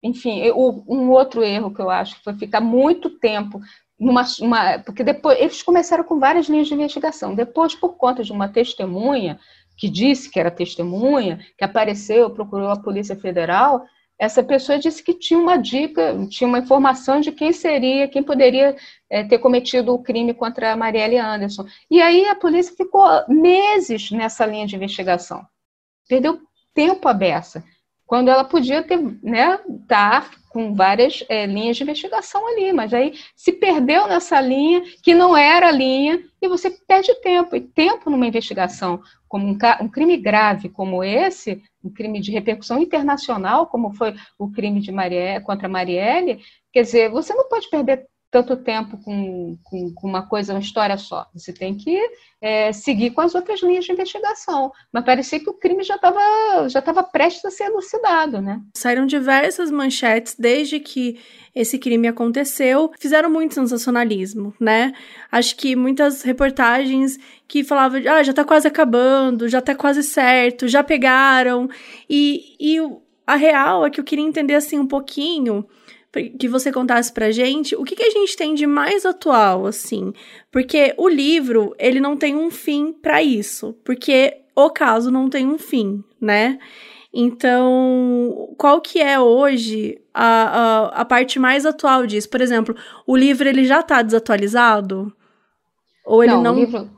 enfim, 0.03 0.41
eu, 0.41 0.83
um 0.89 1.11
outro 1.11 1.43
erro 1.43 1.73
que 1.73 1.81
eu 1.81 1.91
acho 1.91 2.17
foi 2.23 2.35
ficar 2.35 2.61
muito 2.61 3.11
tempo 3.11 3.61
numa, 3.99 4.25
uma, 4.41 4.79
porque 4.79 5.05
depois 5.05 5.39
eles 5.39 5.63
começaram 5.63 6.03
com 6.03 6.19
várias 6.19 6.47
linhas 6.47 6.67
de 6.67 6.75
investigação. 6.75 7.35
Depois, 7.35 7.75
por 7.75 7.97
conta 7.97 8.25
de 8.25 8.33
uma 8.33 8.49
testemunha 8.49 9.39
que 9.81 9.89
disse 9.89 10.31
que 10.31 10.39
era 10.39 10.51
testemunha, 10.51 11.41
que 11.57 11.65
apareceu, 11.65 12.29
procurou 12.29 12.69
a 12.69 12.79
Polícia 12.79 13.17
Federal, 13.17 13.83
essa 14.19 14.43
pessoa 14.43 14.79
disse 14.79 15.03
que 15.03 15.15
tinha 15.15 15.41
uma 15.41 15.57
dica, 15.57 16.15
tinha 16.29 16.47
uma 16.47 16.59
informação 16.59 17.23
de 17.23 17.33
quem 17.33 17.51
seria, 17.55 18.07
quem 18.07 18.23
poderia 18.23 18.77
é, 19.09 19.25
ter 19.25 19.39
cometido 19.39 19.95
o 19.95 20.03
crime 20.03 20.35
contra 20.35 20.73
a 20.73 20.77
Marielle 20.77 21.17
Anderson. 21.17 21.65
E 21.91 22.03
aí 22.03 22.27
a 22.27 22.35
polícia 22.35 22.77
ficou 22.77 23.03
meses 23.27 24.11
nessa 24.11 24.45
linha 24.45 24.67
de 24.67 24.77
investigação. 24.77 25.43
Perdeu 26.07 26.39
tempo 26.75 27.09
a 27.09 27.15
beça, 27.15 27.65
quando 28.07 28.29
ela 28.29 28.45
podia 28.45 28.83
ter, 28.83 28.99
né, 29.23 29.59
estar 29.83 30.31
tá 30.31 30.31
com 30.51 30.75
várias 30.75 31.25
é, 31.29 31.47
linhas 31.47 31.77
de 31.77 31.85
investigação 31.85 32.47
ali, 32.47 32.73
mas 32.73 32.93
aí 32.93 33.15
se 33.37 33.53
perdeu 33.53 34.09
nessa 34.09 34.41
linha 34.41 34.83
que 35.03 35.15
não 35.15 35.37
era 35.37 35.69
a 35.69 35.73
linha 35.73 36.21
e 36.43 36.49
você 36.49 36.71
perde 36.71 37.15
tempo. 37.23 37.55
E 37.55 37.61
tempo 37.61 38.11
numa 38.11 38.27
investigação 38.27 39.01
como 39.31 39.47
um, 39.47 39.57
um, 39.81 39.89
crime 39.89 40.17
grave 40.17 40.69
como 40.69 41.05
esse, 41.05 41.63
um 41.85 41.89
crime 41.89 42.21
de 42.21 42.33
repercussão 42.33 42.81
internacional, 42.81 43.69
como 43.69 43.95
foi 43.95 44.13
o 44.37 44.51
crime 44.51 44.81
de 44.81 44.91
Marielle, 44.91 45.45
contra 45.45 45.69
Marielle, 45.69 46.41
quer 46.73 46.83
dizer, 46.83 47.11
você 47.13 47.33
não 47.33 47.49
pode 47.49 47.71
perder 47.71 48.09
tanto 48.31 48.57
tempo 48.57 48.97
com, 48.99 49.59
com, 49.65 49.93
com, 49.93 50.09
uma 50.09 50.27
coisa, 50.27 50.53
uma 50.53 50.61
história 50.61 50.97
só. 50.97 51.27
Você 51.35 51.53
tem 51.53 51.75
que 51.75 51.99
é, 52.41 52.73
seguir 52.73 53.11
com 53.11 53.21
as 53.21 53.35
outras 53.35 53.61
linhas 53.61 53.85
de 53.85 53.93
investigação. 53.93 54.71
Mas 54.93 55.05
parecia 55.05 55.41
que 55.41 55.51
o 55.51 55.55
crime 55.55 55.83
já 55.83 55.97
estava 55.97 56.69
já 56.69 56.81
tava 56.81 57.03
prestes 57.03 57.45
a 57.45 57.51
ser 57.51 57.65
elucidado, 57.65 58.41
né? 58.41 58.61
Saíram 58.77 59.05
diversas 59.05 59.71
manchetes 59.71 60.37
desde 60.39 60.79
que 60.79 61.19
esse 61.53 61.79
crime 61.79 62.07
aconteceu, 62.07 62.93
fizeram 63.01 63.29
muito 63.29 63.55
sensacionalismo, 63.55 64.55
né? 64.61 64.93
Acho 65.33 65.57
que 65.57 65.75
muitas 65.75 66.23
reportagens 66.23 67.19
que 67.49 67.65
falavam, 67.65 68.01
ah, 68.09 68.23
já 68.23 68.33
tá 68.33 68.45
quase 68.45 68.69
acabando, 68.69 69.49
já 69.49 69.61
tá 69.61 69.75
quase 69.75 70.05
certo, 70.05 70.69
já 70.69 70.85
pegaram. 70.85 71.69
E, 72.09 72.55
e 72.61 72.79
a 73.27 73.35
real 73.35 73.85
é 73.85 73.91
que 73.91 73.99
eu 74.01 74.05
queria 74.05 74.25
entender, 74.25 74.55
assim, 74.55 74.79
um 74.79 74.87
pouquinho 74.87 75.67
que 76.39 76.49
você 76.49 76.73
contasse 76.73 77.13
pra 77.13 77.31
gente 77.31 77.77
o 77.77 77.85
que, 77.85 77.95
que 77.95 78.03
a 78.03 78.11
gente 78.11 78.37
tem 78.37 78.55
de 78.55 78.67
mais 78.67 79.07
atual, 79.07 79.67
assim. 79.67 80.13
Porque 80.51 80.95
o 80.99 81.09
livro, 81.09 81.75
ele 81.79 82.01
não 82.01 82.17
tem 82.17 82.35
um 82.35 82.51
fim 82.51 82.93
para 82.93 83.23
isso. 83.23 83.75
Porque 83.85 84.39
o 84.55 84.71
caso 84.71 85.11
não 85.11 85.29
tem 85.29 85.47
um 85.47 85.59
fim, 85.59 86.03
né? 86.21 86.59
Então, 87.13 88.55
qual 88.57 88.81
que 88.81 89.01
é 89.01 89.19
hoje 89.19 90.01
a, 90.15 90.25
a, 90.25 90.87
a 91.01 91.05
parte 91.05 91.39
mais 91.39 91.67
atual 91.67 92.07
disso? 92.07 92.29
Por 92.29 92.41
exemplo, 92.41 92.75
o 93.07 93.17
livro 93.17 93.49
ele 93.49 93.65
já 93.65 93.81
está 93.81 94.03
desatualizado? 94.03 95.13
Ou 96.07 96.23
ele 96.23 96.35
não... 96.35 96.43
não... 96.43 96.55
O 96.55 96.59
livro, 96.61 96.91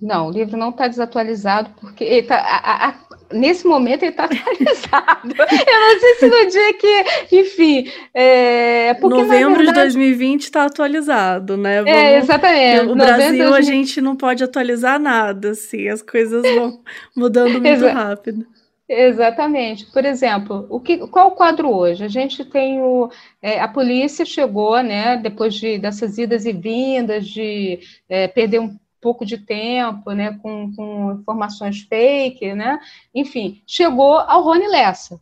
não, 0.00 0.28
o 0.28 0.30
livro 0.30 0.56
não 0.56 0.68
está 0.70 0.86
desatualizado, 0.86 1.70
porque 1.80 2.22
tá, 2.24 2.36
a, 2.36 2.88
a, 2.88 2.92
nesse 3.34 3.66
momento 3.66 4.02
ele 4.02 4.10
está 4.10 4.24
atualizado. 4.26 5.34
Eu 5.38 5.80
não 5.80 6.00
sei 6.00 6.14
se 6.14 6.28
no 6.28 6.50
dia 6.50 6.74
que, 6.74 7.36
enfim. 7.36 7.92
É, 8.14 8.94
porque, 8.94 9.22
Novembro 9.22 9.56
verdade, 9.56 9.90
de 9.92 9.98
2020 9.98 10.42
está 10.42 10.64
atualizado, 10.64 11.56
né? 11.56 11.76
É, 11.76 11.82
Vamos, 11.82 11.92
é, 11.92 12.18
exatamente. 12.18 12.86
No 12.86 12.96
Brasil 12.96 13.46
20... 13.46 13.54
a 13.54 13.60
gente 13.60 14.00
não 14.00 14.16
pode 14.16 14.44
atualizar 14.44 14.98
nada, 14.98 15.50
assim, 15.50 15.88
as 15.88 16.02
coisas 16.02 16.42
vão 16.42 16.80
mudando 17.16 17.52
muito 17.52 17.66
Exa 17.66 17.92
rápido. 17.92 18.46
Exatamente. 18.88 19.86
Por 19.86 20.04
exemplo, 20.04 20.66
o 20.68 20.78
que, 20.78 20.98
qual 21.08 21.28
o 21.28 21.34
quadro 21.34 21.70
hoje? 21.70 22.04
A 22.04 22.08
gente 22.08 22.44
tem 22.44 22.80
o. 22.82 23.08
É, 23.40 23.58
a 23.60 23.66
polícia 23.66 24.26
chegou, 24.26 24.80
né, 24.82 25.16
depois 25.16 25.54
de, 25.54 25.78
dessas 25.78 26.18
idas 26.18 26.44
e 26.44 26.52
vindas, 26.52 27.26
de 27.26 27.80
é, 28.08 28.28
perder 28.28 28.60
um 28.60 28.76
pouco 29.04 29.26
de 29.26 29.36
tempo, 29.36 30.12
né, 30.12 30.38
com, 30.42 30.74
com 30.74 31.12
informações 31.12 31.82
fake, 31.82 32.54
né, 32.54 32.80
enfim, 33.14 33.60
chegou 33.66 34.16
ao 34.16 34.42
Rony 34.42 34.66
Lessa. 34.66 35.20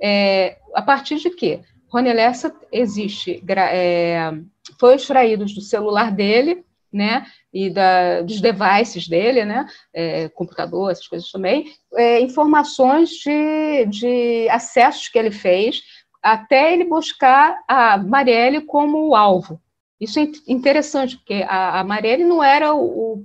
É, 0.00 0.56
a 0.74 0.80
partir 0.80 1.16
de 1.16 1.28
quê? 1.28 1.60
Rony 1.88 2.10
Lessa 2.10 2.54
existe, 2.72 3.44
é, 3.70 4.32
foi 4.80 4.94
extraído 4.94 5.44
do 5.44 5.60
celular 5.60 6.10
dele, 6.10 6.64
né, 6.90 7.26
e 7.52 7.68
da, 7.68 8.22
dos 8.22 8.40
devices 8.40 9.06
dele, 9.06 9.44
né, 9.44 9.66
é, 9.92 10.30
computador, 10.30 10.90
essas 10.90 11.06
coisas 11.06 11.30
também, 11.30 11.70
é, 11.96 12.20
informações 12.22 13.10
de, 13.10 13.84
de 13.90 14.48
acessos 14.48 15.10
que 15.10 15.18
ele 15.18 15.30
fez 15.30 15.82
até 16.22 16.72
ele 16.72 16.84
buscar 16.84 17.58
a 17.68 17.98
Marielle 17.98 18.62
como 18.62 19.14
alvo, 19.14 19.60
isso 20.00 20.18
é 20.18 20.30
interessante, 20.46 21.16
porque 21.16 21.44
a, 21.48 21.80
a 21.80 21.84
Marielle 21.84 22.24
não 22.24 22.42
era 22.42 22.74
o, 22.74 22.84
o 22.84 23.24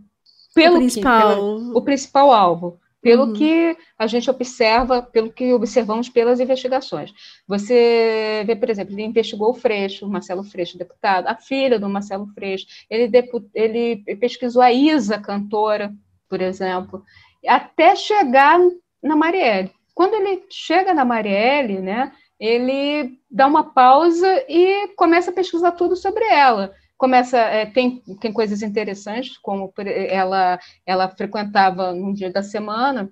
pelo 0.53 0.76
o 0.76 0.80
principal, 0.80 1.36
que, 1.36 1.78
o 1.78 1.82
principal 1.82 2.32
alvo, 2.32 2.80
pelo 3.01 3.26
uhum. 3.26 3.34
que 3.34 3.78
a 3.97 4.07
gente 4.07 4.30
observa, 4.30 5.01
pelo 5.01 5.32
que 5.32 5.51
observamos 5.53 6.09
pelas 6.09 6.39
investigações. 6.39 7.11
Você 7.47 8.43
vê, 8.45 8.55
por 8.55 8.69
exemplo, 8.69 8.93
ele 8.93 9.03
investigou 9.03 9.49
o 9.49 9.53
Freixo, 9.53 10.05
o 10.05 10.09
Marcelo 10.09 10.43
Freixo, 10.43 10.78
deputado, 10.78 11.28
a 11.28 11.36
filha 11.36 11.78
do 11.80 11.89
Marcelo 11.89 12.28
Freixo, 12.34 12.65
ele, 12.89 13.11
ele 13.53 13.97
pesquisou 14.15 14.61
a 14.61 14.71
Isa, 14.71 15.19
cantora, 15.19 15.93
por 16.30 16.41
exemplo, 16.41 17.03
até 17.45 17.95
chegar 17.95 18.59
na 19.01 19.15
Marielle. 19.15 19.71
Quando 19.93 20.15
ele 20.15 20.43
chega 20.49 20.93
na 20.93 21.05
Marielle, 21.05 21.80
né, 21.80 22.11
ele 22.43 23.17
dá 23.31 23.47
uma 23.47 23.63
pausa 23.63 24.27
e 24.49 24.89
começa 24.97 25.31
a 25.31 25.33
pesquisar 25.33 25.71
tudo 25.71 25.95
sobre 25.95 26.25
ela. 26.25 26.73
Começa, 26.97 27.37
é, 27.37 27.65
tem, 27.65 28.03
tem 28.19 28.33
coisas 28.33 28.61
interessantes, 28.61 29.37
como 29.37 29.73
ela, 29.77 30.59
ela 30.85 31.07
frequentava 31.07 31.93
num 31.93 32.13
dia 32.13 32.29
da 32.29 32.43
semana 32.43 33.09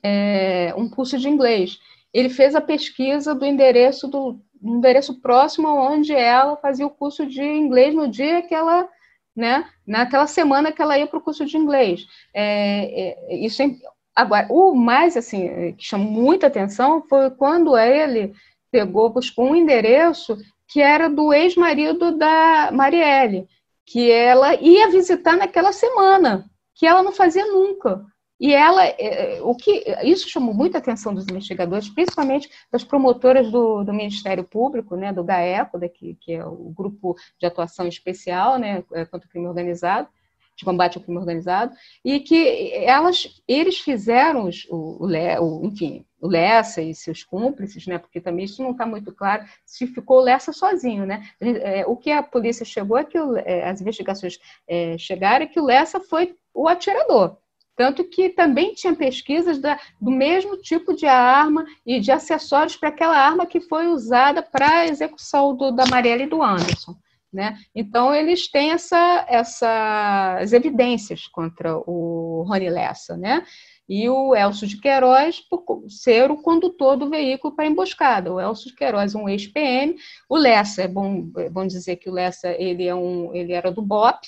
é, 0.00 0.72
um 0.76 0.88
curso 0.88 1.18
de 1.18 1.28
inglês. 1.28 1.80
Ele 2.12 2.28
fez 2.28 2.54
a 2.54 2.60
pesquisa 2.60 3.34
do 3.34 3.44
endereço 3.44 4.06
do 4.06 4.40
endereço 4.62 5.20
próximo 5.20 5.68
onde 5.68 6.12
ela 6.14 6.56
fazia 6.56 6.86
o 6.86 6.90
curso 6.90 7.26
de 7.26 7.42
inglês 7.42 7.92
no 7.92 8.06
dia 8.06 8.40
que 8.40 8.54
ela 8.54 8.88
né, 9.34 9.68
naquela 9.84 10.28
semana 10.28 10.70
que 10.70 10.80
ela 10.80 10.96
ia 10.96 11.08
para 11.08 11.18
o 11.18 11.22
curso 11.22 11.44
de 11.44 11.56
inglês. 11.56 12.06
É, 12.32 13.34
é, 13.34 13.36
isso 13.44 13.60
é 13.62 13.66
Agora, 14.14 14.46
o 14.50 14.74
mais 14.74 15.16
assim 15.16 15.72
que 15.72 15.84
chamou 15.84 16.10
muita 16.10 16.46
atenção 16.46 17.02
foi 17.08 17.30
quando 17.30 17.76
ele 17.76 18.32
pegou, 18.70 19.10
buscou 19.10 19.46
um 19.46 19.56
endereço 19.56 20.36
que 20.68 20.80
era 20.80 21.08
do 21.08 21.32
ex-marido 21.32 22.16
da 22.16 22.70
Marielle, 22.72 23.46
que 23.86 24.10
ela 24.10 24.54
ia 24.54 24.88
visitar 24.88 25.36
naquela 25.36 25.72
semana, 25.72 26.44
que 26.74 26.86
ela 26.86 27.02
não 27.02 27.12
fazia 27.12 27.46
nunca. 27.46 28.04
E 28.40 28.52
ela, 28.52 28.84
é, 28.84 29.40
o 29.42 29.54
que 29.54 29.84
isso 30.02 30.28
chamou 30.28 30.52
muita 30.52 30.78
atenção 30.78 31.14
dos 31.14 31.26
investigadores, 31.28 31.88
principalmente 31.88 32.50
das 32.70 32.82
promotoras 32.82 33.50
do, 33.50 33.84
do 33.84 33.92
Ministério 33.92 34.42
Público, 34.42 34.96
né, 34.96 35.12
do 35.12 35.22
GAECO, 35.22 35.78
daqui, 35.78 36.16
que 36.20 36.32
é 36.32 36.44
o 36.44 36.72
grupo 36.76 37.14
de 37.38 37.46
atuação 37.46 37.86
especial, 37.86 38.58
né, 38.58 38.82
contra 39.10 39.26
o 39.26 39.28
crime 39.28 39.46
organizado, 39.46 40.08
de 40.56 40.64
combate 40.64 40.96
ao 40.96 41.02
crime 41.02 41.18
organizado, 41.18 41.74
e 42.04 42.20
que 42.20 42.72
elas, 42.84 43.42
eles 43.46 43.78
fizeram 43.78 44.46
os, 44.48 44.66
o, 44.70 45.06
o, 45.06 45.66
enfim, 45.66 46.04
o 46.20 46.28
Lessa 46.28 46.80
e 46.80 46.94
seus 46.94 47.22
cúmplices, 47.22 47.86
né? 47.86 47.98
Porque 47.98 48.20
também 48.20 48.44
isso 48.44 48.62
não 48.62 48.70
está 48.70 48.86
muito 48.86 49.12
claro 49.12 49.44
se 49.64 49.86
ficou 49.86 50.18
o 50.18 50.22
Lessa 50.22 50.52
sozinho, 50.52 51.04
né? 51.04 51.28
É, 51.40 51.84
o 51.86 51.96
que 51.96 52.10
a 52.10 52.22
polícia 52.22 52.64
chegou 52.64 52.96
é 52.96 53.04
que 53.04 53.18
o, 53.18 53.36
é, 53.36 53.68
as 53.68 53.80
investigações 53.80 54.38
é, 54.66 54.96
chegaram 54.96 55.44
é 55.44 55.48
que 55.48 55.60
o 55.60 55.64
Lessa 55.64 56.00
foi 56.00 56.34
o 56.52 56.68
atirador. 56.68 57.36
Tanto 57.76 58.04
que 58.04 58.28
também 58.28 58.72
tinha 58.72 58.94
pesquisas 58.94 59.58
da, 59.58 59.78
do 60.00 60.10
mesmo 60.10 60.56
tipo 60.58 60.94
de 60.94 61.06
arma 61.06 61.66
e 61.84 61.98
de 61.98 62.12
acessórios 62.12 62.76
para 62.76 62.88
aquela 62.88 63.18
arma 63.18 63.46
que 63.46 63.60
foi 63.60 63.88
usada 63.88 64.42
para 64.42 64.80
a 64.80 64.86
execução 64.86 65.56
do, 65.56 65.72
da 65.72 65.84
Marielle 65.86 66.24
e 66.24 66.28
do 66.28 66.42
Anderson. 66.42 66.94
Né? 67.34 67.58
Então, 67.74 68.14
eles 68.14 68.48
têm 68.48 68.70
essa, 68.70 69.26
essas 69.28 70.52
evidências 70.52 71.26
contra 71.26 71.76
o 71.76 72.44
Rony 72.48 72.70
Lessa, 72.70 73.16
né? 73.16 73.44
E 73.88 74.08
o 74.08 74.36
Elcio 74.36 74.68
de 74.68 74.80
Queiroz 74.80 75.40
por 75.40 75.84
ser 75.88 76.30
o 76.30 76.40
condutor 76.40 76.96
do 76.96 77.10
veículo 77.10 77.54
para 77.54 77.66
emboscada. 77.66 78.32
O 78.32 78.40
Elcio 78.40 78.70
de 78.70 78.76
Queiroz, 78.76 79.16
um 79.16 79.28
ex-PM. 79.28 79.96
O 80.28 80.36
Lessa, 80.36 80.82
é 80.82 80.88
bom, 80.88 81.28
é 81.36 81.50
bom 81.50 81.66
dizer 81.66 81.96
que 81.96 82.08
o 82.08 82.12
Lessa 82.12 82.50
ele, 82.52 82.86
é 82.86 82.94
um, 82.94 83.34
ele 83.34 83.52
era 83.52 83.72
do 83.72 83.82
BOP, 83.82 84.20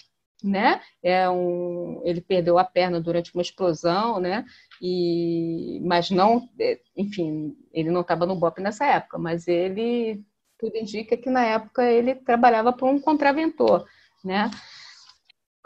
né? 0.42 0.80
É 1.00 1.30
um, 1.30 2.02
ele 2.04 2.20
perdeu 2.20 2.58
a 2.58 2.64
perna 2.64 3.00
durante 3.00 3.32
uma 3.32 3.42
explosão, 3.42 4.18
né? 4.18 4.44
E, 4.82 5.80
mas 5.84 6.10
não, 6.10 6.48
é, 6.58 6.80
enfim, 6.96 7.56
ele 7.72 7.90
não 7.92 8.00
estava 8.00 8.26
no 8.26 8.34
BOP 8.34 8.60
nessa 8.60 8.84
época, 8.84 9.16
mas 9.16 9.46
ele 9.46 10.24
tudo 10.58 10.76
indica 10.76 11.16
que 11.16 11.30
na 11.30 11.44
época 11.44 11.82
ele 11.84 12.14
trabalhava 12.14 12.72
para 12.72 12.86
um 12.86 13.00
contraventor, 13.00 13.86
né? 14.24 14.50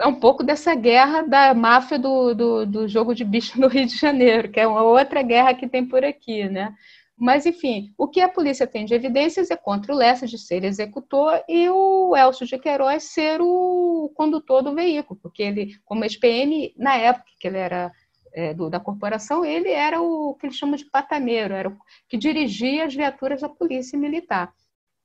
É 0.01 0.07
um 0.07 0.15
pouco 0.15 0.43
dessa 0.43 0.75
guerra 0.75 1.23
da 1.23 1.53
máfia 1.53 1.99
do, 1.99 2.35
do, 2.35 2.67
do, 2.67 2.89
jogo 2.89 3.15
de 3.15 3.23
bicho 3.25 3.61
no 3.61 3.69
Rio 3.69 3.87
de 3.87 3.97
Janeiro, 3.97 4.51
que 4.51 4.59
é 4.59 4.67
uma 4.67 4.83
outra 4.83 5.23
guerra 5.23 5.55
que 5.55 5.69
tem 5.69 5.87
por 5.87 6.05
aqui, 6.05 6.49
né? 6.49 6.75
Mas, 7.21 7.45
enfim, 7.45 7.93
o 7.99 8.09
que 8.09 8.19
a 8.23 8.31
polícia 8.31 8.67
tem 8.67 8.87
de 8.87 8.95
evidências 8.95 9.51
é 9.51 9.57
contra 9.57 9.93
o 9.93 9.97
Lessa 9.97 10.27
de 10.27 10.39
ser 10.39 10.65
executor 10.65 11.45
e 11.47 11.69
o 11.69 12.17
Elcio 12.17 12.47
de 12.47 12.59
Queiroz 12.59 13.03
ser 13.13 13.43
o 13.43 14.11
condutor 14.17 14.63
do 14.63 14.75
veículo, 14.75 15.21
porque 15.23 15.43
ele, 15.43 15.75
como 15.85 16.03
ex-PM, 16.03 16.73
na 16.79 16.97
época 16.97 17.27
que 17.39 17.47
ele 17.47 17.59
era 17.59 17.93
é, 18.33 18.55
do, 18.55 18.71
da 18.71 18.81
corporação, 18.81 19.45
ele 19.45 19.69
era 19.69 20.01
o 20.01 20.35
que 20.35 20.47
eles 20.47 20.57
chamam 20.57 20.77
de 20.77 20.87
pataneiro, 20.87 21.53
era 21.53 21.69
o 21.69 21.77
que 22.09 22.17
dirigia 22.17 22.87
as 22.87 22.95
viaturas 22.95 23.43
da 23.43 23.51
polícia 23.51 23.99
militar. 23.99 24.51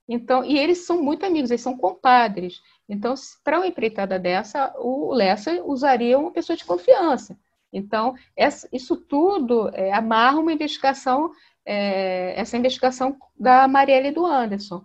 Então, 0.08 0.44
e 0.44 0.58
eles 0.58 0.86
são 0.86 1.02
muito 1.02 1.26
amigos, 1.26 1.50
eles 1.50 1.62
são 1.62 1.76
compadres. 1.78 2.62
Então, 2.88 3.16
para 3.44 3.58
uma 3.58 3.68
empreitada 3.68 4.20
dessa, 4.20 4.74
o 4.78 5.14
Lessa 5.14 5.64
usaria 5.64 6.20
uma 6.20 6.32
pessoa 6.32 6.56
de 6.56 6.64
confiança. 6.64 7.38
Então, 7.74 8.14
essa, 8.36 8.70
isso 8.72 8.96
tudo 8.96 9.70
é, 9.74 9.92
amarra 9.92 10.40
uma 10.40 10.54
investigação 10.54 11.32
é, 11.66 12.40
essa 12.40 12.56
investigação 12.56 13.18
da 13.38 13.68
Marielle 13.68 14.10
e 14.10 14.12
do 14.12 14.26
Anderson. 14.26 14.84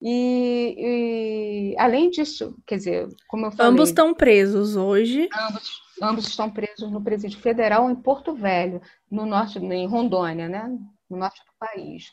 E, 0.00 0.74
e, 1.74 1.76
além 1.78 2.10
disso, 2.10 2.56
quer 2.66 2.76
dizer, 2.76 3.08
como 3.28 3.46
eu 3.46 3.52
falei. 3.52 3.70
Ambos 3.70 3.90
estão 3.90 4.14
presos 4.14 4.74
hoje. 4.74 5.28
Ambos, 5.48 5.82
ambos 6.02 6.26
estão 6.26 6.50
presos 6.50 6.90
no 6.90 7.00
presídio 7.00 7.38
federal 7.38 7.88
em 7.88 7.94
Porto 7.94 8.34
Velho, 8.34 8.80
no 9.08 9.24
norte, 9.26 9.58
em 9.58 9.86
Rondônia, 9.86 10.48
né? 10.48 10.76
No 11.08 11.18
norte 11.18 11.40
do 11.40 11.52
país 11.58 12.10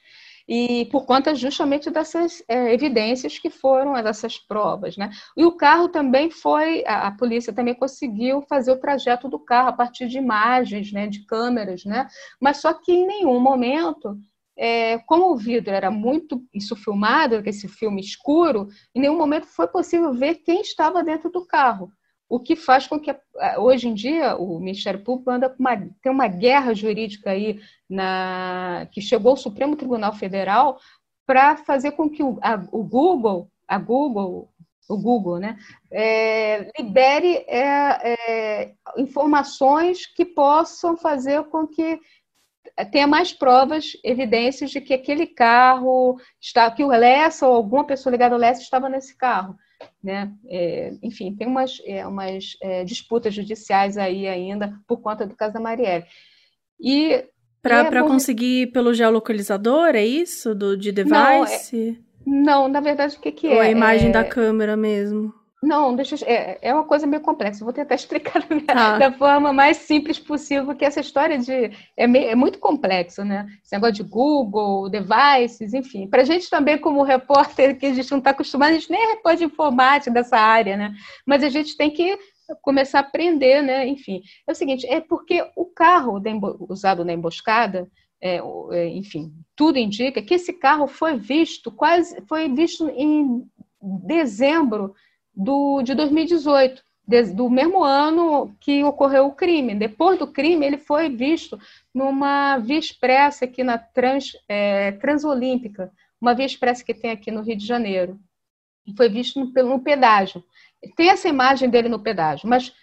e 0.49 0.85
por 0.85 1.05
conta 1.05 1.35
justamente 1.35 1.91
dessas 1.91 2.43
é, 2.47 2.73
evidências 2.73 3.37
que 3.37 3.51
foram 3.51 3.95
essas 3.95 4.39
provas, 4.39 4.97
né? 4.97 5.11
E 5.37 5.45
o 5.45 5.51
carro 5.51 5.87
também 5.87 6.31
foi, 6.31 6.83
a, 6.87 7.07
a, 7.07 7.11
polícia 7.11 7.53
também 7.53 7.75
conseguiu 7.75 8.41
fazer 8.49 8.71
o 8.71 8.79
trajeto 8.79 9.29
do 9.29 9.37
carro 9.37 9.69
a 9.69 9.73
partir 9.73 10.07
de 10.07 10.17
imagens, 10.17 10.91
né, 10.91 11.05
de 11.05 11.23
câmeras, 11.27 11.85
né? 11.85 12.07
Mas 12.41 12.57
só 12.57 12.73
que 12.73 12.91
em 12.91 13.05
nenhum 13.05 13.39
momento, 13.39 14.17
é, 14.57 14.97
como 15.05 15.31
o 15.31 15.37
vidro 15.37 15.71
era 15.71 15.91
muito 15.91 16.43
isso 16.51 16.75
filmado, 16.75 17.43
esse 17.45 17.67
filme 17.67 18.01
escuro, 18.01 18.69
em 18.95 19.01
nenhum 19.01 19.19
momento 19.19 19.45
foi 19.45 19.67
possível 19.67 20.11
ver 20.13 20.37
quem 20.37 20.61
estava 20.61 21.03
dentro 21.03 21.29
do 21.29 21.45
carro 21.45 21.91
o 22.29 22.39
que 22.39 22.55
faz 22.55 22.85
com 22.85 22.99
que 22.99 23.13
hoje 23.57 23.87
em 23.87 23.93
dia 23.93 24.37
o 24.37 24.59
Ministério 24.59 25.03
Público 25.03 25.31
anda 25.31 25.49
com 25.49 25.57
uma, 25.59 25.75
tem 25.75 26.11
uma 26.11 26.27
guerra 26.27 26.75
jurídica 26.75 27.31
aí 27.31 27.59
na, 27.89 28.87
que 28.91 29.01
chegou 29.01 29.31
ao 29.31 29.37
Supremo 29.37 29.75
Tribunal 29.75 30.13
Federal 30.13 30.79
para 31.25 31.57
fazer 31.57 31.93
com 31.93 32.07
que 32.07 32.21
o, 32.21 32.37
a, 32.41 32.63
o, 32.71 32.83
Google, 32.83 33.49
a 33.67 33.79
Google, 33.79 34.47
o 34.87 34.97
Google, 34.97 35.39
né, 35.39 35.57
é, 35.91 36.71
libere 36.77 37.37
é, 37.47 37.63
é, 38.03 38.73
informações 38.95 40.05
que 40.05 40.23
possam 40.23 40.95
fazer 40.95 41.43
com 41.45 41.65
que 41.65 41.99
tenha 42.91 43.07
mais 43.07 43.33
provas, 43.33 43.93
evidências 44.03 44.69
de 44.69 44.79
que 44.79 44.93
aquele 44.93 45.25
carro 45.25 46.19
está, 46.39 46.69
que 46.69 46.83
o 46.83 46.87
Lessa 46.87 47.47
ou 47.47 47.55
alguma 47.55 47.85
pessoa 47.85 48.11
ligada 48.11 48.35
ao 48.35 48.39
Lessa 48.39 48.61
estava 48.61 48.87
nesse 48.87 49.17
carro. 49.17 49.57
Né? 50.03 50.31
É, 50.47 50.93
enfim, 51.01 51.35
tem 51.35 51.47
umas, 51.47 51.81
é, 51.85 52.05
umas 52.05 52.57
é, 52.61 52.83
disputas 52.83 53.33
judiciais 53.33 53.97
aí 53.97 54.27
ainda 54.27 54.79
por 54.87 55.01
conta 55.01 55.25
do 55.25 55.35
caso 55.35 55.53
da 55.53 55.59
Marielle. 55.59 56.05
E 56.79 57.25
para 57.61 57.99
é 57.99 58.03
conseguir 58.03 58.67
pelo 58.71 58.93
geolocalizador, 58.93 59.95
é 59.95 60.05
isso? 60.05 60.55
Do, 60.55 60.77
de 60.77 60.91
device? 60.91 61.99
Não, 62.25 62.63
não 62.63 62.67
na 62.67 62.79
verdade, 62.79 63.17
o 63.17 63.19
que, 63.19 63.31
que 63.31 63.47
é? 63.47 63.55
Ou 63.55 63.61
a 63.61 63.69
imagem 63.69 64.11
da 64.11 64.23
câmera 64.23 64.77
mesmo? 64.77 65.33
Não, 65.61 65.93
deixa 65.93 66.15
eu, 66.15 66.27
é, 66.27 66.57
é 66.61 66.73
uma 66.73 66.85
coisa 66.85 67.05
meio 67.05 67.21
complexa. 67.21 67.65
Vou 67.65 67.73
tentar 67.73 67.95
explicar 67.95 68.45
da, 68.65 68.97
da, 68.97 69.11
forma 69.11 69.51
mais 69.51 69.77
simples 69.77 70.17
possível, 70.17 70.65
porque 70.65 70.85
essa 70.85 71.01
história 71.01 71.37
de 71.37 71.71
é, 71.97 72.07
meio, 72.07 72.29
é 72.29 72.35
muito 72.35 72.59
complexo, 72.59 73.25
né? 73.25 73.45
Esse 73.61 73.73
negócio 73.73 73.95
de 73.95 74.03
Google, 74.03 74.89
devices, 74.89 75.73
enfim. 75.73 76.07
Para 76.07 76.21
a 76.21 76.25
gente 76.25 76.49
também, 76.49 76.77
como 76.77 77.03
repórter, 77.03 77.77
que 77.77 77.87
a 77.87 77.93
gente 77.93 78.09
não 78.09 78.19
está 78.19 78.29
acostumado, 78.29 78.69
a 78.69 78.73
gente 78.73 78.89
nem 78.89 79.03
é 79.03 79.07
repórter 79.15 79.39
de 79.39 79.53
informática 79.53 80.11
dessa 80.11 80.37
área, 80.37 80.77
né? 80.77 80.93
Mas 81.25 81.43
a 81.43 81.49
gente 81.49 81.75
tem 81.75 81.91
que 81.91 82.17
começar 82.61 82.99
a 82.99 83.01
aprender, 83.01 83.61
né? 83.61 83.85
Enfim, 83.85 84.21
é 84.47 84.51
o 84.51 84.55
seguinte, 84.55 84.87
é 84.87 85.01
porque 85.01 85.45
o 85.57 85.65
carro 85.65 86.21
usado 86.69 87.03
na 87.03 87.11
emboscada, 87.11 87.85
é, 88.21 88.41
é, 88.71 88.87
enfim, 88.87 89.33
tudo 89.55 89.77
indica 89.77 90.21
que 90.21 90.33
esse 90.33 90.53
carro 90.53 90.87
foi 90.87 91.17
visto 91.17 91.69
quase, 91.69 92.21
foi 92.27 92.49
visto 92.49 92.89
em 92.89 93.45
dezembro 93.81 94.93
do, 95.39 95.81
de 95.81 95.95
2018, 95.95 96.83
de, 97.07 97.23
do 97.33 97.49
mesmo 97.49 97.81
ano 97.81 98.53
que 98.59 98.83
ocorreu 98.83 99.27
o 99.27 99.31
crime. 99.31 99.73
Depois 99.73 100.19
do 100.19 100.27
crime, 100.27 100.65
ele 100.65 100.77
foi 100.77 101.09
visto 101.09 101.57
numa 101.93 102.57
via 102.57 102.77
expressa 102.77 103.45
aqui 103.45 103.63
na 103.63 103.77
Trans, 103.77 104.33
é, 104.49 104.91
Transolímpica, 104.93 105.91
uma 106.19 106.35
via 106.35 106.45
expressa 106.45 106.83
que 106.83 106.93
tem 106.93 107.11
aqui 107.11 107.31
no 107.31 107.41
Rio 107.41 107.55
de 107.55 107.65
Janeiro. 107.65 108.19
Foi 108.97 109.07
visto 109.07 109.39
no, 109.39 109.63
no 109.63 109.79
pedágio. 109.79 110.43
Tem 110.97 111.09
essa 111.09 111.29
imagem 111.29 111.69
dele 111.69 111.87
no 111.87 111.99
pedágio, 111.99 112.49
mas 112.49 112.73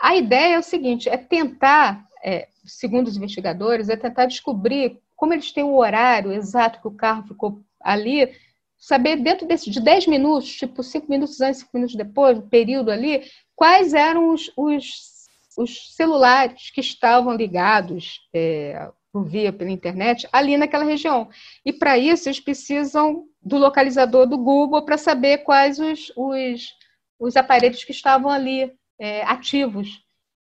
a 0.00 0.16
ideia 0.16 0.54
é 0.54 0.58
o 0.58 0.62
seguinte: 0.62 1.08
é 1.08 1.18
tentar, 1.18 2.06
é, 2.24 2.48
segundo 2.64 3.08
os 3.08 3.16
investigadores, 3.16 3.90
é 3.90 3.96
tentar 3.96 4.24
descobrir 4.24 4.98
como 5.14 5.34
eles 5.34 5.52
têm 5.52 5.64
o 5.64 5.76
horário 5.76 6.32
exato 6.32 6.80
que 6.80 6.88
o 6.88 6.96
carro 6.96 7.26
ficou 7.26 7.60
ali 7.78 8.32
saber 8.80 9.16
dentro 9.16 9.46
desse, 9.46 9.70
de 9.70 9.78
10 9.78 10.06
minutos, 10.06 10.56
tipo 10.56 10.82
5 10.82 11.06
minutos 11.08 11.38
antes, 11.42 11.60
5 11.60 11.70
minutos 11.74 11.94
depois, 11.94 12.38
no 12.38 12.48
período 12.48 12.90
ali, 12.90 13.22
quais 13.54 13.92
eram 13.92 14.32
os, 14.32 14.50
os, 14.56 15.26
os 15.58 15.94
celulares 15.94 16.70
que 16.70 16.80
estavam 16.80 17.36
ligados 17.36 18.20
é, 18.34 18.90
via 19.26 19.52
pela 19.52 19.70
internet 19.70 20.26
ali 20.32 20.56
naquela 20.56 20.84
região. 20.84 21.28
E 21.64 21.72
para 21.72 21.98
isso 21.98 22.28
eles 22.28 22.40
precisam 22.40 23.26
do 23.42 23.58
localizador 23.58 24.26
do 24.26 24.38
Google 24.38 24.82
para 24.84 24.96
saber 24.96 25.38
quais 25.38 25.78
os, 25.78 26.10
os, 26.16 26.72
os 27.18 27.36
aparelhos 27.36 27.84
que 27.84 27.92
estavam 27.92 28.30
ali 28.30 28.72
é, 28.98 29.22
ativos. 29.24 30.00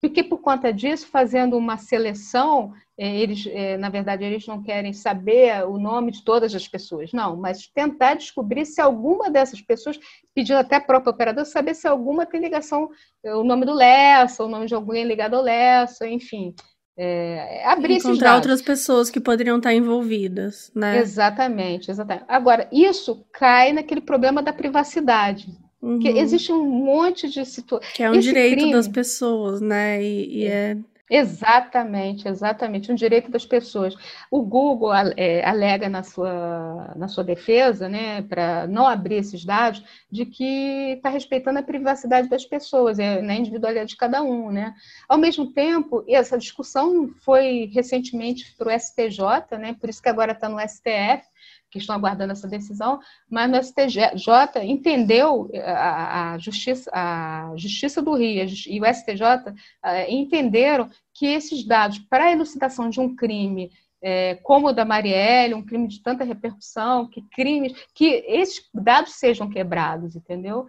Porque 0.01 0.23
por 0.23 0.39
conta 0.39 0.73
disso, 0.73 1.09
fazendo 1.09 1.57
uma 1.57 1.77
seleção, 1.77 2.73
é, 2.97 3.17
eles, 3.17 3.47
é, 3.49 3.77
na 3.77 3.89
verdade, 3.89 4.25
eles 4.25 4.47
não 4.47 4.63
querem 4.63 4.93
saber 4.93 5.65
o 5.67 5.77
nome 5.77 6.13
de 6.13 6.23
todas 6.23 6.55
as 6.55 6.69
pessoas, 6.69 7.13
não, 7.13 7.37
mas 7.37 7.67
tentar 7.67 8.15
descobrir 8.15 8.65
se 8.65 8.81
alguma 8.81 9.29
dessas 9.29 9.61
pessoas, 9.61 9.99
pedindo 10.35 10.59
até 10.59 10.77
a 10.77 10.81
própria 10.81 11.11
operadora, 11.11 11.45
saber 11.45 11.75
se 11.75 11.89
alguma 11.89 12.27
tem 12.27 12.41
ligação, 12.41 12.89
é, 13.25 13.35
o 13.35 13.43
nome 13.43 13.67
do 13.67 13.75
Lessa, 13.75 14.45
o 14.45 14.49
nome 14.49 14.67
de 14.67 14.75
alguém 14.75 15.05
ligado 15.05 15.35
ao 15.35 15.43
Lessa, 15.43 16.07
enfim. 16.07 16.55
É, 17.01 17.65
abrir 17.65 17.99
Encontrar 17.99 18.35
outras 18.35 18.61
pessoas 18.61 19.09
que 19.09 19.21
poderiam 19.21 19.59
estar 19.59 19.73
envolvidas, 19.73 20.73
né? 20.75 20.99
Exatamente, 20.99 21.93
exatamente. 21.93 22.25
Agora, 22.27 22.69
isso 22.73 23.25
cai 23.33 23.73
naquele 23.73 24.01
problema 24.01 24.43
da 24.43 24.53
privacidade. 24.53 25.57
Uhum. 25.81 26.01
Que 26.01 26.09
existe 26.09 26.53
um 26.53 26.65
monte 26.65 27.29
de 27.29 27.45
situações. 27.45 27.93
Que 27.93 28.03
é 28.03 28.11
um 28.11 28.15
Esse 28.15 28.29
direito 28.29 28.59
crime... 28.59 28.73
das 28.73 28.89
pessoas, 28.89 29.61
né? 29.61 30.03
E, 30.03 30.41
e 30.41 30.47
é. 30.47 30.73
é... 30.73 30.79
Exatamente, 31.11 32.29
exatamente, 32.29 32.93
um 32.93 32.95
direito 32.95 33.31
das 33.31 33.47
pessoas. 33.47 33.95
O 34.31 34.43
Google 34.43 34.93
é, 35.17 35.43
alega 35.43 35.89
na 35.89 36.03
sua, 36.03 36.93
na 36.97 37.09
sua 37.09 37.25
defesa, 37.25 37.89
né, 37.89 38.21
para 38.21 38.67
não 38.67 38.87
abrir 38.87 39.17
esses 39.17 39.43
dados, 39.43 39.83
de 40.11 40.27
que 40.27 40.93
está 40.97 41.09
respeitando 41.09 41.61
a 41.61 41.63
privacidade 41.63 42.29
das 42.29 42.45
pessoas, 42.45 42.99
é, 42.99 43.23
na 43.23 43.35
individualidade 43.35 43.91
de 43.91 43.97
cada 43.97 44.23
um. 44.23 44.51
Né? 44.51 44.75
Ao 45.09 45.17
mesmo 45.17 45.51
tempo, 45.51 46.05
essa 46.07 46.37
discussão 46.37 47.09
foi 47.25 47.71
recentemente 47.73 48.55
para 48.59 48.69
o 48.69 48.79
STJ, 48.79 49.57
né, 49.59 49.75
por 49.81 49.89
isso 49.89 50.03
que 50.03 50.11
agora 50.11 50.33
está 50.33 50.47
no 50.47 50.61
STF, 50.61 51.27
que 51.71 51.79
estão 51.79 51.95
aguardando 51.95 52.33
essa 52.33 52.49
decisão, 52.49 52.99
mas 53.31 53.51
no 53.51 53.63
STJ 53.63 54.63
entendeu 54.65 55.51
eh, 55.53 55.61
a, 55.61 56.33
a 56.33 56.39
justiça, 56.39 56.91
a 56.93 57.53
Justiça 57.57 58.01
do 58.01 58.15
Rio 58.15 58.47
e 58.67 58.81
o 58.81 58.85
STJ 58.87 59.55
eh, 59.85 60.13
entenderam 60.13 60.89
que 61.15 61.27
esses 61.27 61.65
dados 61.65 61.99
para 61.99 62.25
a 62.25 62.33
elucidação 62.33 62.89
de 62.89 63.01
um 63.01 63.15
crime 63.15 63.71
é, 64.01 64.37
como 64.37 64.69
o 64.69 64.73
da 64.73 64.85
Marielle, 64.85 65.55
um 65.55 65.65
crime 65.65 65.89
de 65.89 66.03
tanta 66.03 66.25
repercussão, 66.25 67.09
que 67.09 67.23
crimes, 67.33 67.73
que 67.95 68.25
esses 68.27 68.65
dados 68.73 69.15
sejam 69.15 69.51
quebrados, 69.51 70.15
entendeu? 70.15 70.67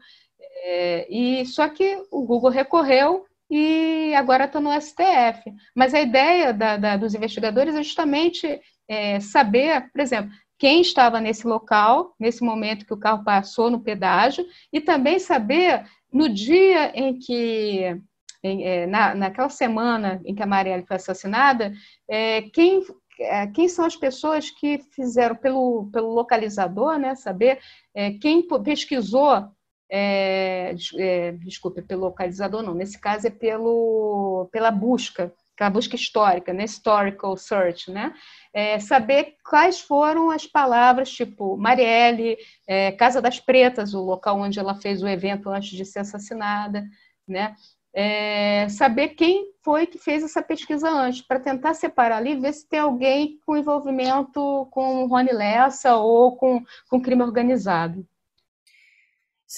É, 0.63 1.07
e 1.09 1.45
só 1.45 1.69
que 1.69 2.03
o 2.11 2.23
Google 2.23 2.49
recorreu 2.49 3.25
e 3.49 4.13
agora 4.15 4.45
está 4.45 4.59
no 4.59 4.71
STF. 4.79 5.53
Mas 5.75 5.93
a 5.93 6.01
ideia 6.01 6.53
da, 6.53 6.77
da, 6.77 6.97
dos 6.97 7.13
investigadores 7.15 7.75
é 7.75 7.83
justamente 7.83 8.61
é, 8.87 9.19
saber, 9.19 9.89
por 9.91 10.01
exemplo, 10.01 10.31
quem 10.59 10.81
estava 10.81 11.21
nesse 11.21 11.47
local, 11.47 12.13
nesse 12.19 12.43
momento 12.43 12.85
que 12.85 12.93
o 12.93 12.99
carro 12.99 13.23
passou 13.23 13.71
no 13.71 13.79
pedágio, 13.79 14.45
e 14.73 14.81
também 14.81 15.17
saber 15.17 15.85
no 16.11 16.27
dia 16.27 16.91
em 16.93 17.17
que, 17.17 17.97
em, 18.43 18.63
é, 18.63 18.85
na, 18.85 19.15
naquela 19.15 19.47
semana 19.47 20.21
em 20.25 20.35
que 20.35 20.43
a 20.43 20.45
Marielle 20.45 20.85
foi 20.85 20.97
assassinada, 20.97 21.71
é, 22.09 22.41
quem, 22.41 22.83
é, 23.21 23.47
quem 23.47 23.69
são 23.69 23.85
as 23.85 23.95
pessoas 23.95 24.51
que 24.51 24.79
fizeram 24.91 25.35
pelo, 25.37 25.89
pelo 25.93 26.13
localizador, 26.13 26.99
né, 26.99 27.15
saber 27.15 27.59
é, 27.95 28.11
quem 28.11 28.45
pesquisou 28.61 29.49
é, 29.89 30.75
é, 30.97 31.31
desculpe, 31.31 31.81
pelo 31.81 32.01
localizador 32.01 32.61
não, 32.61 32.75
nesse 32.75 32.99
caso 32.99 33.27
é 33.27 33.31
pelo, 33.31 34.47
pela 34.51 34.69
busca 34.69 35.33
aquela 35.59 35.69
busca 35.69 35.95
histórica, 35.95 36.53
né? 36.53 36.63
Historical 36.63 37.35
search, 37.35 37.91
né? 37.91 38.13
É, 38.53 38.79
saber 38.79 39.35
quais 39.43 39.81
foram 39.81 40.31
as 40.31 40.47
palavras, 40.47 41.11
tipo 41.11 41.57
Marielle, 41.57 42.37
é, 42.65 42.93
Casa 42.93 43.21
das 43.21 43.41
Pretas, 43.41 43.93
o 43.93 44.01
local 44.01 44.39
onde 44.39 44.57
ela 44.57 44.73
fez 44.73 45.03
o 45.03 45.07
evento 45.07 45.49
antes 45.49 45.71
de 45.71 45.83
ser 45.83 45.99
assassinada, 45.99 46.87
né? 47.27 47.55
É, 47.93 48.69
saber 48.69 49.09
quem 49.09 49.51
foi 49.61 49.85
que 49.85 49.97
fez 49.97 50.23
essa 50.23 50.41
pesquisa 50.41 50.89
antes, 50.89 51.21
para 51.21 51.39
tentar 51.39 51.73
separar 51.73 52.17
ali, 52.17 52.39
ver 52.39 52.53
se 52.53 52.67
tem 52.67 52.79
alguém 52.79 53.39
com 53.45 53.57
envolvimento 53.57 54.67
com 54.71 55.07
Rony 55.07 55.33
Lessa 55.33 55.95
ou 55.97 56.37
com, 56.37 56.63
com 56.89 57.01
crime 57.01 57.23
organizado. 57.23 58.07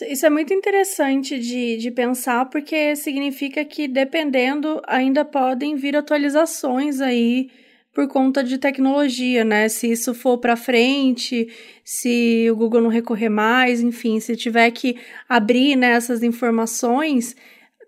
Isso 0.07 0.25
é 0.25 0.29
muito 0.29 0.53
interessante 0.53 1.37
de, 1.37 1.75
de 1.75 1.91
pensar, 1.91 2.45
porque 2.45 2.95
significa 2.95 3.65
que, 3.65 3.89
dependendo, 3.89 4.81
ainda 4.87 5.25
podem 5.25 5.75
vir 5.75 5.97
atualizações 5.97 7.01
aí 7.01 7.49
por 7.93 8.07
conta 8.07 8.41
de 8.41 8.57
tecnologia, 8.57 9.43
né? 9.43 9.67
Se 9.67 9.91
isso 9.91 10.13
for 10.13 10.37
para 10.37 10.55
frente, 10.55 11.49
se 11.83 12.47
o 12.49 12.55
Google 12.55 12.79
não 12.79 12.89
recorrer 12.89 13.27
mais, 13.27 13.81
enfim, 13.81 14.17
se 14.21 14.37
tiver 14.37 14.71
que 14.71 14.95
abrir 15.27 15.75
né, 15.75 15.91
essas 15.91 16.23
informações, 16.23 17.35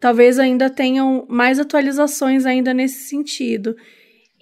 talvez 0.01 0.39
ainda 0.39 0.69
tenham 0.69 1.25
mais 1.29 1.57
atualizações 1.57 2.45
ainda 2.45 2.73
nesse 2.73 3.07
sentido. 3.07 3.77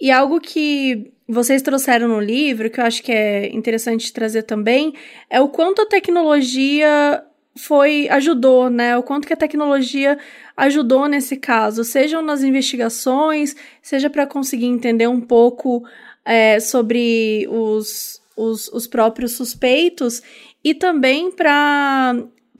E 0.00 0.10
algo 0.10 0.40
que 0.40 1.12
vocês 1.28 1.62
trouxeram 1.62 2.08
no 2.08 2.18
livro, 2.18 2.68
que 2.68 2.80
eu 2.80 2.84
acho 2.84 3.04
que 3.04 3.12
é 3.12 3.54
interessante 3.54 4.12
trazer 4.12 4.42
também, 4.42 4.92
é 5.30 5.40
o 5.40 5.48
quanto 5.48 5.80
a 5.80 5.86
tecnologia 5.86 7.24
foi 7.56 8.08
ajudou, 8.08 8.70
né? 8.70 8.96
O 8.96 9.02
quanto 9.02 9.26
que 9.26 9.32
a 9.32 9.36
tecnologia 9.36 10.18
ajudou 10.56 11.06
nesse 11.06 11.36
caso, 11.36 11.84
sejam 11.84 12.22
nas 12.22 12.42
investigações, 12.42 13.54
seja 13.80 14.08
para 14.08 14.26
conseguir 14.26 14.66
entender 14.66 15.06
um 15.06 15.20
pouco 15.20 15.82
é, 16.24 16.60
sobre 16.60 17.46
os, 17.50 18.22
os, 18.36 18.68
os 18.68 18.86
próprios 18.86 19.32
suspeitos 19.32 20.22
e 20.64 20.74
também 20.74 21.30
para 21.30 22.14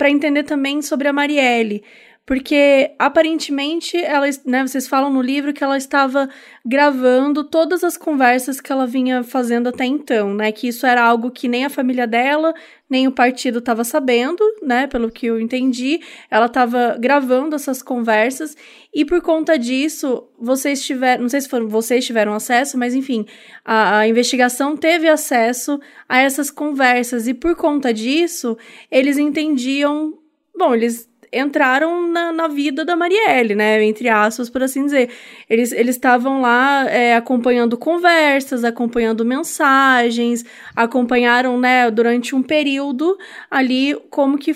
entender 0.05 0.43
também 0.43 0.83
sobre 0.83 1.09
a 1.09 1.13
Marielle. 1.13 1.83
Porque 2.25 2.95
aparentemente 3.01 3.97
ela, 3.97 4.27
né, 4.47 4.65
vocês 4.65 4.87
falam 4.87 5.13
no 5.13 5.21
livro 5.21 5.53
que 5.53 5.65
ela 5.65 5.77
estava 5.77 6.29
gravando 6.65 7.43
todas 7.43 7.83
as 7.83 7.97
conversas 7.97 8.61
que 8.61 8.71
ela 8.71 8.87
vinha 8.87 9.25
fazendo 9.25 9.69
até 9.69 9.85
então, 9.85 10.33
né? 10.33 10.53
Que 10.53 10.69
isso 10.69 10.87
era 10.87 11.03
algo 11.03 11.33
que 11.33 11.49
nem 11.49 11.65
a 11.65 11.71
família 11.71 12.07
dela, 12.07 12.55
nem 12.89 13.09
o 13.09 13.13
partido 13.13 13.59
estava 13.59 13.83
sabendo, 13.83 14.39
né? 14.63 14.87
Pelo 14.87 15.11
que 15.11 15.27
eu 15.27 15.41
entendi, 15.41 16.01
ela 16.31 16.47
estava 16.47 16.97
gravando 16.97 17.57
essas 17.57 17.83
conversas 17.83 18.57
e 18.95 19.05
por 19.05 19.21
conta 19.21 19.59
disso, 19.59 20.29
vocês 20.39 20.85
tiveram, 20.85 21.23
não 21.23 21.29
sei 21.29 21.41
se 21.41 21.49
foram 21.49 21.67
vocês 21.69 22.07
tiveram 22.07 22.35
acesso, 22.35 22.79
mas 22.79 22.95
enfim, 22.95 23.27
a, 23.65 23.99
a 23.99 24.09
investigação 24.09 24.77
teve 24.77 25.09
acesso 25.09 25.81
a 26.09 26.21
essas 26.21 26.53
conversas 26.53 27.27
e 27.27 27.35
por 27.35 27.57
conta 27.57 27.93
disso, 27.93 28.57
eles 28.91 29.19
entendiam, 29.19 30.17
bom, 30.57 30.73
eles 30.73 31.11
entraram 31.33 32.09
na, 32.09 32.31
na 32.33 32.49
vida 32.49 32.85
da 32.85 32.95
Marielle, 32.95 33.55
né? 33.55 33.83
Entre 33.85 34.09
aspas, 34.09 34.51
por 34.51 34.63
assim 34.63 34.85
dizer. 34.85 35.11
Eles 35.49 35.73
estavam 35.73 36.41
lá 36.41 36.89
é, 36.89 37.17
acompanhando 37.17 37.77
conversas, 37.77 38.65
acompanhando 38.65 39.25
mensagens, 39.25 40.45
acompanharam, 40.77 41.59
né, 41.59 41.91
durante 41.91 42.35
um 42.35 42.43
período 42.43 43.17
ali 43.51 43.95
como 44.11 44.37
que 44.37 44.55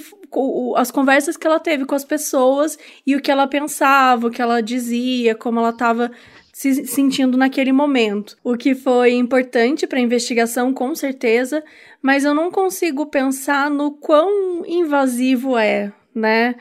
as 0.76 0.90
conversas 0.90 1.36
que 1.36 1.46
ela 1.46 1.60
teve 1.60 1.86
com 1.86 1.94
as 1.94 2.04
pessoas 2.04 2.78
e 3.06 3.16
o 3.16 3.20
que 3.20 3.30
ela 3.30 3.46
pensava, 3.46 4.26
o 4.26 4.30
que 4.30 4.42
ela 4.42 4.60
dizia, 4.60 5.34
como 5.34 5.60
ela 5.60 5.70
estava 5.70 6.10
se 6.52 6.86
sentindo 6.86 7.36
naquele 7.36 7.70
momento. 7.70 8.36
O 8.42 8.56
que 8.56 8.74
foi 8.74 9.12
importante 9.12 9.86
para 9.86 9.98
a 9.98 10.02
investigação, 10.02 10.72
com 10.72 10.94
certeza, 10.94 11.62
mas 12.00 12.24
eu 12.24 12.34
não 12.34 12.50
consigo 12.50 13.06
pensar 13.06 13.70
no 13.70 13.90
quão 13.90 14.64
invasivo 14.66 15.56
é, 15.58 15.92
né? 16.18 16.56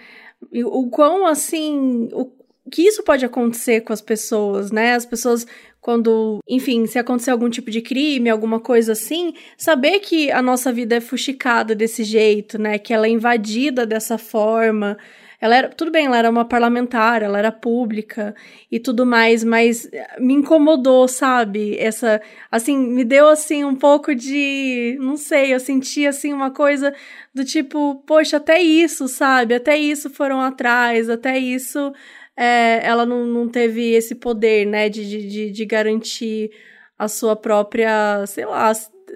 E 0.51 0.64
o 0.64 0.89
quão 0.89 1.26
assim, 1.26 2.10
o 2.14 2.32
que 2.72 2.84
isso 2.84 3.03
pode 3.03 3.26
acontecer 3.26 3.82
com 3.82 3.93
as 3.93 4.01
pessoas, 4.01 4.72
né? 4.72 4.93
As 4.95 5.06
pessoas 5.06 5.45
quando, 5.86 6.39
enfim, 6.49 6.88
se 6.88 6.97
acontecer 6.97 7.30
algum 7.30 7.47
tipo 7.47 7.70
de 7.70 7.80
crime, 7.80 8.28
alguma 8.28 8.60
coisa 8.60 8.93
assim, 8.93 9.36
saber 9.56 9.99
que 9.99 10.32
a 10.32 10.41
nossa 10.41 10.74
vida 10.74 10.95
é 10.95 10.99
fuxicada 10.99 11.76
desse 11.76 12.03
jeito, 12.03 12.58
né? 12.58 12.80
Que 12.80 12.91
ela 12.91 13.06
é 13.06 13.10
invadida 13.12 13.86
dessa 13.86 14.18
forma, 14.18 14.97
ela 15.39 15.55
era, 15.55 15.69
tudo 15.69 15.91
bem, 15.91 16.05
ela 16.05 16.17
era 16.17 16.29
uma 16.29 16.45
parlamentar, 16.45 17.21
ela 17.21 17.38
era 17.38 17.51
pública 17.51 18.36
e 18.71 18.79
tudo 18.79 19.05
mais, 19.05 19.43
mas 19.43 19.89
me 20.19 20.33
incomodou, 20.33 21.07
sabe? 21.07 21.77
Essa, 21.77 22.21
assim, 22.51 22.77
me 22.77 23.03
deu 23.03 23.27
assim 23.29 23.63
um 23.63 23.75
pouco 23.75 24.15
de, 24.15 24.97
não 24.99 25.17
sei, 25.17 25.53
eu 25.53 25.59
senti 25.59 26.05
assim 26.05 26.33
uma 26.33 26.51
coisa 26.51 26.93
do 27.33 27.43
tipo, 27.43 27.95
poxa, 28.07 28.38
até 28.38 28.59
isso, 28.61 29.07
sabe? 29.07 29.55
Até 29.55 29.77
isso 29.77 30.09
foram 30.09 30.41
atrás, 30.41 31.09
até 31.09 31.38
isso 31.38 31.93
é, 32.36 32.86
ela 32.86 33.05
não, 33.05 33.25
não 33.25 33.47
teve 33.47 33.91
esse 33.93 34.15
poder, 34.15 34.65
né, 34.65 34.89
de, 34.89 35.27
de, 35.27 35.51
de 35.51 35.65
garantir 35.65 36.51
a 36.97 37.07
sua 37.07 37.36
própria, 37.36 38.25
sei 38.27 38.45
lá, 38.45 38.71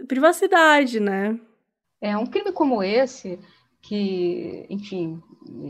privacidade, 0.07 0.99
né? 0.99 1.38
É, 2.01 2.15
um 2.17 2.26
crime 2.26 2.51
como 2.51 2.82
esse, 2.82 3.39
que, 3.82 4.65
enfim, 4.70 5.22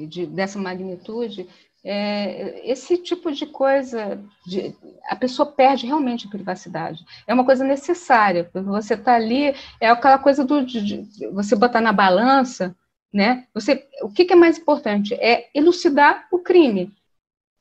de, 0.07 0.25
dessa 0.25 0.59
magnitude, 0.59 1.47
é, 1.83 2.69
esse 2.69 2.97
tipo 2.97 3.31
de 3.31 3.45
coisa, 3.45 4.21
de, 4.45 4.75
a 5.07 5.15
pessoa 5.15 5.49
perde 5.49 5.85
realmente 5.85 6.27
a 6.27 6.29
privacidade. 6.29 7.05
É 7.25 7.33
uma 7.33 7.45
coisa 7.45 7.63
necessária, 7.63 8.43
porque 8.43 8.59
você 8.67 8.95
está 8.95 9.15
ali, 9.15 9.55
é 9.79 9.89
aquela 9.89 10.17
coisa 10.17 10.43
do, 10.43 10.65
de, 10.65 11.07
você 11.31 11.55
botar 11.55 11.81
na 11.81 11.93
balança, 11.93 12.75
né? 13.13 13.47
Você, 13.53 13.87
o 14.03 14.09
que, 14.09 14.25
que 14.25 14.33
é 14.33 14.35
mais 14.35 14.57
importante? 14.57 15.13
É 15.15 15.49
elucidar 15.53 16.27
o 16.31 16.39
crime. 16.39 16.91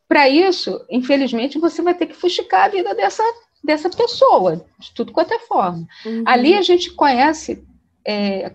Para 0.08 0.28
isso, 0.28 0.84
infelizmente, 0.90 1.58
você 1.58 1.82
vai 1.82 1.94
ter 1.94 2.06
que 2.06 2.16
fuxicar 2.16 2.64
a 2.64 2.68
vida 2.68 2.94
dessa, 2.94 3.22
dessa 3.62 3.88
pessoa, 3.90 4.64
de 4.78 4.92
tudo 4.94 5.12
quanto 5.12 5.32
é 5.34 5.38
forma. 5.40 5.86
Uhum. 6.04 6.24
Ali 6.26 6.54
a 6.54 6.62
gente 6.62 6.92
conhece 6.92 7.64
é, 8.08 8.50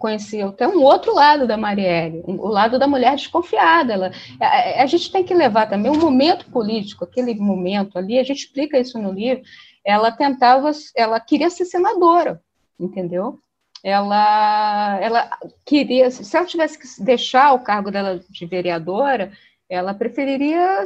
até 0.47 0.67
um 0.67 0.81
outro 0.81 1.13
lado 1.13 1.45
da 1.45 1.55
Marielle, 1.55 2.23
o 2.25 2.47
lado 2.47 2.79
da 2.79 2.87
mulher 2.87 3.15
desconfiada. 3.15 3.93
Ela, 3.93 4.11
a, 4.41 4.81
a, 4.81 4.85
gente 4.87 5.11
tem 5.11 5.23
que 5.23 5.31
levar 5.31 5.69
também 5.69 5.91
o 5.91 5.95
um 5.95 5.99
momento 5.99 6.49
político, 6.49 7.03
aquele 7.03 7.35
momento 7.35 7.99
ali, 7.99 8.17
a 8.17 8.23
gente 8.23 8.39
explica 8.39 8.79
isso 8.79 8.97
no 8.97 9.11
livro. 9.11 9.43
Ela 9.85 10.11
tentava, 10.11 10.71
ela 10.95 11.19
queria 11.19 11.51
ser 11.51 11.65
senadora, 11.65 12.41
entendeu? 12.79 13.37
Ela, 13.83 14.97
ela 14.99 15.29
queria, 15.63 16.09
se 16.09 16.35
ela 16.35 16.47
tivesse 16.47 16.79
que 16.79 17.03
deixar 17.03 17.53
o 17.53 17.59
cargo 17.59 17.91
dela 17.91 18.19
de 18.27 18.45
vereadora, 18.47 19.31
ela 19.69 19.93
preferiria, 19.93 20.83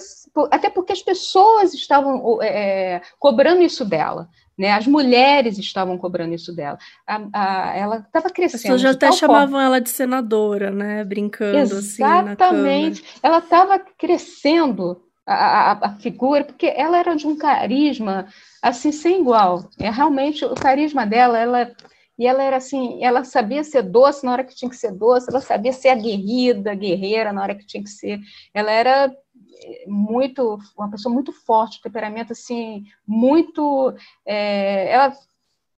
até 0.52 0.70
porque 0.70 0.92
as 0.92 1.02
pessoas 1.02 1.74
estavam 1.74 2.42
é, 2.42 3.02
cobrando 3.18 3.62
isso 3.62 3.86
dela. 3.86 4.28
Né? 4.58 4.72
As 4.72 4.88
mulheres 4.88 5.58
estavam 5.58 5.98
cobrando 5.98 6.34
isso 6.34 6.54
dela. 6.54 6.80
A, 7.06 7.22
a, 7.32 7.76
ela 7.76 7.98
estava 7.98 8.30
crescendo. 8.30 8.56
As 8.56 8.62
pessoas 8.64 8.82
já 8.82 8.92
até 8.92 9.12
chamavam 9.12 9.50
forma. 9.50 9.64
ela 9.64 9.80
de 9.80 9.90
senadora, 9.90 10.72
né? 10.72 11.04
Brincando 11.04 11.58
Exatamente. 11.58 13.04
assim. 13.04 13.20
Ela 13.22 13.38
estava 13.38 13.80
crescendo 13.80 15.02
a, 15.28 15.34
a, 15.34 15.72
a, 15.74 15.90
figura, 15.98 16.44
porque 16.46 16.74
ela 16.76 16.98
era 16.98 17.16
de 17.16 17.28
um 17.28 17.36
carisma 17.36 18.28
assim 18.62 18.92
sem 18.92 19.22
igual. 19.22 19.70
É 19.78 19.92
realmente 19.92 20.44
o 20.44 20.56
carisma 20.56 21.06
dela, 21.06 21.38
ela 21.38 21.72
e 22.18 22.26
ela 22.26 22.42
era 22.44 22.58
assim, 22.58 23.04
ela 23.04 23.24
sabia 23.24 23.64
ser 23.64 23.84
doce 23.84 24.26
na 24.26 24.32
hora 24.32 24.44
que 24.44 24.56
tinha 24.56 24.70
que 24.70 24.76
ser 24.76 24.92
doce, 24.92 25.30
ela 25.30 25.40
sabia 25.40 25.72
ser 25.72 25.90
aguerrida, 25.90 26.74
guerreira 26.74 27.32
na 27.32 27.44
hora 27.44 27.54
que 27.54 27.66
tinha 27.66 27.84
que 27.84 27.90
ser. 27.90 28.20
Ela 28.54 28.72
era 28.72 29.16
muito 29.88 30.60
uma 30.78 30.90
pessoa 30.90 31.14
muito 31.14 31.32
forte, 31.32 31.82
temperamento 31.82 32.34
assim 32.34 32.86
muito, 33.06 33.94
é, 34.26 34.92
ela, 34.92 35.18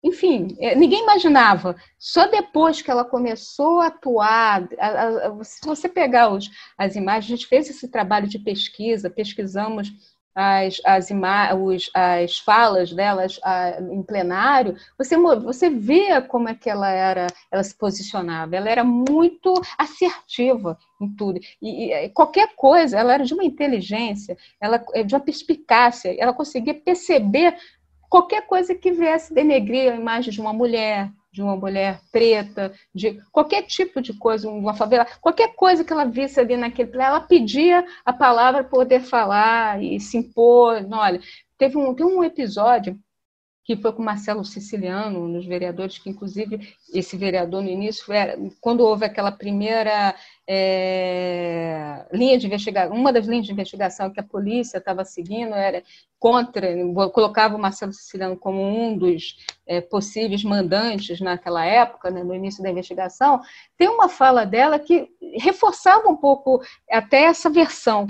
enfim, 0.03 0.55
é, 0.59 0.75
ninguém 0.75 1.03
imaginava. 1.03 1.75
Só 1.97 2.27
depois 2.27 2.81
que 2.81 2.89
ela 2.89 3.05
começou 3.05 3.79
a 3.79 3.87
atuar, 3.87 4.67
a, 4.77 5.27
a, 5.27 5.43
se 5.43 5.65
você 5.65 5.89
pegar 5.89 6.29
os, 6.29 6.49
as 6.77 6.95
imagens, 6.95 7.31
a 7.31 7.35
gente 7.35 7.47
fez 7.47 7.69
esse 7.69 7.87
trabalho 7.87 8.27
de 8.27 8.39
pesquisa, 8.39 9.09
pesquisamos 9.09 9.91
as, 10.35 10.81
as, 10.85 11.09
os, 11.57 11.89
as 11.93 12.39
falas 12.39 12.93
delas 12.93 13.39
a, 13.43 13.81
em 13.81 14.01
plenário, 14.03 14.75
você, 14.97 15.17
você 15.17 15.69
vê 15.69 16.21
como 16.21 16.49
é 16.49 16.55
que 16.55 16.69
ela 16.69 16.89
era, 16.89 17.27
ela 17.51 17.63
se 17.63 17.75
posicionava. 17.75 18.55
Ela 18.55 18.69
era 18.69 18.83
muito 18.83 19.53
assertiva 19.77 20.77
em 21.01 21.09
tudo. 21.15 21.39
E, 21.61 21.93
e 21.93 22.09
qualquer 22.09 22.55
coisa, 22.55 22.97
ela 22.97 23.13
era 23.13 23.25
de 23.25 23.33
uma 23.33 23.43
inteligência, 23.43 24.37
ela 24.61 24.83
é 24.93 25.03
de 25.03 25.13
uma 25.13 25.21
perspicácia, 25.21 26.15
ela 26.17 26.33
conseguia 26.33 26.73
perceber 26.73 27.55
qualquer 28.09 28.47
coisa 28.47 28.73
que 28.73 28.91
viesse 28.91 29.33
denegrir 29.33 29.91
a 29.91 29.95
imagem 29.95 30.33
de 30.33 30.41
uma 30.41 30.53
mulher, 30.53 31.11
de 31.31 31.41
uma 31.41 31.55
mulher 31.55 32.01
preta, 32.11 32.73
de 32.93 33.21
qualquer 33.31 33.63
tipo 33.63 34.01
de 34.01 34.13
coisa, 34.13 34.49
uma 34.49 34.73
favela, 34.73 35.05
qualquer 35.21 35.53
coisa 35.55 35.83
que 35.83 35.93
ela 35.93 36.05
visse 36.05 36.39
ali 36.39 36.57
naquele 36.57 36.89
ela 36.99 37.21
pedia 37.21 37.85
a 38.03 38.11
palavra 38.11 38.63
para 38.63 38.69
poder 38.69 39.01
falar 39.01 39.81
e 39.81 39.99
se 39.99 40.17
impor. 40.17 40.85
Olha, 40.91 41.21
teve 41.57 41.77
um, 41.77 41.93
tem 41.93 42.05
um 42.05 42.23
episódio 42.23 42.99
que 43.69 43.75
foi 43.75 43.93
com 43.93 44.01
Marcelo 44.01 44.43
Siciliano, 44.43 45.27
nos 45.27 45.45
vereadores, 45.45 45.99
que 45.99 46.09
inclusive 46.09 46.75
esse 46.91 47.15
vereador 47.15 47.61
no 47.61 47.69
início, 47.69 48.03
quando 48.59 48.79
houve 48.79 49.05
aquela 49.05 49.31
primeira 49.31 50.15
é, 50.47 52.03
linha 52.11 52.35
de 52.39 52.47
investigação, 52.47 52.97
uma 52.97 53.13
das 53.13 53.27
linhas 53.27 53.45
de 53.45 53.51
investigação 53.51 54.09
que 54.09 54.19
a 54.19 54.23
polícia 54.23 54.79
estava 54.79 55.05
seguindo 55.05 55.53
era 55.53 55.83
contra, 56.17 56.67
colocava 57.13 57.55
o 57.55 57.59
Marcelo 57.59 57.93
Siciliano 57.93 58.35
como 58.35 58.59
um 58.59 58.97
dos 58.97 59.35
é, 59.67 59.79
possíveis 59.79 60.43
mandantes 60.43 61.21
naquela 61.21 61.63
época, 61.63 62.09
né, 62.09 62.23
no 62.23 62.33
início 62.33 62.63
da 62.63 62.71
investigação, 62.71 63.39
tem 63.77 63.87
uma 63.87 64.09
fala 64.09 64.47
dela 64.47 64.79
que 64.79 65.07
reforçava 65.35 66.09
um 66.09 66.15
pouco 66.15 66.59
até 66.89 67.25
essa 67.25 67.51
versão 67.51 68.07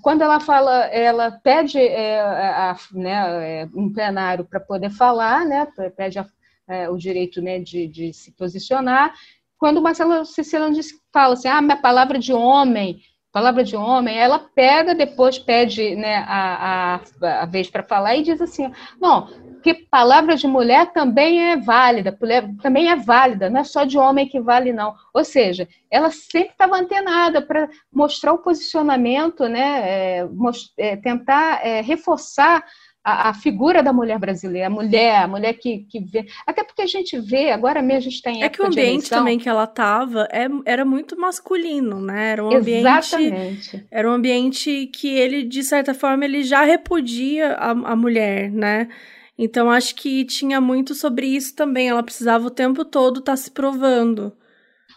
quando 0.00 0.22
ela 0.22 0.40
fala, 0.40 0.86
ela 0.86 1.30
pede 1.30 1.78
é, 1.78 2.20
a, 2.20 2.76
né, 2.92 3.62
é, 3.62 3.68
um 3.74 3.92
plenário 3.92 4.44
para 4.44 4.60
poder 4.60 4.90
falar, 4.90 5.44
né, 5.44 5.66
pede 5.96 6.18
a, 6.18 6.26
é, 6.68 6.88
o 6.88 6.96
direito 6.96 7.42
né, 7.42 7.58
de, 7.58 7.86
de, 7.88 8.12
se 8.12 8.32
posicionar. 8.32 9.12
Quando 9.58 9.82
Marcelo 9.82 10.24
Cicilano 10.24 10.76
fala 11.12 11.34
assim, 11.34 11.48
ah, 11.48 11.60
minha 11.60 11.76
palavra 11.76 12.18
de 12.18 12.32
homem, 12.32 13.02
palavra 13.32 13.64
de 13.64 13.74
homem, 13.74 14.18
ela 14.18 14.38
pega, 14.38 14.94
depois 14.94 15.38
pede 15.38 15.96
né, 15.96 16.16
a, 16.28 17.00
a, 17.22 17.42
a 17.42 17.46
vez 17.46 17.70
para 17.70 17.82
falar 17.82 18.14
e 18.14 18.22
diz 18.22 18.40
assim, 18.40 18.70
não, 19.00 19.28
que 19.62 19.72
palavra 19.72 20.36
de 20.36 20.46
mulher 20.46 20.92
também 20.92 21.52
é 21.52 21.56
válida, 21.56 22.16
também 22.60 22.90
é 22.90 22.96
válida, 22.96 23.48
não 23.48 23.60
é 23.60 23.64
só 23.64 23.84
de 23.84 23.96
homem 23.96 24.28
que 24.28 24.40
vale, 24.40 24.72
não. 24.72 24.94
Ou 25.14 25.24
seja, 25.24 25.66
ela 25.90 26.10
sempre 26.10 26.50
estava 26.50 26.76
antenada 26.76 27.40
para 27.40 27.68
mostrar 27.92 28.32
o 28.32 28.38
posicionamento, 28.38 29.48
né, 29.48 30.18
é, 30.18 30.28
é, 30.76 30.96
tentar 30.96 31.64
é, 31.66 31.80
reforçar 31.80 32.62
a, 33.04 33.30
a, 33.30 33.34
figura 33.34 33.82
da 33.82 33.92
mulher 33.92 34.18
brasileira, 34.18 34.68
a 34.68 34.70
mulher, 34.70 35.22
a 35.22 35.28
mulher 35.28 35.54
que, 35.54 35.86
que 35.88 36.00
vê. 36.00 36.26
Até 36.46 36.62
porque 36.62 36.82
a 36.82 36.86
gente 36.86 37.18
vê, 37.18 37.50
agora 37.50 37.82
mesmo 37.82 37.98
a 37.98 38.10
gente 38.10 38.22
tem. 38.22 38.42
É 38.42 38.48
que 38.48 38.62
o 38.62 38.66
ambiente 38.66 39.10
também 39.10 39.38
que 39.38 39.48
ela 39.48 39.64
estava 39.64 40.28
é, 40.30 40.46
era 40.64 40.84
muito 40.84 41.18
masculino, 41.18 42.00
né? 42.00 42.32
Era 42.32 42.44
um 42.44 42.56
ambiente. 42.56 42.80
Exatamente. 42.80 43.86
Era 43.90 44.08
um 44.08 44.12
ambiente 44.12 44.86
que 44.86 45.08
ele, 45.08 45.42
de 45.42 45.62
certa 45.64 45.92
forma, 45.92 46.24
ele 46.24 46.42
já 46.44 46.62
repudia 46.62 47.54
a, 47.54 47.70
a 47.70 47.96
mulher, 47.96 48.50
né? 48.50 48.88
Então 49.36 49.70
acho 49.70 49.94
que 49.96 50.24
tinha 50.24 50.60
muito 50.60 50.94
sobre 50.94 51.26
isso 51.26 51.56
também. 51.56 51.88
Ela 51.88 52.02
precisava 52.02 52.46
o 52.46 52.50
tempo 52.50 52.84
todo 52.84 53.18
estar 53.18 53.32
tá 53.32 53.36
se 53.36 53.50
provando. 53.50 54.32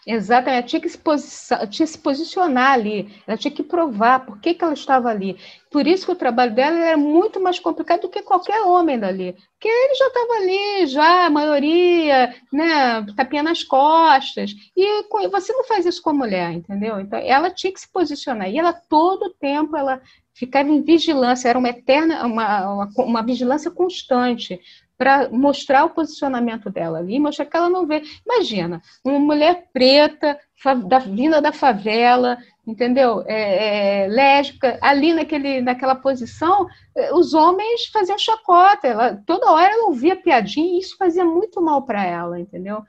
Exatamente, 0.07 0.67
tinha 0.67 0.79
que 0.79 0.87
se, 0.87 0.99
tinha 0.99 1.67
que 1.67 1.87
se 1.87 1.97
posicionar 1.97 2.73
ali, 2.73 3.11
ela 3.25 3.35
tinha 3.35 3.51
que 3.51 3.63
provar 3.63 4.23
por 4.23 4.39
que, 4.39 4.53
que 4.53 4.63
ela 4.63 4.73
estava 4.75 5.09
ali. 5.09 5.35
Por 5.71 5.87
isso 5.87 6.05
que 6.05 6.11
o 6.11 6.15
trabalho 6.15 6.53
dela 6.53 6.77
era 6.77 6.95
muito 6.97 7.39
mais 7.41 7.59
complicado 7.59 8.01
do 8.01 8.09
que 8.09 8.21
qualquer 8.21 8.61
homem 8.61 8.99
dali. 8.99 9.33
Porque 9.33 9.67
ele 9.67 9.95
já 9.95 10.07
estava 10.07 10.33
ali, 10.33 10.87
já, 10.87 11.25
a 11.25 11.29
maioria, 11.31 12.35
né, 12.53 13.03
tapinha 13.15 13.41
nas 13.41 13.63
costas. 13.63 14.51
E 14.77 15.03
você 15.27 15.51
não 15.53 15.63
faz 15.63 15.87
isso 15.87 16.03
com 16.03 16.11
a 16.11 16.13
mulher, 16.13 16.51
entendeu? 16.51 16.99
Então, 16.99 17.17
ela 17.17 17.49
tinha 17.49 17.73
que 17.73 17.79
se 17.79 17.91
posicionar. 17.91 18.47
E 18.47 18.59
ela, 18.59 18.73
todo 18.73 19.23
o 19.25 19.33
tempo, 19.33 19.75
ela 19.75 19.99
ficava 20.35 20.69
em 20.69 20.83
vigilância, 20.83 21.49
era 21.49 21.57
uma 21.57 21.69
eterna, 21.69 22.23
uma, 22.27 22.73
uma, 22.73 22.89
uma 22.99 23.23
vigilância 23.23 23.71
constante 23.71 24.59
para 24.97 25.29
mostrar 25.29 25.85
o 25.85 25.89
posicionamento 25.89 26.69
dela 26.69 26.99
ali, 26.99 27.19
mostrar 27.19 27.45
que 27.45 27.55
ela 27.55 27.69
não 27.69 27.85
vê. 27.85 28.01
Imagina, 28.25 28.81
uma 29.03 29.19
mulher 29.19 29.67
preta, 29.73 30.39
da, 30.87 30.99
vinda 30.99 31.41
da 31.41 31.51
favela, 31.51 32.37
entendeu? 32.65 33.23
É, 33.27 34.05
é, 34.05 34.07
lésbica, 34.07 34.79
ali 34.81 35.13
naquele, 35.13 35.61
naquela 35.61 35.95
posição, 35.95 36.65
é, 36.95 37.13
os 37.13 37.33
homens 37.33 37.85
faziam 37.87 38.17
chacota, 38.17 38.87
ela, 38.87 39.21
toda 39.25 39.51
hora 39.51 39.71
ela 39.71 39.87
ouvia 39.87 40.15
piadinha 40.15 40.75
e 40.75 40.79
isso 40.79 40.97
fazia 40.97 41.25
muito 41.25 41.61
mal 41.61 41.83
para 41.83 42.03
ela, 42.03 42.39
entendeu? 42.39 42.81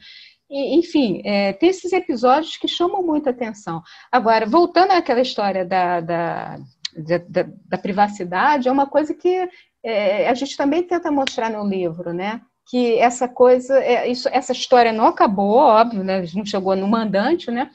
E, 0.49 0.79
enfim, 0.79 1.21
é, 1.25 1.53
tem 1.53 1.69
esses 1.69 1.93
episódios 1.93 2.57
que 2.57 2.69
chamam 2.69 3.03
muita 3.03 3.31
atenção. 3.31 3.83
Agora, 4.11 4.47
voltando 4.47 4.93
àquela 4.93 5.21
história 5.21 5.65
da, 5.65 6.01
da 6.01 6.59
da, 6.97 7.19
da, 7.19 7.47
da 7.67 7.77
privacidade 7.79 8.69
é 8.69 8.73
uma 8.73 8.87
coisa 8.87 9.13
que 9.13 9.49
é, 9.87 10.29
a 10.29 10.35
gente 10.35 10.57
também 10.57 10.83
tenta 10.83 11.13
mostrar 11.13 11.49
no 11.49 11.65
livro, 11.65 12.13
né? 12.13 12.41
Que 12.69 12.99
essa 12.99 13.29
coisa, 13.29 13.79
é, 13.79 14.11
isso, 14.11 14.29
essa 14.33 14.51
história 14.51 14.93
não 14.93 15.07
acabou, 15.07 15.55
óbvio, 15.55 16.03
né? 16.03 16.25
Não 16.35 16.45
chegou 16.45 16.75
no 16.75 16.89
mandante, 16.89 17.53
né? 17.53 17.71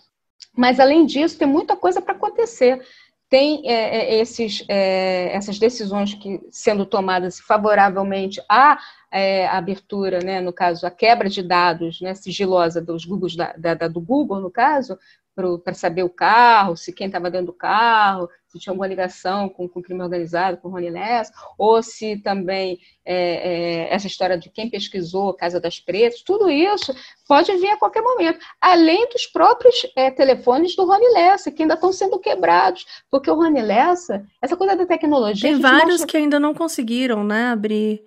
Mas 0.53 0.77
além 0.77 1.05
disso, 1.05 1.37
tem 1.37 1.47
muita 1.47 1.77
coisa 1.77 2.01
para 2.01 2.13
acontecer. 2.13 2.85
Tem 3.29 3.61
é, 3.65 4.15
é 4.15 4.19
esses, 4.19 4.65
é, 4.67 5.33
essas 5.33 5.57
decisões 5.57 6.13
que 6.13 6.41
sendo 6.51 6.85
tomadas 6.85 7.39
favoravelmente 7.39 8.41
à 8.49 8.77
é, 9.09 9.47
abertura, 9.47 10.19
né, 10.19 10.41
no 10.41 10.51
caso, 10.51 10.85
a 10.85 10.91
quebra 10.91 11.29
de 11.29 11.41
dados 11.41 12.01
né, 12.01 12.13
sigilosa 12.13 12.81
dos 12.81 13.05
Googles 13.05 13.37
da, 13.37 13.53
da, 13.53 13.87
do 13.87 14.01
Google, 14.01 14.41
no 14.41 14.51
caso, 14.51 14.99
para 15.33 15.73
saber 15.73 16.03
o 16.03 16.09
carro, 16.09 16.75
se 16.75 16.91
quem 16.91 17.07
estava 17.07 17.31
dentro 17.31 17.47
do 17.47 17.53
carro, 17.53 18.29
se 18.47 18.59
tinha 18.59 18.71
alguma 18.71 18.87
ligação 18.87 19.47
com, 19.47 19.67
com 19.67 19.79
o 19.79 19.83
crime 19.83 20.01
organizado, 20.01 20.57
com 20.57 20.67
o 20.67 20.71
Rony 20.71 20.89
Less, 20.89 21.31
ou 21.57 21.81
se 21.81 22.17
também 22.17 22.79
é, 23.05 23.85
é, 23.85 23.93
essa 23.93 24.07
história 24.07 24.37
de 24.37 24.49
quem 24.49 24.69
pesquisou 24.69 25.29
a 25.29 25.37
Casa 25.37 25.59
das 25.59 25.79
Pretas, 25.79 26.21
tudo 26.21 26.49
isso 26.49 26.93
pode 27.27 27.51
vir 27.57 27.69
a 27.69 27.77
qualquer 27.77 28.01
momento, 28.01 28.39
além 28.59 29.07
dos 29.09 29.25
próprios 29.25 29.87
é, 29.95 30.11
telefones 30.11 30.75
do 30.75 30.85
Rony 30.85 31.09
Lessa, 31.13 31.49
que 31.49 31.61
ainda 31.61 31.75
estão 31.75 31.93
sendo 31.93 32.19
quebrados, 32.19 32.85
porque 33.09 33.31
o 33.31 33.35
Rony 33.35 33.61
Lessa, 33.61 34.25
essa 34.41 34.57
coisa 34.57 34.75
da 34.75 34.85
tecnologia... 34.85 35.49
Tem 35.49 35.59
vários 35.59 36.01
mostra... 36.01 36.07
que 36.07 36.17
ainda 36.17 36.39
não 36.39 36.53
conseguiram, 36.53 37.23
né, 37.23 37.47
abrir... 37.47 38.03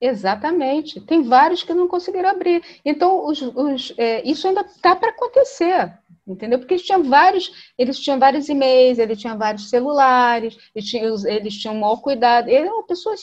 Exatamente. 0.00 1.00
Tem 1.00 1.24
vários 1.24 1.64
que 1.64 1.74
não 1.74 1.88
conseguiram 1.88 2.28
abrir. 2.28 2.62
Então, 2.84 3.26
os, 3.26 3.42
os, 3.42 3.92
é, 3.98 4.22
isso 4.24 4.46
ainda 4.46 4.60
está 4.60 4.94
para 4.94 5.10
acontecer 5.10 5.92
entendeu? 6.32 6.58
Porque 6.58 6.74
eles 6.74 6.84
tinham 6.84 7.02
vários, 7.02 7.72
eles 7.78 7.98
tinham 7.98 8.18
vários 8.18 8.48
e-mails, 8.48 8.98
eles 8.98 9.18
tinham 9.18 9.38
vários 9.38 9.70
celulares, 9.70 10.56
eles 10.74 10.88
tinham, 10.88 11.14
eles 11.26 11.54
tinham 11.54 11.74
um 11.74 11.80
maior 11.80 12.00
cuidado. 12.00 12.48
Ele 12.48 12.68
é 12.68 12.72
uma 12.72 12.86
pessoa 12.86 13.14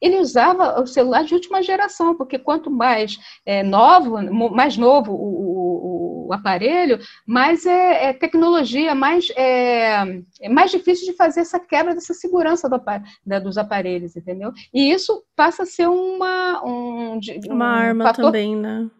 ele 0.00 0.18
usava 0.18 0.80
o 0.80 0.86
celular 0.86 1.24
de 1.24 1.34
última 1.34 1.62
geração, 1.62 2.16
porque 2.16 2.38
quanto 2.38 2.70
mais 2.70 3.18
é, 3.44 3.62
novo, 3.62 4.18
mais 4.50 4.76
novo 4.76 5.12
o, 5.12 6.26
o, 6.26 6.26
o 6.28 6.32
aparelho, 6.32 6.98
mais 7.24 7.64
é, 7.64 8.06
é 8.06 8.12
tecnologia, 8.12 8.94
mais 8.94 9.30
é, 9.36 10.22
é, 10.40 10.48
mais 10.48 10.70
difícil 10.70 11.06
de 11.06 11.16
fazer 11.16 11.40
essa 11.40 11.60
quebra 11.60 11.94
dessa 11.94 12.14
segurança 12.14 12.68
do, 12.68 12.80
da, 13.24 13.38
dos 13.38 13.56
aparelhos, 13.56 14.16
entendeu? 14.16 14.52
E 14.74 14.90
isso 14.90 15.22
passa 15.36 15.62
a 15.62 15.66
ser 15.66 15.88
uma 15.88 16.62
um, 16.64 17.14
um 17.14 17.20
uma 17.48 17.66
arma 17.66 18.04
fator, 18.04 18.26
também, 18.26 18.56
né? 18.56 18.90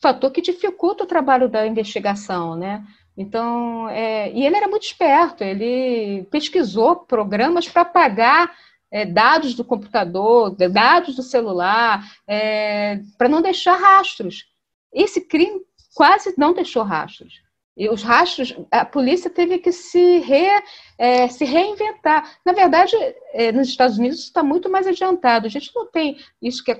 Fator 0.00 0.30
que 0.30 0.40
dificulta 0.40 1.04
o 1.04 1.06
trabalho 1.06 1.48
da 1.48 1.66
investigação, 1.66 2.56
né? 2.56 2.84
Então, 3.16 3.88
é, 3.90 4.32
e 4.32 4.46
ele 4.46 4.56
era 4.56 4.68
muito 4.68 4.84
esperto, 4.84 5.44
ele 5.44 6.24
pesquisou 6.30 6.96
programas 6.96 7.68
para 7.68 7.82
apagar 7.82 8.56
é, 8.90 9.04
dados 9.04 9.54
do 9.54 9.64
computador, 9.64 10.56
dados 10.56 11.14
do 11.16 11.22
celular, 11.22 12.02
é, 12.26 13.00
para 13.18 13.28
não 13.28 13.42
deixar 13.42 13.76
rastros. 13.76 14.46
Esse 14.92 15.20
crime 15.20 15.60
quase 15.94 16.34
não 16.38 16.54
deixou 16.54 16.82
rastros. 16.82 17.42
E 17.76 17.88
os 17.88 18.02
rastros, 18.02 18.54
a 18.70 18.84
polícia 18.84 19.30
teve 19.30 19.58
que 19.58 19.72
se, 19.72 20.18
re, 20.18 20.62
é, 20.98 21.28
se 21.28 21.44
reinventar. 21.44 22.38
Na 22.44 22.52
verdade, 22.52 22.94
é, 23.32 23.52
nos 23.52 23.68
Estados 23.68 23.96
Unidos 23.96 24.18
isso 24.18 24.28
está 24.28 24.42
muito 24.42 24.68
mais 24.68 24.86
adiantado. 24.86 25.46
A 25.46 25.50
gente 25.50 25.70
não 25.74 25.86
tem 25.86 26.18
isso 26.42 26.64
que 26.64 26.70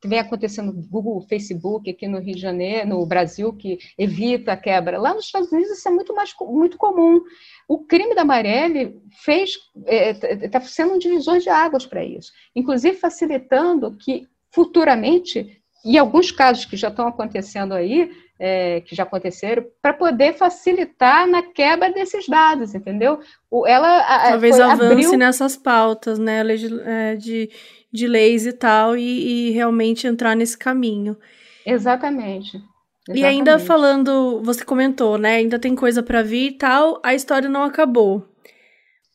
que 0.00 0.08
vem 0.08 0.18
acontecendo 0.18 0.72
no 0.72 0.82
Google, 0.82 1.20
Facebook, 1.28 1.90
aqui 1.90 2.08
no 2.08 2.18
Rio 2.18 2.34
de 2.34 2.40
Janeiro, 2.40 2.88
no 2.88 3.04
Brasil, 3.04 3.52
que 3.52 3.78
evita 3.98 4.52
a 4.52 4.56
quebra. 4.56 4.98
Lá 4.98 5.12
nos 5.12 5.26
Estados 5.26 5.52
Unidos 5.52 5.70
isso 5.70 5.88
é 5.88 5.92
muito 5.92 6.14
mais 6.14 6.34
muito 6.40 6.78
comum. 6.78 7.20
O 7.68 7.84
crime 7.84 8.14
da 8.14 8.24
Marielle 8.24 8.98
fez 9.22 9.58
está 9.86 10.28
é, 10.28 10.48
tá 10.48 10.60
sendo 10.62 10.94
um 10.94 10.98
divisor 10.98 11.38
de 11.38 11.50
águas 11.50 11.84
para 11.84 12.04
isso, 12.04 12.32
inclusive 12.56 12.96
facilitando 12.96 13.96
que 13.96 14.26
futuramente, 14.50 15.62
em 15.84 15.98
alguns 15.98 16.32
casos 16.32 16.64
que 16.64 16.76
já 16.76 16.88
estão 16.88 17.06
acontecendo 17.06 17.74
aí, 17.74 18.10
é, 18.38 18.80
que 18.80 18.96
já 18.96 19.02
aconteceram, 19.02 19.66
para 19.82 19.92
poder 19.92 20.32
facilitar 20.32 21.26
na 21.26 21.42
quebra 21.42 21.92
desses 21.92 22.26
dados, 22.26 22.74
entendeu? 22.74 23.20
Ela 23.66 24.30
talvez 24.30 24.56
foi, 24.56 24.64
avance 24.64 24.92
abriu... 24.92 25.18
nessas 25.18 25.58
pautas, 25.58 26.18
né, 26.18 26.42
é, 26.86 27.16
de 27.16 27.50
de 27.92 28.06
leis 28.06 28.46
e 28.46 28.52
tal, 28.52 28.96
e, 28.96 29.48
e 29.48 29.50
realmente 29.50 30.06
entrar 30.06 30.34
nesse 30.34 30.56
caminho. 30.56 31.16
Exatamente. 31.66 32.56
Exatamente. 32.56 33.18
E 33.18 33.24
ainda 33.24 33.58
falando, 33.58 34.40
você 34.42 34.64
comentou, 34.64 35.18
né? 35.18 35.36
Ainda 35.36 35.58
tem 35.58 35.74
coisa 35.74 36.02
para 36.02 36.22
vir 36.22 36.48
e 36.48 36.58
tal, 36.58 37.00
a 37.02 37.14
história 37.14 37.48
não 37.48 37.64
acabou. 37.64 38.24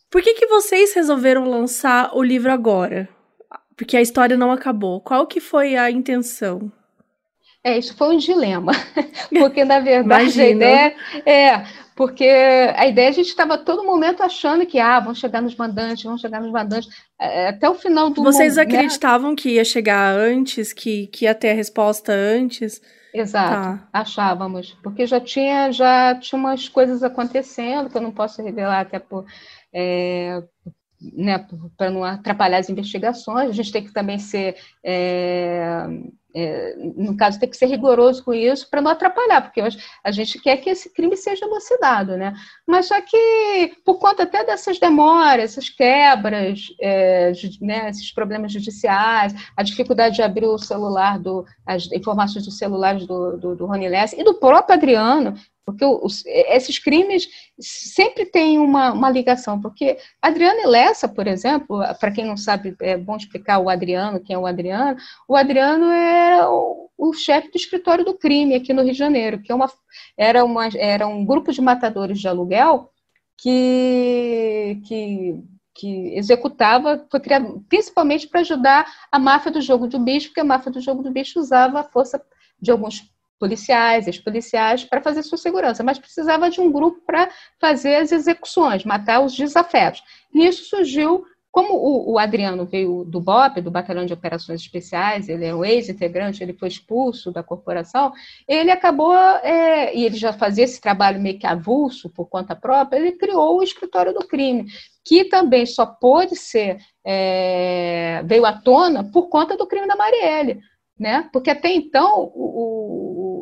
Por 0.10 0.22
que, 0.22 0.34
que 0.34 0.48
vocês 0.48 0.94
resolveram 0.94 1.50
lançar 1.50 2.16
o 2.16 2.24
livro 2.24 2.52
agora? 2.52 3.08
Porque 3.76 3.98
a 3.98 4.02
história 4.02 4.38
não 4.38 4.52
acabou. 4.52 5.02
Qual 5.02 5.28
que 5.28 5.40
foi 5.40 5.76
a 5.76 5.92
intenção? 5.92 6.72
É, 7.66 7.80
isso 7.80 7.98
foi 7.98 8.16
um 8.16 8.20
dilema, 8.20 8.74
porque 9.40 9.66
na 9.66 9.80
verdade 9.80 10.40
a 10.40 10.48
ideia 10.48 10.96
é 11.26 11.64
porque 11.96 12.24
a 12.76 12.86
ideia 12.86 13.10
a 13.10 13.12
gente 13.12 13.30
estava 13.30 13.58
todo 13.58 13.84
momento 13.84 14.22
achando 14.22 14.68
que 14.68 14.78
ah, 14.78 15.00
vão 15.00 15.16
chegar 15.16 15.42
nos 15.42 15.56
mandantes, 15.56 16.04
vão 16.04 16.16
chegar 16.16 16.40
nos 16.42 16.52
mandantes 16.52 16.88
é, 17.20 17.48
até 17.48 17.68
o 17.68 17.74
final 17.74 18.12
do 18.12 18.22
Vocês 18.22 18.56
momento, 18.56 18.72
né? 18.72 18.78
acreditavam 18.78 19.32
né? 19.32 19.36
que 19.36 19.50
ia 19.54 19.66
chegar 19.66 20.14
antes, 20.16 20.74
que, 20.74 21.08
que 21.08 21.26
ia 21.26 21.34
ter 21.34 21.50
a 21.50 21.56
resposta 21.56 22.12
antes? 22.14 22.80
Exato, 23.12 23.80
tá. 23.80 23.88
achávamos, 23.92 24.78
porque 24.84 25.08
já 25.08 25.20
tinha 25.20 25.72
já 25.72 26.14
tinha 26.14 26.38
umas 26.38 26.70
coisas 26.70 27.02
acontecendo 27.02 27.90
que 27.90 27.98
eu 27.98 28.02
não 28.02 28.12
posso 28.12 28.44
revelar 28.44 28.82
até 28.82 29.00
por 29.00 29.26
é, 29.74 30.44
né, 31.02 31.44
para 31.76 31.90
não 31.90 32.04
atrapalhar 32.04 32.60
as 32.60 32.70
investigações. 32.70 33.50
A 33.50 33.54
gente 33.54 33.72
tem 33.72 33.84
que 33.84 33.92
também 33.92 34.20
ser 34.20 34.56
é, 34.84 35.88
é, 36.36 36.76
no 36.78 37.16
caso, 37.16 37.40
tem 37.40 37.50
que 37.50 37.56
ser 37.56 37.68
rigoroso 37.68 38.22
com 38.24 38.34
isso 38.34 38.70
para 38.70 38.82
não 38.82 38.92
atrapalhar, 38.92 39.42
porque 39.42 39.62
a 40.04 40.12
gente 40.12 40.38
quer 40.42 40.58
que 40.58 40.70
esse 40.70 40.90
crime 40.90 41.16
seja 41.16 41.46
elucidado, 41.46 42.18
né? 42.18 42.34
Mas 42.68 42.88
só 42.88 43.00
que, 43.00 43.74
por 43.86 44.00
conta 44.00 44.24
até 44.24 44.44
dessas 44.44 44.78
demoras, 44.78 45.52
essas 45.52 45.70
quebras, 45.70 46.68
é, 46.82 47.32
né, 47.62 47.90
esses 47.90 48.12
problemas 48.12 48.52
judiciais, 48.52 49.34
a 49.56 49.64
dificuldade 49.64 50.16
de 50.16 50.22
abrir 50.22 50.46
o 50.46 50.58
celular, 50.58 51.18
do, 51.18 51.46
as 51.66 51.90
informações 51.94 52.44
dos 52.44 52.58
celulares 52.58 53.08
do, 53.08 53.38
do, 53.38 53.56
do 53.56 53.66
Rony 53.66 53.88
Less 53.88 54.14
e 54.20 54.24
do 54.24 54.34
próprio 54.34 54.76
Adriano, 54.76 55.36
porque 55.66 55.84
os, 55.84 56.24
esses 56.26 56.78
crimes 56.78 57.28
sempre 57.60 58.26
têm 58.26 58.60
uma, 58.60 58.94
uma 58.94 59.10
ligação, 59.10 59.60
porque 59.60 59.98
Adriano 60.22 60.70
Lessa, 60.70 61.08
por 61.08 61.26
exemplo, 61.26 61.82
para 62.00 62.12
quem 62.12 62.24
não 62.24 62.38
sabe, 62.38 62.76
é 62.82 62.96
bom 62.96 63.18
explicar 63.18 63.58
o 63.58 63.70
Adriano, 63.70 64.20
quem 64.20 64.36
é 64.36 64.40
o 64.40 64.46
Adriano, 64.46 64.98
o 65.28 65.36
Adriano 65.36 65.90
era 65.90 66.50
o, 66.50 66.90
o 66.96 67.14
chefe 67.14 67.50
do 67.50 67.58
escritório 67.58 68.06
do 68.06 68.18
crime 68.18 68.54
aqui 68.54 68.74
no 68.74 68.84
Rio 68.84 68.92
de 68.92 68.98
Janeiro, 68.98 69.42
que 69.42 69.52
é 69.52 69.56
uma, 69.56 69.70
era, 70.16 70.46
uma, 70.46 70.68
era 70.78 71.08
um 71.08 71.26
grupo 71.26 71.52
de 71.52 71.62
matadores 71.62 72.20
de 72.20 72.28
aluguel 72.28 72.92
que, 73.38 74.80
que, 74.86 75.44
que 75.74 76.16
executava, 76.16 77.06
foi 77.10 77.20
criado 77.20 77.66
principalmente 77.68 78.28
para 78.28 78.42
ajudar 78.42 78.86
a 79.12 79.18
máfia 79.18 79.52
do 79.52 79.62
jogo 79.62 79.88
do 79.88 80.00
bicho, 80.00 80.28
porque 80.28 80.42
a 80.42 80.46
máfia 80.46 80.72
do 80.72 80.80
jogo 80.80 81.02
do 81.02 81.12
bicho 81.12 81.40
usava 81.40 81.80
a 81.80 81.84
força 81.84 82.22
de 82.62 82.72
alguns 82.72 83.04
policiais, 83.46 84.08
ex-policiais, 84.08 84.84
para 84.84 85.04
fazer 85.04 85.22
sua 85.22 85.38
segurança, 85.38 85.84
mas 85.84 86.00
precisava 86.00 86.50
de 86.50 86.60
um 86.60 86.72
grupo 86.72 87.00
para 87.06 87.30
fazer 87.62 87.98
as 87.98 88.12
execuções, 88.12 88.84
matar 88.84 89.24
os 89.24 89.36
desafetos. 89.36 90.02
Nisso 90.34 90.66
surgiu, 90.66 91.24
como 91.52 91.76
o, 91.76 92.14
o, 92.14 92.20
Adriano 92.20 92.66
veio 92.66 93.06
do 93.06 93.22
BOP, 93.22 93.62
do 93.62 93.70
Batalhão 93.70 94.04
de 94.04 94.14
Operações 94.14 94.62
Especiais, 94.62 95.30
ele 95.30 95.46
é 95.46 95.54
um 95.54 95.64
ex-integrante, 95.64 96.42
ele 96.42 96.54
foi 96.54 96.70
expulso 96.70 97.32
da 97.32 97.44
corporação, 97.44 98.12
ele 98.48 98.72
acabou, 98.72 99.16
é, 99.16 99.96
e 99.96 100.04
ele 100.06 100.18
já 100.18 100.34
fazia 100.34 100.64
esse 100.64 100.82
trabalho 100.82 101.22
meio 101.22 101.38
que 101.38 101.46
avulso, 101.46 102.10
por 102.10 102.26
conta 102.28 102.56
própria, 102.56 102.98
ele 102.98 103.12
criou 103.12 103.60
o 103.60 103.64
Escritório 103.64 104.12
do 104.12 104.28
Crime, 104.28 104.66
que 105.06 105.26
também 105.26 105.68
só 105.68 105.86
pôde 105.86 106.36
ser, 106.36 106.80
é, 107.06 108.24
veio 108.26 108.44
à 108.44 108.54
tona 108.54 109.04
por 109.04 109.30
conta 109.30 109.56
do 109.56 109.68
crime 109.68 109.88
da 109.88 109.96
Marielle, 109.96 110.60
né? 111.00 111.30
Porque 111.32 111.50
até 111.50 111.72
então 111.74 112.32
o, 112.34 112.85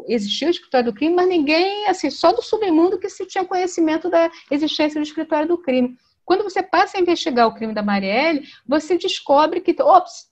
existia 0.07 0.47
o 0.47 0.51
escritório 0.51 0.91
do 0.91 0.95
crime, 0.95 1.15
mas 1.15 1.27
ninguém, 1.27 1.87
assim, 1.87 2.09
só 2.09 2.31
do 2.31 2.41
submundo 2.41 2.99
que 2.99 3.09
se 3.09 3.25
tinha 3.25 3.45
conhecimento 3.45 4.09
da 4.09 4.29
existência 4.49 4.99
do 4.99 5.05
escritório 5.05 5.47
do 5.47 5.57
crime. 5.57 5.97
Quando 6.25 6.43
você 6.43 6.63
passa 6.63 6.97
a 6.97 7.01
investigar 7.01 7.47
o 7.47 7.53
crime 7.53 7.73
da 7.73 7.83
Marielle, 7.83 8.47
você 8.67 8.97
descobre 8.97 9.61
que, 9.61 9.75
ops, 9.81 10.27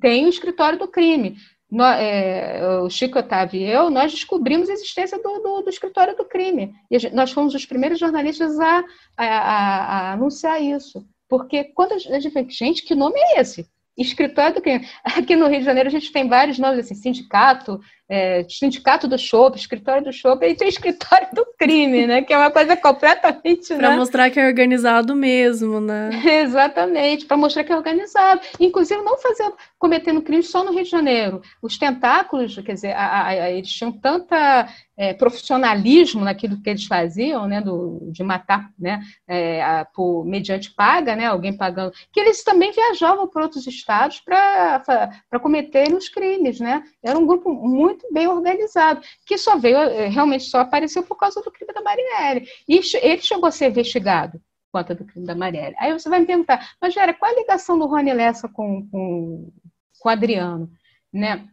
tem 0.00 0.26
o 0.26 0.28
escritório 0.28 0.78
do 0.78 0.88
crime. 0.88 1.36
No, 1.70 1.84
é, 1.84 2.80
o 2.80 2.88
Chico 2.88 3.18
Otávio 3.18 3.60
e 3.60 3.64
eu, 3.64 3.90
nós 3.90 4.10
descobrimos 4.10 4.70
a 4.70 4.72
existência 4.72 5.18
do, 5.18 5.38
do, 5.40 5.62
do 5.62 5.70
escritório 5.70 6.16
do 6.16 6.24
crime. 6.24 6.74
E 6.90 6.98
gente, 6.98 7.14
nós 7.14 7.30
fomos 7.30 7.54
os 7.54 7.66
primeiros 7.66 7.98
jornalistas 7.98 8.58
a, 8.58 8.84
a, 9.16 9.24
a, 9.24 9.84
a 10.10 10.12
anunciar 10.12 10.62
isso. 10.62 11.06
Porque 11.28 11.64
quando 11.64 11.92
a 11.92 11.98
gente 11.98 12.30
fala, 12.30 12.46
gente, 12.48 12.82
que 12.82 12.94
nome 12.94 13.20
é 13.20 13.40
esse? 13.40 13.68
Escritório 13.98 14.54
do 14.54 14.62
crime. 14.62 14.88
Aqui 15.04 15.36
no 15.36 15.46
Rio 15.46 15.58
de 15.58 15.66
Janeiro 15.66 15.88
a 15.88 15.92
gente 15.92 16.10
tem 16.10 16.26
vários 16.26 16.58
nomes, 16.58 16.78
assim, 16.78 16.94
sindicato, 16.94 17.78
é, 18.08 18.44
sindicato 18.48 19.06
do 19.06 19.18
show, 19.18 19.52
escritório 19.54 20.04
do 20.04 20.12
show, 20.12 20.38
e 20.42 20.54
tem 20.54 20.68
escritório 20.68 21.28
do 21.34 21.46
crime, 21.58 22.06
né? 22.06 22.22
Que 22.22 22.32
é 22.32 22.38
uma 22.38 22.50
coisa 22.50 22.76
completamente. 22.76 23.74
Para 23.74 23.90
né? 23.90 23.96
mostrar 23.96 24.30
que 24.30 24.40
é 24.40 24.46
organizado 24.46 25.14
mesmo, 25.14 25.80
né? 25.80 26.10
Exatamente, 26.42 27.26
para 27.26 27.36
mostrar 27.36 27.64
que 27.64 27.72
é 27.72 27.76
organizado. 27.76 28.40
Inclusive, 28.58 29.02
não 29.02 29.18
fazer 29.18 29.52
cometendo 29.78 30.22
crime 30.22 30.42
só 30.42 30.64
no 30.64 30.72
Rio 30.72 30.84
de 30.84 30.90
Janeiro. 30.90 31.42
Os 31.62 31.76
tentáculos, 31.76 32.58
quer 32.58 32.72
dizer, 32.72 32.92
a, 32.92 33.26
a, 33.26 33.50
eles 33.50 33.70
tinham 33.70 33.92
tanta 33.92 34.68
é, 34.96 35.14
profissionalismo 35.14 36.24
naquilo 36.24 36.60
que 36.60 36.70
eles 36.70 36.86
faziam, 36.86 37.46
né? 37.46 37.60
Do, 37.60 38.08
de 38.10 38.22
matar, 38.24 38.70
né? 38.78 39.00
É, 39.26 39.62
a, 39.62 39.84
por, 39.84 40.24
mediante 40.24 40.72
paga, 40.74 41.14
né? 41.14 41.26
Alguém 41.26 41.56
pagando. 41.56 41.92
Que 42.12 42.20
eles 42.20 42.42
também 42.42 42.72
viajavam 42.72 43.28
para 43.28 43.42
outros 43.42 43.66
estados 43.66 44.20
para 44.20 45.40
cometerem 45.40 45.94
os 45.94 46.08
crimes, 46.08 46.58
né? 46.58 46.82
Era 47.02 47.18
um 47.18 47.26
grupo 47.26 47.52
muito 47.52 47.97
muito 47.98 48.12
bem 48.12 48.28
organizado, 48.28 49.00
que 49.26 49.36
só 49.36 49.58
veio, 49.58 49.76
eh, 49.76 50.08
realmente 50.08 50.44
só 50.44 50.60
apareceu 50.60 51.02
por 51.02 51.16
causa 51.16 51.42
do 51.42 51.50
crime 51.50 51.72
da 51.72 51.82
Marielle. 51.82 52.48
E 52.68 52.80
ele 53.02 53.20
chegou 53.20 53.46
a 53.46 53.50
ser 53.50 53.68
investigado 53.68 54.40
por 54.70 54.80
conta 54.80 54.94
do 54.94 55.04
crime 55.04 55.26
da 55.26 55.34
Marielle. 55.34 55.74
Aí 55.78 55.92
você 55.92 56.08
vai 56.08 56.20
me 56.20 56.26
perguntar, 56.26 56.70
mas 56.80 56.94
Vera, 56.94 57.12
qual 57.12 57.30
a 57.30 57.34
ligação 57.34 57.78
do 57.78 57.86
Rony 57.86 58.12
Lessa 58.12 58.48
com, 58.48 58.88
com, 58.88 59.52
com 59.98 60.08
o 60.08 60.12
Adriano? 60.12 60.70
Né? 61.12 61.44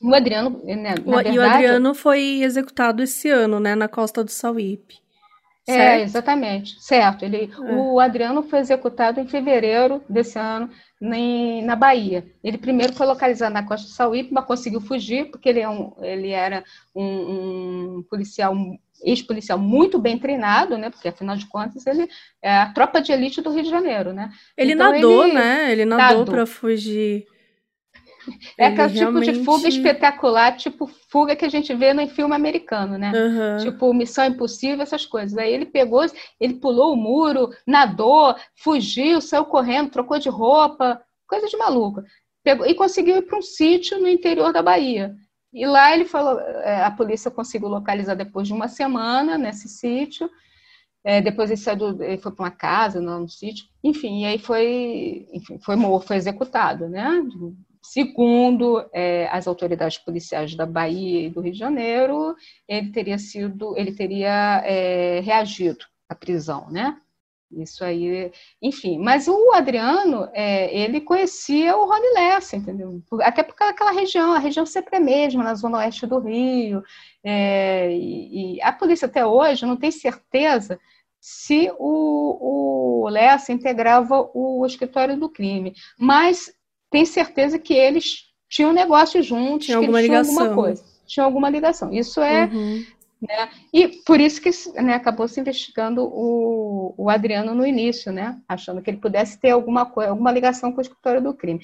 O 0.00 0.14
Adriano, 0.14 0.62
né, 0.64 0.94
o, 1.04 1.10
verdade, 1.10 1.36
E 1.36 1.38
o 1.38 1.42
Adriano 1.42 1.94
foi 1.94 2.42
executado 2.42 3.02
esse 3.02 3.28
ano, 3.28 3.58
né, 3.58 3.74
na 3.74 3.88
costa 3.88 4.22
do 4.22 4.30
Sauípe. 4.30 4.96
É, 5.66 6.00
exatamente, 6.00 6.80
certo. 6.80 7.24
Ele, 7.24 7.50
é. 7.52 7.74
O 7.74 8.00
Adriano 8.00 8.42
foi 8.42 8.60
executado 8.60 9.20
em 9.20 9.28
fevereiro 9.28 10.02
desse 10.08 10.38
ano 10.38 10.70
na 11.00 11.76
Bahia. 11.76 12.26
Ele 12.42 12.58
primeiro 12.58 12.92
foi 12.92 13.06
localizado 13.06 13.52
na 13.52 13.62
costa 13.62 13.86
do 13.86 13.92
Sauípe, 13.92 14.32
mas 14.32 14.44
conseguiu 14.44 14.80
fugir, 14.80 15.30
porque 15.30 15.48
ele, 15.48 15.60
é 15.60 15.68
um, 15.68 15.92
ele 16.00 16.30
era 16.30 16.64
um, 16.94 17.04
um 17.98 18.04
policial, 18.10 18.54
ex-policial 19.02 19.58
muito 19.58 19.98
bem 19.98 20.18
treinado, 20.18 20.76
né? 20.76 20.90
Porque, 20.90 21.08
afinal 21.08 21.36
de 21.36 21.46
contas, 21.46 21.86
ele 21.86 22.08
é 22.42 22.58
a 22.58 22.72
tropa 22.72 23.00
de 23.00 23.12
elite 23.12 23.40
do 23.40 23.50
Rio 23.50 23.62
de 23.62 23.70
Janeiro, 23.70 24.12
né? 24.12 24.30
Ele 24.56 24.72
então, 24.72 24.92
nadou, 24.92 25.24
ele, 25.24 25.34
né? 25.34 25.72
Ele 25.72 25.84
nadou, 25.84 26.18
nadou. 26.18 26.34
para 26.34 26.46
fugir. 26.46 27.26
É 28.56 28.66
aquele 28.66 28.88
realmente... 28.88 29.24
tipo 29.26 29.38
de 29.38 29.44
fuga 29.44 29.68
espetacular, 29.68 30.56
tipo 30.56 30.86
fuga 30.86 31.36
que 31.36 31.44
a 31.44 31.48
gente 31.48 31.74
vê 31.74 31.92
no 31.92 32.06
filme 32.08 32.34
americano, 32.34 32.98
né? 32.98 33.12
Uhum. 33.14 33.64
Tipo 33.64 33.94
Missão 33.94 34.24
Impossível, 34.26 34.82
essas 34.82 35.06
coisas. 35.06 35.36
Aí 35.38 35.52
ele 35.52 35.66
pegou, 35.66 36.04
ele 36.40 36.54
pulou 36.54 36.92
o 36.92 36.96
muro, 36.96 37.50
nadou, 37.66 38.34
fugiu, 38.56 39.20
saiu 39.20 39.44
correndo, 39.44 39.90
trocou 39.90 40.18
de 40.18 40.28
roupa, 40.28 41.00
coisa 41.26 41.46
de 41.46 41.56
maluco. 41.56 42.02
Pegou, 42.42 42.66
e 42.66 42.74
conseguiu 42.74 43.16
ir 43.16 43.22
para 43.22 43.38
um 43.38 43.42
sítio 43.42 43.98
no 44.00 44.08
interior 44.08 44.52
da 44.52 44.62
Bahia. 44.62 45.14
E 45.52 45.66
lá 45.66 45.94
ele 45.94 46.04
falou, 46.04 46.38
é, 46.40 46.84
a 46.84 46.90
polícia 46.90 47.30
conseguiu 47.30 47.68
localizar 47.68 48.14
depois 48.14 48.46
de 48.46 48.52
uma 48.52 48.68
semana 48.68 49.38
nesse 49.38 49.68
sítio. 49.68 50.28
É, 51.04 51.20
depois 51.20 51.50
ele, 51.50 51.58
saiu 51.58 52.02
ele 52.02 52.18
foi 52.18 52.32
para 52.32 52.44
uma 52.44 52.50
casa, 52.50 53.00
no, 53.00 53.20
no 53.20 53.28
sítio, 53.28 53.66
enfim, 53.82 54.22
e 54.22 54.26
aí 54.26 54.38
foi, 54.38 55.26
enfim, 55.32 55.58
foi 55.58 55.76
morto, 55.76 56.08
foi 56.08 56.16
executado, 56.16 56.88
né? 56.88 57.22
Segundo 57.82 58.84
é, 58.92 59.28
as 59.30 59.46
autoridades 59.46 59.98
policiais 59.98 60.54
da 60.54 60.66
Bahia 60.66 61.26
e 61.26 61.30
do 61.30 61.40
Rio 61.40 61.52
de 61.52 61.58
Janeiro, 61.58 62.34
ele 62.66 62.90
teria 62.90 63.18
sido, 63.18 63.76
ele 63.76 63.92
teria 63.92 64.62
é, 64.64 65.20
reagido 65.20 65.84
à 66.08 66.14
prisão, 66.14 66.70
né? 66.70 67.00
Isso 67.50 67.82
aí, 67.82 68.30
enfim. 68.60 68.98
Mas 68.98 69.26
o 69.26 69.52
Adriano, 69.52 70.28
é, 70.34 70.74
ele 70.76 71.00
conhecia 71.00 71.76
o 71.76 71.86
Rony 71.86 72.12
Lessa, 72.14 72.56
entendeu? 72.56 73.02
Até 73.22 73.42
porque 73.42 73.64
aquela 73.64 73.90
região, 73.90 74.32
a 74.32 74.38
região 74.38 74.66
sempre 74.66 74.96
é 74.96 75.00
mesma, 75.00 75.42
na 75.42 75.54
zona 75.54 75.78
oeste 75.78 76.06
do 76.06 76.18
Rio. 76.18 76.82
É, 77.24 77.90
e, 77.90 78.56
e, 78.56 78.62
a 78.62 78.70
polícia 78.70 79.06
até 79.06 79.24
hoje 79.24 79.64
não 79.64 79.76
tem 79.76 79.90
certeza 79.90 80.78
se 81.20 81.72
o, 81.78 83.04
o 83.04 83.08
Lessa 83.08 83.52
integrava 83.52 84.30
o 84.34 84.64
escritório 84.66 85.18
do 85.18 85.30
crime. 85.30 85.74
Mas 85.98 86.52
tem 86.90 87.04
certeza 87.04 87.58
que 87.58 87.74
eles 87.74 88.28
tinham 88.48 88.72
negócio 88.72 89.22
juntos, 89.22 89.66
tinha 89.66 89.76
alguma 89.76 90.00
tinham 90.00 90.20
ligação. 90.22 90.42
alguma 90.42 90.62
coisa, 90.62 90.84
tinham 91.06 91.26
alguma 91.26 91.50
ligação. 91.50 91.92
Isso 91.92 92.20
é. 92.20 92.46
Uhum. 92.46 92.84
Né? 93.20 93.50
E 93.72 93.88
por 94.06 94.20
isso 94.20 94.40
que 94.40 94.50
né, 94.80 94.94
acabou 94.94 95.26
se 95.26 95.40
investigando 95.40 96.04
o, 96.04 96.94
o 96.96 97.10
Adriano 97.10 97.52
no 97.52 97.66
início, 97.66 98.12
né? 98.12 98.40
achando 98.48 98.80
que 98.80 98.90
ele 98.90 98.98
pudesse 98.98 99.40
ter 99.40 99.50
alguma, 99.50 99.84
coisa, 99.86 100.10
alguma 100.10 100.30
ligação 100.30 100.72
com 100.72 100.80
a 100.80 100.82
escritório 100.82 101.20
do 101.20 101.34
crime. 101.34 101.60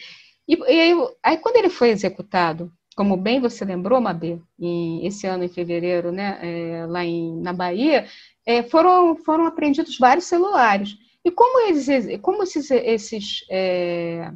E, 0.49 0.57
e 0.57 0.81
aí, 0.81 1.09
aí, 1.23 1.37
quando 1.39 1.57
ele 1.57 1.71
foi 1.71 1.91
executado, 1.91 2.73
como 2.97 3.17
bem 3.17 3.41
você 3.41 3.65
lembrou, 3.65 4.01
Mabê, 4.01 4.39
em, 4.59 5.07
esse 5.07 5.27
ano, 5.27 5.45
em 5.45 5.49
fevereiro, 5.49 6.11
né, 6.11 6.39
é, 6.43 6.87
lá 6.87 7.05
em, 7.05 7.41
na 7.41 7.53
Bahia, 7.53 8.07
é, 8.45 8.63
foram, 8.63 9.17
foram 9.17 9.47
apreendidos 9.47 9.99
vários 9.99 10.27
celulares. 10.27 10.97
E 11.25 11.31
como, 11.31 11.69
eles, 11.69 12.21
como 12.21 12.43
esses, 12.43 12.71
esses 12.71 13.45
é, 13.49 14.31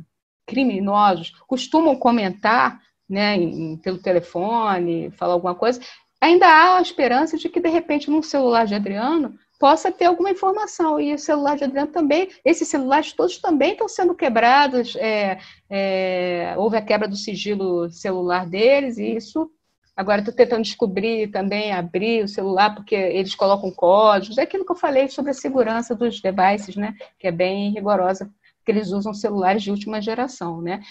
criminosos 0.49 1.33
costumam 1.47 1.95
comentar 1.95 2.81
né, 3.09 3.37
em, 3.37 3.77
pelo 3.77 3.99
telefone, 3.99 5.11
falar 5.13 5.35
alguma 5.35 5.55
coisa, 5.55 5.81
ainda 6.21 6.47
há 6.47 6.79
a 6.79 6.83
esperança 6.83 7.37
de 7.37 7.49
que, 7.49 7.61
de 7.61 7.69
repente, 7.69 8.11
num 8.11 8.23
celular 8.23 8.67
de 8.67 8.75
Adriano, 8.75 9.35
possa 9.59 9.91
ter 9.91 10.07
alguma 10.07 10.31
informação. 10.31 11.01
E 11.01 11.15
o 11.15 11.19
celular 11.19 11.57
de 11.57 11.65
Adriano 11.65 11.91
também, 11.91 12.29
esses 12.45 12.69
celulares 12.69 13.13
todos 13.13 13.39
também 13.39 13.73
estão 13.73 13.89
sendo 13.89 14.15
quebrados, 14.15 14.97
é, 14.97 15.39
é, 15.69 16.55
houve 16.57 16.77
a 16.77 16.83
quebra 16.83 17.09
do 17.09 17.17
sigilo 17.17 17.91
celular 17.91 18.47
deles, 18.47 18.99
e 18.99 19.17
isso. 19.17 19.51
Agora 19.97 20.21
estou 20.21 20.33
tentando 20.33 20.63
descobrir 20.63 21.29
também, 21.33 21.73
abrir 21.73 22.23
o 22.23 22.29
celular, 22.29 22.73
porque 22.73 22.95
eles 22.95 23.35
colocam 23.35 23.69
códigos. 23.73 24.39
É 24.39 24.43
aquilo 24.43 24.65
que 24.65 24.71
eu 24.71 24.77
falei 24.77 25.09
sobre 25.09 25.33
a 25.33 25.35
segurança 25.35 25.93
dos 25.93 26.21
devices, 26.21 26.77
né? 26.77 26.95
Que 27.19 27.27
é 27.27 27.33
bem 27.33 27.73
rigorosa, 27.73 28.31
porque 28.69 28.73
eles 28.73 28.93
usam 28.93 29.15
celulares 29.15 29.63
de 29.63 29.71
última 29.71 30.03
geração, 30.03 30.61
né? 30.61 30.83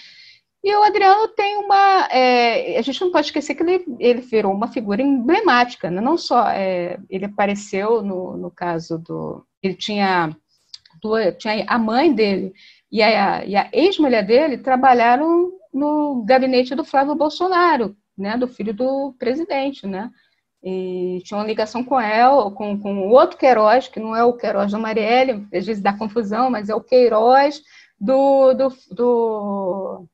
E 0.63 0.75
o 0.75 0.83
Adriano 0.83 1.27
tem 1.29 1.57
uma. 1.57 2.07
É, 2.11 2.77
a 2.77 2.81
gente 2.81 2.99
não 2.99 3.11
pode 3.11 3.27
esquecer 3.27 3.53
que 3.53 3.61
ele, 3.61 3.85
ele 3.99 4.21
virou 4.21 4.51
uma 4.51 4.67
figura 4.67 5.01
emblemática, 5.01 5.91
né? 5.91 6.01
não 6.01 6.17
só 6.17 6.49
é, 6.49 6.97
ele 7.07 7.25
apareceu 7.25 8.01
no, 8.01 8.35
no 8.35 8.49
caso 8.49 8.97
do. 8.97 9.45
Ele 9.61 9.75
tinha, 9.75 10.35
tinha 11.37 11.65
a 11.67 11.77
mãe 11.77 12.11
dele 12.13 12.51
e 12.91 13.03
a, 13.03 13.45
e 13.45 13.55
a 13.55 13.69
ex-mulher 13.71 14.25
dele 14.25 14.57
trabalharam 14.57 15.51
no 15.71 16.23
gabinete 16.25 16.73
do 16.73 16.83
Flávio 16.83 17.13
Bolsonaro, 17.13 17.95
né, 18.17 18.35
do 18.37 18.47
filho 18.47 18.73
do 18.73 19.13
presidente, 19.19 19.85
né? 19.85 20.09
E 20.63 21.21
tinha 21.23 21.37
uma 21.37 21.45
ligação 21.45 21.83
com 21.83 21.99
ela, 21.99 22.51
com, 22.51 22.79
com 22.79 23.07
o 23.07 23.09
outro 23.09 23.37
Queiroz, 23.37 23.87
que 23.87 23.99
não 23.99 24.15
é 24.15 24.23
o 24.23 24.33
Queiroz 24.33 24.71
da 24.71 24.79
Marielle, 24.79 25.47
às 25.53 25.65
vezes 25.65 25.81
dá 25.81 25.93
confusão, 25.93 26.49
mas 26.49 26.69
é 26.69 26.75
o 26.75 26.81
Queiroz 26.81 27.61
do, 27.99 28.53
do, 28.53 28.73
do 28.91 30.07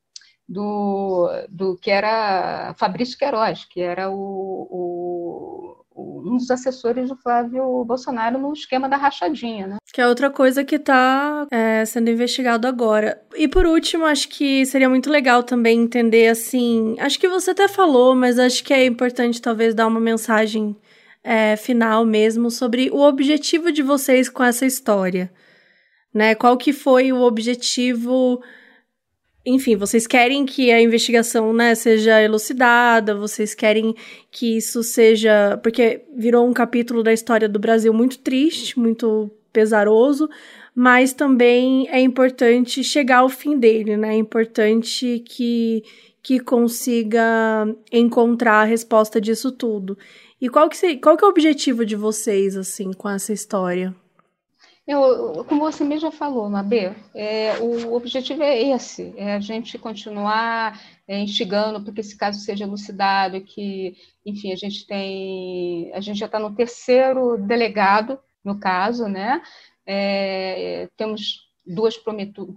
do, 0.47 1.29
do 1.49 1.77
que 1.77 1.89
era 1.89 2.73
Fabrício 2.77 3.17
Queiroz, 3.17 3.65
que 3.65 3.81
era 3.81 4.09
o, 4.09 4.13
o, 4.15 5.71
o, 5.71 5.72
um 5.95 6.37
dos 6.37 6.49
assessores 6.49 7.09
do 7.09 7.15
Flávio 7.15 7.83
Bolsonaro 7.85 8.39
no 8.39 8.53
esquema 8.53 8.89
da 8.89 8.97
rachadinha, 8.97 9.67
né? 9.67 9.77
Que 9.93 10.01
é 10.01 10.07
outra 10.07 10.29
coisa 10.29 10.63
que 10.63 10.75
está 10.75 11.47
é, 11.51 11.85
sendo 11.85 12.09
investigado 12.09 12.67
agora. 12.67 13.21
E 13.35 13.47
por 13.47 13.65
último, 13.65 14.05
acho 14.05 14.27
que 14.29 14.65
seria 14.65 14.89
muito 14.89 15.09
legal 15.09 15.43
também 15.43 15.81
entender 15.81 16.27
assim. 16.27 16.95
Acho 16.99 17.19
que 17.19 17.27
você 17.27 17.51
até 17.51 17.67
falou, 17.67 18.15
mas 18.15 18.39
acho 18.39 18.63
que 18.63 18.73
é 18.73 18.85
importante 18.85 19.41
talvez 19.41 19.75
dar 19.75 19.87
uma 19.87 19.99
mensagem 19.99 20.75
é, 21.23 21.55
final 21.55 22.05
mesmo 22.05 22.51
sobre 22.51 22.89
o 22.91 22.99
objetivo 22.99 23.71
de 23.71 23.81
vocês 23.81 24.29
com 24.29 24.43
essa 24.43 24.65
história. 24.65 25.31
Né? 26.13 26.35
Qual 26.35 26.57
que 26.57 26.73
foi 26.73 27.11
o 27.11 27.21
objetivo 27.21 28.41
enfim, 29.45 29.75
vocês 29.75 30.07
querem 30.07 30.45
que 30.45 30.71
a 30.71 30.81
investigação, 30.81 31.51
né, 31.53 31.75
seja 31.75 32.21
elucidada, 32.21 33.13
vocês 33.15 33.53
querem 33.53 33.93
que 34.31 34.57
isso 34.57 34.81
seja, 34.83 35.59
porque 35.61 36.01
virou 36.15 36.47
um 36.47 36.53
capítulo 36.53 37.03
da 37.03 37.11
história 37.11 37.49
do 37.49 37.59
Brasil 37.59 37.93
muito 37.93 38.19
triste, 38.19 38.79
muito 38.79 39.29
pesaroso, 39.51 40.29
mas 40.73 41.13
também 41.13 41.87
é 41.89 41.99
importante 41.99 42.83
chegar 42.83 43.17
ao 43.19 43.29
fim 43.29 43.57
dele, 43.59 43.95
né? 43.97 44.15
É 44.15 44.17
importante 44.17 45.23
que 45.27 45.83
que 46.23 46.39
consiga 46.39 47.67
encontrar 47.91 48.61
a 48.61 48.63
resposta 48.63 49.19
disso 49.19 49.51
tudo. 49.51 49.97
E 50.39 50.47
qual 50.47 50.69
que, 50.69 50.97
qual 50.97 51.17
que 51.17 51.23
é 51.23 51.27
o 51.27 51.29
objetivo 51.29 51.85
de 51.85 51.97
vocês, 51.97 52.55
assim, 52.55 52.93
com 52.93 53.09
essa 53.09 53.33
história? 53.33 53.93
Eu, 54.85 55.45
como 55.45 55.61
você 55.61 55.81
mesmo 55.83 56.11
falou, 56.11 56.49
Mabê, 56.49 56.93
é, 57.15 57.57
o 57.59 57.93
objetivo 57.93 58.43
é 58.43 58.61
esse, 58.61 59.13
é 59.15 59.33
a 59.35 59.39
gente 59.39 59.77
continuar 59.77 60.77
é, 61.07 61.19
instigando 61.19 61.81
para 61.81 61.93
que 61.93 62.01
esse 62.01 62.17
caso 62.17 62.39
seja 62.41 62.65
elucidado, 62.65 63.39
que, 63.41 63.95
enfim, 64.25 64.51
a 64.51 64.57
gente 64.57 64.85
tem, 64.85 65.89
a 65.93 66.01
gente 66.01 66.19
já 66.19 66.25
está 66.25 66.37
no 66.37 66.53
terceiro 66.53 67.37
delegado 67.37 68.19
no 68.43 68.59
caso, 68.59 69.07
né? 69.07 69.41
É, 69.85 70.89
temos 70.97 71.39
duas 71.65 71.95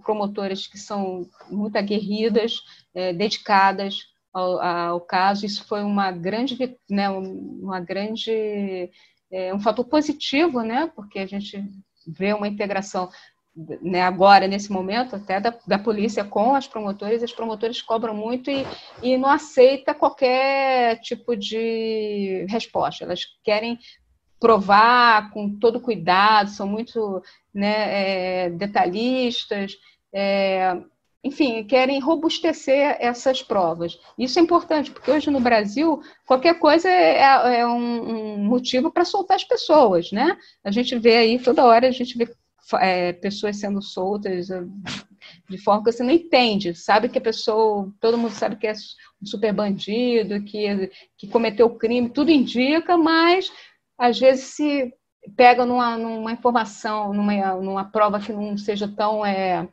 promotoras 0.03 0.67
que 0.67 0.77
são 0.77 1.29
muito 1.49 1.77
aguerridas, 1.77 2.61
é, 2.93 3.13
dedicadas 3.13 3.99
ao, 4.33 4.59
ao, 4.61 5.01
caso. 5.01 5.45
Isso 5.45 5.65
foi 5.65 5.81
uma 5.83 6.11
grande, 6.11 6.77
né, 6.89 7.09
uma 7.09 7.79
grande, 7.79 8.91
é, 9.31 9.53
um 9.53 9.59
fator 9.59 9.85
positivo, 9.85 10.61
né? 10.61 10.91
Porque 10.93 11.19
a 11.19 11.25
gente 11.25 11.63
vê 12.07 12.33
uma 12.33 12.47
integração 12.47 13.09
né, 13.81 14.03
agora, 14.03 14.47
nesse 14.47 14.71
momento, 14.71 15.15
até 15.15 15.39
da, 15.39 15.57
da 15.65 15.79
polícia 15.79 16.23
com 16.23 16.53
as 16.53 16.67
promotoras, 16.67 17.23
as 17.23 17.33
promotoras 17.33 17.81
cobram 17.81 18.13
muito 18.13 18.51
e, 18.51 18.65
e 19.01 19.17
não 19.17 19.29
aceita 19.29 19.95
qualquer 19.95 20.99
tipo 21.01 21.35
de 21.35 22.45
resposta. 22.47 23.03
Elas 23.03 23.21
querem 23.43 23.79
provar 24.39 25.31
com 25.31 25.57
todo 25.57 25.81
cuidado, 25.81 26.51
são 26.51 26.67
muito 26.67 27.23
né, 27.51 28.45
é, 28.45 28.49
detalhistas, 28.51 29.73
é, 30.13 30.77
enfim, 31.23 31.63
querem 31.63 31.99
robustecer 31.99 32.95
essas 32.99 33.41
provas. 33.41 33.99
Isso 34.17 34.39
é 34.39 34.41
importante, 34.41 34.91
porque 34.91 35.11
hoje 35.11 35.29
no 35.29 35.39
Brasil, 35.39 36.01
qualquer 36.25 36.59
coisa 36.59 36.87
é, 36.89 37.17
é, 37.17 37.59
é 37.59 37.67
um, 37.67 38.35
um, 38.35 38.37
motivo 38.45 38.91
para 38.91 39.03
soltar 39.05 39.35
as 39.35 39.43
pessoas, 39.43 40.11
né? 40.11 40.37
A 40.63 40.71
gente 40.71 40.97
vê 40.97 41.17
aí, 41.17 41.39
toda 41.39 41.65
hora 41.65 41.87
a 41.87 41.91
gente 41.91 42.17
vê 42.17 42.29
é, 42.79 43.13
pessoas 43.13 43.57
sendo 43.57 43.81
soltas 43.81 44.49
é, 44.49 44.63
de 45.49 45.57
forma 45.57 45.83
que 45.83 45.91
você 45.91 46.03
não 46.03 46.11
entende, 46.11 46.75
sabe 46.75 47.09
que 47.09 47.17
a 47.17 47.21
pessoa, 47.21 47.91
todo 47.99 48.17
mundo 48.17 48.31
sabe 48.31 48.55
que 48.55 48.67
é 48.67 48.73
um 49.21 49.25
super 49.25 49.53
bandido, 49.53 50.43
que, 50.43 50.91
que 51.17 51.27
cometeu 51.27 51.69
crime, 51.69 52.09
tudo 52.09 52.31
indica, 52.31 52.95
mas 52.97 53.51
às 53.97 54.19
vezes 54.19 54.55
se 54.55 54.93
pega 55.35 55.65
numa, 55.65 55.97
numa 55.97 56.31
informação, 56.31 57.13
numa, 57.13 57.55
numa 57.55 57.85
prova 57.85 58.19
que 58.19 58.31
não 58.31 58.57
seja 58.57 58.87
tão... 58.87 59.25
É, 59.25 59.67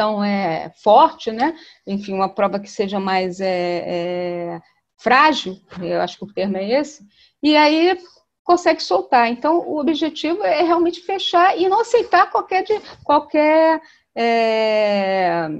tão 0.00 0.24
é, 0.24 0.72
forte, 0.82 1.30
né? 1.30 1.54
Enfim, 1.86 2.14
uma 2.14 2.34
prova 2.34 2.58
que 2.58 2.70
seja 2.70 2.98
mais 2.98 3.38
é, 3.38 3.84
é, 3.86 4.60
frágil, 4.96 5.58
eu 5.78 6.00
acho 6.00 6.16
que 6.16 6.24
o 6.24 6.32
termo 6.32 6.56
é 6.56 6.80
esse, 6.80 7.04
e 7.42 7.54
aí 7.54 7.98
consegue 8.42 8.82
soltar. 8.82 9.28
Então, 9.28 9.58
o 9.58 9.78
objetivo 9.78 10.42
é 10.42 10.62
realmente 10.62 11.02
fechar 11.02 11.54
e 11.58 11.68
não 11.68 11.82
aceitar 11.82 12.30
qualquer, 12.30 12.64
qualquer, 13.04 13.82
é, 14.16 15.50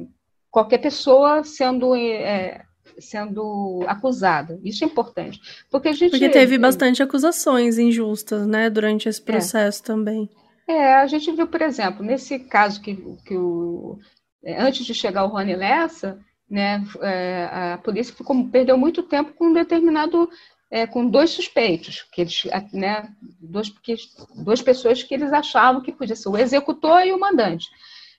qualquer 0.51 0.79
pessoa 0.79 1.45
sendo 1.45 1.95
é, 1.95 2.63
sendo 2.99 3.85
acusada. 3.87 4.59
Isso 4.65 4.85
é 4.85 4.87
importante. 4.87 5.39
Porque 5.71 5.89
a 5.89 5.93
gente. 5.93 6.13
Porque 6.13 6.31
teve 6.31 6.57
bastante 6.57 7.03
acusações 7.03 7.77
injustas, 7.77 8.47
né, 8.47 8.71
durante 8.71 9.07
esse 9.07 9.21
é. 9.21 9.25
processo 9.25 9.83
é. 9.83 9.85
também. 9.85 10.31
É, 10.67 10.95
a 10.95 11.07
gente 11.07 11.31
viu, 11.31 11.47
por 11.47 11.61
exemplo, 11.61 12.03
nesse 12.03 12.39
caso 12.39 12.81
que, 12.81 12.95
que 13.27 13.37
o 13.37 13.99
antes 14.45 14.85
de 14.85 14.95
chegar 14.95 15.25
o 15.25 15.29
Rony 15.29 15.55
Lessa, 15.55 16.19
né, 16.49 16.85
é, 17.01 17.49
a 17.75 17.79
polícia 17.79 18.15
ficou, 18.15 18.49
perdeu 18.49 18.77
muito 18.77 19.03
tempo 19.03 19.33
com 19.35 19.47
um 19.47 19.53
determinado, 19.53 20.29
é, 20.71 20.87
com 20.87 21.07
dois 21.07 21.31
suspeitos, 21.31 22.05
que 22.13 22.23
eles, 22.23 22.43
né, 22.73 23.09
dois, 23.41 23.69
porque, 23.69 23.95
duas 24.37 24.61
pessoas 24.61 25.03
que 25.03 25.15
eles 25.15 25.33
achavam 25.33 25.81
que 25.81 25.93
podia 25.93 26.17
ser 26.17 26.29
o 26.29 26.37
executor 26.37 27.07
e 27.07 27.13
o 27.13 27.21
mandante. 27.21 27.69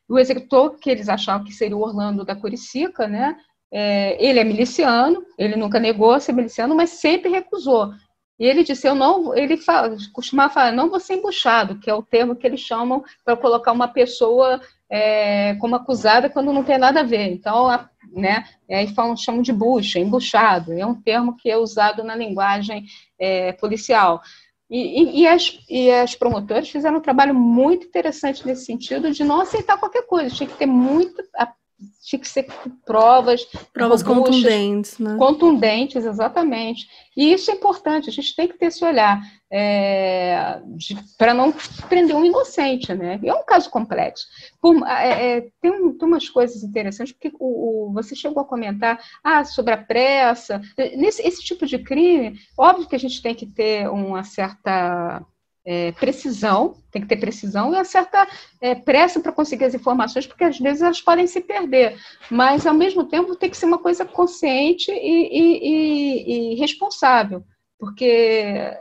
O 0.08 0.18
executor, 0.18 0.78
que 0.78 0.90
eles 0.90 1.10
achavam 1.10 1.46
que 1.46 1.54
seria 1.54 1.76
o 1.76 1.82
Orlando 1.82 2.24
da 2.24 2.36
Curicica, 2.36 3.08
né, 3.08 3.36
é, 3.72 4.24
ele 4.24 4.40
é 4.40 4.44
miliciano, 4.44 5.26
ele 5.38 5.56
nunca 5.56 5.80
negou 5.80 6.20
ser 6.20 6.34
miliciano, 6.34 6.76
mas 6.76 6.92
sempre 6.92 7.30
recusou. 7.30 7.94
E 8.42 8.46
ele 8.46 8.64
disse, 8.64 8.88
eu 8.88 8.96
não, 8.96 9.36
ele 9.36 9.56
fala, 9.56 9.96
costumava 10.12 10.54
falar, 10.54 10.72
não 10.72 10.90
vou 10.90 11.00
ser 11.00 11.14
embuchado, 11.14 11.78
que 11.78 11.90
é 11.90 11.94
o 11.94 12.02
termo 12.02 12.36
que 12.36 12.48
eles 12.48 12.60
chamam 12.60 13.04
para 13.24 13.38
colocar 13.38 13.72
uma 13.72 13.88
pessoa 13.88 14.60
é, 14.92 15.56
como 15.56 15.76
acusada 15.76 16.30
quando 16.30 16.52
não 16.52 16.66
tem 16.66 16.78
nada 16.78 17.00
a 17.00 17.04
ver. 17.04 17.32
Então, 17.32 17.70
a, 17.70 17.90
né, 18.12 18.44
aí 18.70 18.94
falam, 18.94 19.16
chamam 19.16 19.42
de 19.42 19.54
bucha, 19.54 19.98
embuchado, 19.98 20.74
é 20.74 20.86
um 20.86 21.02
termo 21.02 21.38
que 21.38 21.50
é 21.50 21.58
usado 21.58 22.04
na 22.04 22.14
linguagem 22.14 22.86
é, 23.18 23.54
policial. 23.54 24.22
E, 24.70 25.02
e, 25.02 25.22
e, 25.22 25.28
as, 25.28 25.60
e 25.70 25.92
as 25.92 26.16
promotoras 26.16 26.70
fizeram 26.70 26.98
um 26.98 27.02
trabalho 27.02 27.34
muito 27.34 27.88
interessante 27.88 28.46
nesse 28.46 28.66
sentido 28.66 29.12
de 29.12 29.24
não 29.24 29.42
aceitar 29.42 29.78
qualquer 29.78 30.04
coisa, 30.04 30.36
tinha 30.36 30.48
que 30.48 30.58
ter 30.58 30.66
muito, 30.66 31.22
tinha 32.04 32.20
que 32.20 32.28
ser 32.28 32.48
provas. 32.86 33.46
Provas 33.74 34.02
robustas, 34.02 34.36
contundentes, 34.36 35.00
né? 35.00 35.16
Contundentes, 35.18 36.06
exatamente. 36.06 36.88
E 37.16 37.34
isso 37.34 37.52
é 37.52 37.54
importante, 37.54 38.10
a 38.10 38.14
gente 38.14 38.36
tem 38.36 38.48
que 38.48 38.58
ter 38.58 38.68
esse 38.68 38.84
olhar 38.84 39.22
é, 39.52 40.62
para 41.18 41.34
não 41.34 41.54
prender 41.90 42.16
um 42.16 42.26
inocente, 42.26 42.94
né? 42.94 43.20
É 43.24 43.34
um 43.34 43.44
caso 43.44 43.70
complexo. 43.70 44.26
Por, 44.62 44.88
é, 44.88 45.38
é, 45.38 45.48
tem, 45.62 45.72
um, 45.72 45.98
tem, 45.98 46.08
umas 46.08 46.30
coisas 46.30 46.64
interessantes, 46.64 47.14
porque 47.14 47.32
o, 47.40 47.90
o, 47.90 47.94
você 47.94 48.16
chegou 48.16 48.42
a 48.42 48.48
comentar 48.48 49.00
ah, 49.24 49.44
sobre 49.44 49.74
a 49.74 49.78
pressa. 49.78 50.62
Nesse 50.98 51.22
esse 51.22 51.44
tipo 51.44 51.66
de 51.66 51.80
crime, 51.80 52.40
óbvio 52.58 52.88
que 52.88 52.96
a 52.96 53.00
gente 53.00 53.22
tem 53.22 53.36
que 53.36 53.46
ter 53.46 53.90
uma 53.90 54.24
certa 54.24 55.26
é, 55.66 55.92
precisão, 55.94 56.76
tem 56.92 57.02
que 57.02 57.08
ter 57.08 57.18
precisão 57.18 57.72
e 57.72 57.76
uma 57.76 57.86
certa 57.86 58.28
é, 58.60 58.74
pressa 58.76 59.20
para 59.20 59.32
conseguir 59.32 59.66
as 59.66 59.74
informações, 59.74 60.26
porque 60.26 60.44
às 60.44 60.58
vezes 60.58 60.82
elas 60.82 61.02
podem 61.02 61.28
se 61.28 61.42
perder. 61.42 61.98
Mas, 62.30 62.66
ao 62.66 62.74
mesmo 62.74 63.06
tempo, 63.06 63.36
tem 63.36 63.50
que 63.50 63.58
ser 63.58 63.66
uma 63.66 63.78
coisa 63.78 64.06
consciente 64.06 64.92
e, 64.92 64.96
e, 64.96 65.60
e, 65.70 66.54
e 66.54 66.56
responsável, 66.56 67.44
porque 67.80 68.74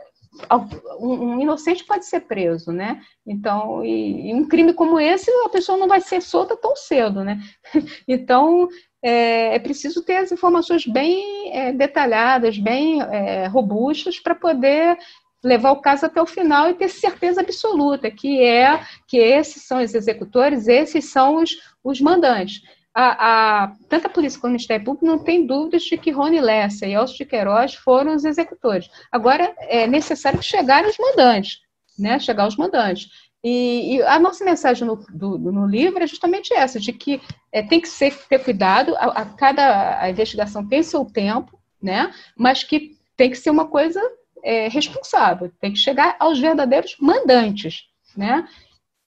um, 0.99 1.39
inocente 1.41 1.83
pode 1.83 2.05
ser 2.05 2.21
preso, 2.21 2.71
né? 2.71 3.01
Então, 3.25 3.83
e, 3.83 4.33
um 4.33 4.47
crime 4.47 4.73
como 4.73 4.99
esse, 4.99 5.29
a 5.45 5.49
pessoa 5.49 5.77
não 5.77 5.87
vai 5.87 5.99
ser 5.99 6.21
solta 6.21 6.55
tão 6.55 6.75
cedo, 6.75 7.23
né? 7.23 7.39
Então, 8.07 8.67
é, 9.03 9.55
é 9.55 9.59
preciso 9.59 10.03
ter 10.03 10.17
as 10.17 10.31
informações 10.31 10.85
bem 10.85 11.55
é, 11.55 11.73
detalhadas, 11.73 12.57
bem 12.57 13.01
é, 13.01 13.47
robustas, 13.47 14.19
para 14.19 14.35
poder 14.35 14.97
levar 15.43 15.71
o 15.71 15.81
caso 15.81 16.05
até 16.05 16.21
o 16.21 16.25
final 16.25 16.69
e 16.69 16.75
ter 16.75 16.89
certeza 16.89 17.41
absoluta 17.41 18.11
que 18.11 18.43
é 18.43 18.81
que 19.07 19.17
esses 19.17 19.63
são 19.63 19.81
os 19.81 19.93
executores, 19.93 20.67
esses 20.67 21.05
são 21.05 21.37
os, 21.37 21.57
os 21.83 21.99
mandantes. 21.99 22.61
A, 22.93 23.63
a, 23.63 23.67
tanto 23.87 24.07
a 24.07 24.09
polícia 24.09 24.39
como 24.39 24.49
o 24.49 24.53
Ministério 24.53 24.83
Público 24.83 25.05
não 25.05 25.19
tem 25.19 25.45
dúvidas 25.45 25.83
de 25.83 25.97
que 25.97 26.11
Rony 26.11 26.41
Lessa 26.41 26.85
e 26.85 26.93
Elcio 26.93 27.17
de 27.17 27.25
Queiroz 27.25 27.73
foram 27.73 28.13
os 28.13 28.25
executores. 28.25 28.89
Agora, 29.11 29.55
é 29.61 29.87
necessário 29.87 30.43
chegar 30.43 30.85
os 30.85 30.97
mandantes, 30.97 31.59
né? 31.97 32.19
chegar 32.19 32.47
os 32.47 32.57
mandantes. 32.57 33.09
E, 33.43 33.95
e 33.95 34.01
a 34.03 34.19
nossa 34.19 34.45
mensagem 34.45 34.85
no, 34.85 34.97
do, 35.09 35.37
no, 35.39 35.65
livro 35.65 36.03
é 36.03 36.07
justamente 36.07 36.53
essa, 36.53 36.79
de 36.79 36.93
que 36.93 37.19
é, 37.51 37.63
tem 37.63 37.79
que 37.79 37.87
ser, 37.87 38.15
ter 38.27 38.39
cuidado, 38.39 38.95
a, 38.97 39.05
a 39.21 39.25
cada 39.25 39.99
a 39.99 40.09
investigação 40.09 40.67
tem 40.67 40.83
seu 40.83 41.05
tempo, 41.05 41.59
né? 41.81 42.13
mas 42.37 42.63
que 42.63 42.97
tem 43.17 43.31
que 43.31 43.37
ser 43.37 43.49
uma 43.49 43.67
coisa 43.67 43.99
é, 44.43 44.67
responsável, 44.67 45.51
tem 45.59 45.71
que 45.71 45.79
chegar 45.79 46.15
aos 46.19 46.39
verdadeiros 46.39 46.95
mandantes, 46.99 47.83
né? 48.15 48.47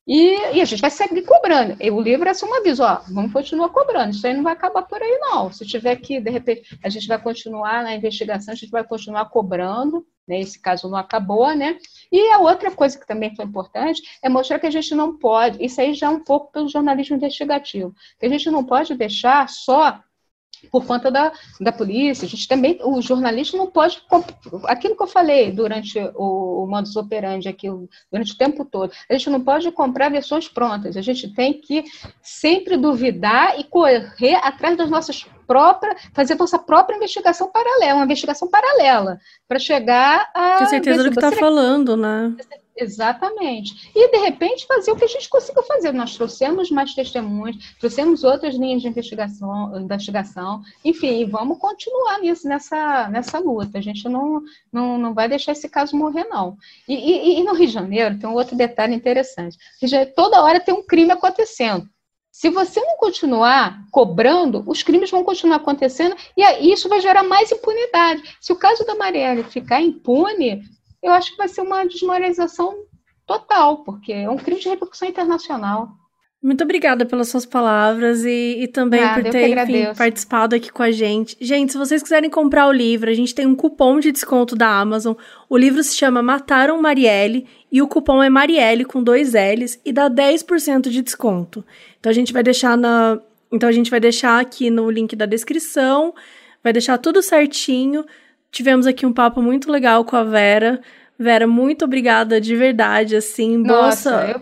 E, 0.06 0.56
e, 0.56 0.61
a 0.61 0.65
gente 0.66 0.81
vai 0.81 0.90
seguir 0.90 1.23
cobrando. 1.23 1.77
E 1.81 1.90
o 1.90 2.01
livro 2.01 2.28
é 2.28 2.35
só 2.35 2.47
um 2.47 2.55
aviso, 2.55 2.82
ó, 2.82 3.01
vamos 3.09 3.32
continuar 3.32 3.70
cobrando. 3.70 4.11
Isso 4.11 4.27
aí 4.27 4.35
não 4.35 4.43
vai 4.43 4.52
acabar 4.52 4.82
por 4.82 5.01
aí, 5.01 5.19
não. 5.19 5.51
Se 5.51 5.65
tiver 5.65 5.97
que, 5.97 6.20
de 6.20 6.31
repente, 6.31 6.78
a 6.82 6.90
gente 6.90 7.09
vai 7.09 7.19
continuar 7.19 7.82
na 7.82 7.94
investigação, 7.94 8.52
a 8.52 8.56
gente 8.56 8.70
vai 8.70 8.85
continuar 8.85 9.31
cobrando, 9.31 10.06
né? 10.28 10.40
Esse 10.40 10.61
caso 10.61 10.90
não 10.90 10.98
acabou, 10.98 11.55
né? 11.56 11.78
E 12.12 12.31
a 12.32 12.39
outra 12.39 12.70
coisa 12.70 12.98
que 12.98 13.06
também 13.06 13.35
foi 13.35 13.47
importante 13.47 14.02
é 14.23 14.28
mostrar 14.28 14.59
que 14.59 14.66
a 14.66 14.70
gente 14.70 14.94
não 14.94 15.16
pode, 15.16 15.65
isso 15.65 15.81
aí 15.81 15.94
já 15.94 16.09
é 16.09 16.11
um 16.11 16.20
pouco 16.20 16.52
pelo 16.52 16.69
jornalismo 16.69 17.16
investigativo, 17.16 17.94
que 18.20 18.27
a 18.27 18.28
gente 18.28 18.51
não 18.51 18.62
pode 18.62 18.94
deixar 18.94 19.48
só 19.48 20.01
por 20.70 20.86
conta 20.86 21.10
da, 21.10 21.32
da 21.60 21.72
polícia. 21.72 22.26
A 22.26 22.28
gente 22.28 22.48
também, 22.48 22.78
o 22.82 23.00
jornalista 23.00 23.56
não 23.56 23.66
pode, 23.66 24.02
aquilo 24.64 24.96
que 24.96 25.02
eu 25.02 25.06
falei 25.06 25.52
durante 25.52 25.98
o, 26.14 26.64
o 26.64 26.66
modus 26.66 26.96
operandi 26.96 27.48
aqui, 27.48 27.68
durante 28.10 28.32
o 28.32 28.38
tempo 28.38 28.64
todo, 28.64 28.92
a 29.08 29.12
gente 29.12 29.30
não 29.30 29.40
pode 29.40 29.70
comprar 29.72 30.10
versões 30.10 30.48
prontas. 30.48 30.96
A 30.96 31.02
gente 31.02 31.32
tem 31.34 31.54
que 31.54 31.84
sempre 32.22 32.76
duvidar 32.76 33.58
e 33.58 33.64
correr 33.64 34.36
atrás 34.42 34.76
das 34.76 34.90
nossas 34.90 35.26
próprias, 35.46 36.00
fazer 36.12 36.34
nossa 36.36 36.58
própria 36.58 36.96
investigação 36.96 37.50
paralela, 37.50 37.96
uma 37.96 38.04
investigação 38.04 38.48
paralela, 38.48 39.18
para 39.46 39.58
chegar 39.58 40.30
a. 40.34 40.58
Ter 40.58 40.66
certeza 40.66 41.04
do 41.04 41.10
que 41.10 41.18
está 41.18 41.32
falando, 41.32 41.96
né? 41.96 42.34
Exatamente. 42.76 43.90
E, 43.94 44.10
de 44.10 44.18
repente, 44.18 44.66
fazer 44.66 44.90
o 44.90 44.96
que 44.96 45.05
a 45.05 45.09
gente 45.09 45.28
conseguiu 45.28 45.62
fazer. 45.62 45.92
Nós 45.92 46.16
trouxemos 46.16 46.70
mais 46.70 46.92
testemunhos, 46.92 47.74
trouxemos 47.78 48.24
outras 48.24 48.56
linhas 48.56 48.82
de 48.82 48.88
investigação, 48.88 49.78
investigação 49.78 50.62
enfim, 50.84 51.24
vamos 51.26 51.59
continuar 51.59 52.18
nisso, 52.18 52.48
nessa, 52.48 53.09
nessa 53.09 53.38
luta. 53.38 53.78
A 53.78 53.80
gente 53.80 54.09
não, 54.09 54.42
não, 54.72 54.98
não 54.98 55.14
vai 55.14 55.28
deixar 55.28 55.52
esse 55.52 55.68
caso 55.68 55.96
morrer, 55.96 56.24
não. 56.24 56.56
E, 56.88 56.94
e, 56.94 57.40
e 57.40 57.44
no 57.44 57.55
Rio 57.55 57.66
de 57.68 57.72
Janeiro 57.72 58.18
tem 58.18 58.28
um 58.28 58.34
outro 58.34 58.56
detalhe 58.56 58.94
interessante. 58.94 59.56
Toda 60.16 60.42
hora 60.42 60.60
tem 60.60 60.74
um 60.74 60.84
crime 60.84 61.12
acontecendo. 61.12 61.88
Se 62.32 62.51
você 62.51 62.80
não 62.80 62.96
continuar 62.96 63.84
cobrando, 63.92 64.64
os 64.66 64.82
crimes 64.82 65.09
vão 65.09 65.22
continuar 65.22 65.59
acontecendo 65.59 66.16
e 66.36 66.72
isso 66.72 66.88
vai 66.88 67.01
gerar 67.01 67.22
mais 67.22 67.52
impunidade. 67.52 68.36
Se 68.40 68.52
o 68.52 68.56
caso 68.56 68.84
da 68.84 68.96
Marielle 68.96 69.44
ficar 69.44 69.80
impune, 69.80 70.60
eu 71.05 71.12
acho 71.12 71.32
que 71.32 71.36
vai 71.36 71.48
ser 71.48 71.60
uma 71.60 71.85
desmoralização 71.85 72.74
total, 73.26 73.85
porque 73.85 74.12
é 74.12 74.28
um 74.28 74.39
crime 74.39 74.59
de 74.59 74.70
repercussão 74.70 75.06
internacional. 75.06 75.89
Muito 76.43 76.62
obrigada 76.62 77.06
pelas 77.06 77.28
suas 77.28 77.47
palavras 77.47 78.24
e, 78.24 78.59
e 78.60 78.68
também 78.68 79.01
Nada, 79.01 79.22
por 79.22 79.31
ter 79.31 79.56
enfim, 79.56 79.94
participado 79.97 80.55
aqui 80.55 80.70
com 80.70 80.82
a 80.82 80.90
gente. 80.90 81.36
Gente, 81.40 81.72
se 81.72 81.78
vocês 81.78 82.02
quiserem 82.02 82.28
comprar 82.28 82.66
o 82.66 82.72
livro, 82.72 83.10
a 83.10 83.14
gente 83.14 83.35
tem 83.35 83.47
um 83.47 83.55
cupom 83.55 83.98
de 83.98 84.12
desconto 84.12 84.55
da 84.55 84.68
Amazon. 84.68 85.14
O 85.48 85.56
livro 85.56 85.82
se 85.82 85.97
chama 85.97 86.22
Mataram 86.22 86.81
Marielle 86.82 87.47
e 87.72 87.81
o 87.81 87.89
cupom 87.89 88.22
é 88.22 88.28
Marielle 88.28 88.85
com 88.85 89.02
dois 89.02 89.32
L's 89.32 89.81
e 89.85 89.93
dá 89.93 90.10
10% 90.10 90.90
de 90.90 91.01
desconto. 91.01 91.64
Então 91.98 92.10
a 92.10 92.14
gente 92.14 92.31
vai 92.31 92.43
deixar 92.43 92.76
na, 92.76 93.18
então 93.51 93.66
a 93.66 93.72
gente 93.72 93.90
vai 93.90 94.01
deixar 94.01 94.39
aqui 94.39 94.68
no 94.68 94.90
link 94.90 95.16
da 95.16 95.24
descrição, 95.24 96.14
vai 96.62 96.74
deixar 96.74 96.98
tudo 96.98 97.22
certinho. 97.22 98.05
Tivemos 98.55 98.86
aqui 98.86 99.05
um 99.05 99.12
papo 99.12 99.43
muito 99.43 99.68
legal 99.68 100.05
com 100.05 100.14
a 100.14 100.22
Vera. 100.22 100.81
Vera, 101.18 101.44
muito 101.44 101.85
obrigada 101.85 102.40
de 102.40 102.55
verdade, 102.55 103.16
assim. 103.16 103.56
Nossa, 103.56 104.12
Nossa 104.12 104.31
eu... 104.31 104.40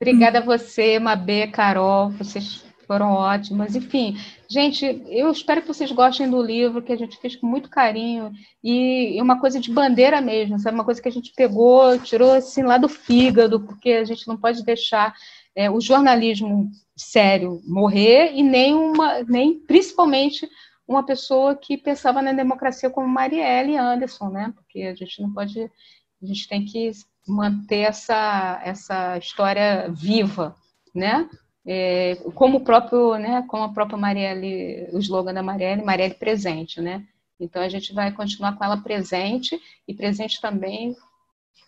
obrigada 0.00 0.38
a 0.38 0.42
você, 0.42 0.98
Mabê, 0.98 1.46
Carol, 1.48 2.08
vocês 2.12 2.64
foram 2.86 3.12
ótimas. 3.12 3.76
Enfim, 3.76 4.16
gente, 4.48 5.02
eu 5.06 5.30
espero 5.30 5.60
que 5.60 5.68
vocês 5.68 5.92
gostem 5.92 6.30
do 6.30 6.40
livro, 6.40 6.80
que 6.80 6.94
a 6.94 6.96
gente 6.96 7.20
fez 7.20 7.36
com 7.36 7.46
muito 7.46 7.68
carinho. 7.68 8.32
E 8.64 9.20
uma 9.20 9.38
coisa 9.38 9.60
de 9.60 9.70
bandeira 9.70 10.18
mesmo, 10.22 10.58
sabe? 10.58 10.74
Uma 10.74 10.84
coisa 10.86 11.02
que 11.02 11.08
a 11.10 11.12
gente 11.12 11.34
pegou, 11.36 11.98
tirou 11.98 12.32
assim 12.32 12.62
lá 12.62 12.78
do 12.78 12.88
fígado, 12.88 13.60
porque 13.60 13.90
a 13.90 14.04
gente 14.04 14.26
não 14.26 14.38
pode 14.38 14.64
deixar 14.64 15.14
é, 15.54 15.70
o 15.70 15.78
jornalismo 15.78 16.70
sério 16.96 17.60
morrer 17.66 18.32
e 18.34 18.42
nem 18.42 18.72
uma, 18.72 19.22
nem 19.24 19.58
principalmente 19.58 20.48
uma 20.86 21.04
pessoa 21.04 21.54
que 21.56 21.76
pensava 21.76 22.20
na 22.20 22.32
democracia 22.32 22.90
como 22.90 23.06
Marielle 23.06 23.76
Anderson, 23.76 24.28
né? 24.28 24.52
Porque 24.54 24.82
a 24.82 24.94
gente 24.94 25.20
não 25.22 25.32
pode, 25.32 25.60
a 25.60 26.26
gente 26.26 26.48
tem 26.48 26.64
que 26.64 26.90
manter 27.26 27.80
essa 27.80 28.60
essa 28.64 29.16
história 29.18 29.88
viva, 29.90 30.56
né? 30.94 31.28
É, 31.64 32.16
como 32.34 32.58
o 32.58 32.64
próprio, 32.64 33.16
né? 33.16 33.44
Como 33.48 33.62
a 33.62 33.72
própria 33.72 33.96
Marielle, 33.98 34.88
o 34.92 34.98
slogan 34.98 35.32
da 35.32 35.42
Marielle, 35.42 35.84
Marielle 35.84 36.14
presente, 36.14 36.80
né? 36.80 37.06
Então 37.38 37.62
a 37.62 37.68
gente 37.68 37.92
vai 37.92 38.12
continuar 38.12 38.56
com 38.56 38.64
ela 38.64 38.76
presente 38.76 39.60
e 39.86 39.94
presente 39.94 40.40
também 40.40 40.96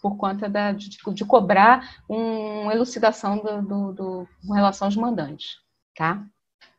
por 0.01 0.17
conta 0.17 0.49
da, 0.49 0.73
de, 0.73 0.91
de 0.91 1.25
cobrar 1.25 2.03
uma 2.09 2.73
elucidação 2.75 3.39
do, 3.39 3.63
do, 3.63 3.93
do, 3.93 4.29
com 4.47 4.53
relação 4.53 4.87
aos 4.87 4.97
mandantes, 4.97 5.57
tá? 5.97 6.25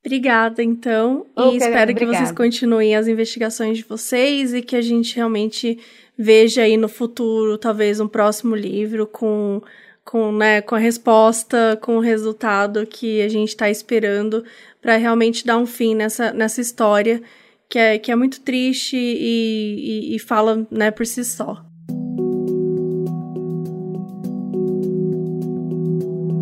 Obrigada, 0.06 0.62
então. 0.62 1.26
E 1.36 1.58
espero 1.58 1.96
que 1.96 2.06
vocês 2.06 2.32
continuem 2.32 2.96
as 2.96 3.08
investigações 3.08 3.78
de 3.78 3.84
vocês 3.84 4.54
e 4.54 4.62
que 4.62 4.76
a 4.76 4.82
gente 4.82 5.16
realmente 5.16 5.80
veja 6.16 6.62
aí 6.62 6.78
no 6.78 6.88
futuro, 6.88 7.58
talvez, 7.58 8.00
um 8.00 8.08
próximo 8.08 8.56
livro 8.56 9.08
com, 9.08 9.64
com, 10.04 10.32
né, 10.32 10.62
com 10.62 10.76
a 10.76 10.78
resposta, 10.78 11.78
com 11.82 11.98
o 11.98 12.02
resultado 12.02 12.86
que 12.86 13.20
a 13.24 13.28
gente 13.28 13.50
está 13.50 13.68
esperando 13.68 14.46
para 14.80 14.96
realmente 14.96 15.44
dar 15.44 15.58
um 15.58 15.66
fim 15.66 15.96
nessa, 15.96 16.32
nessa 16.32 16.62
história 16.62 17.20
que 17.68 17.80
é, 17.80 17.98
que 17.98 18.12
é 18.12 18.16
muito 18.16 18.42
triste 18.42 18.96
e, 18.96 20.12
e, 20.12 20.16
e 20.16 20.20
fala 20.20 20.68
né, 20.70 20.92
por 20.92 21.08
si 21.08 21.26
só. 21.26 21.65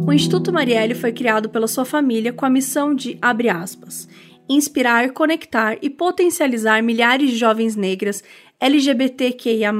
O 0.05 0.11
Instituto 0.11 0.51
Marielle 0.51 0.93
foi 0.93 1.13
criado 1.13 1.49
pela 1.49 1.65
sua 1.65 1.85
família 1.85 2.34
com 2.34 2.45
a 2.45 2.49
missão 2.49 2.93
de, 2.93 3.17
abre 3.21 3.47
aspas, 3.47 4.07
inspirar, 4.49 5.11
conectar 5.11 5.77
e 5.81 5.89
potencializar 5.89 6.84
milhares 6.84 7.31
de 7.31 7.38
jovens 7.38 7.77
negras, 7.77 8.21
LGBTQIA+, 8.59 9.71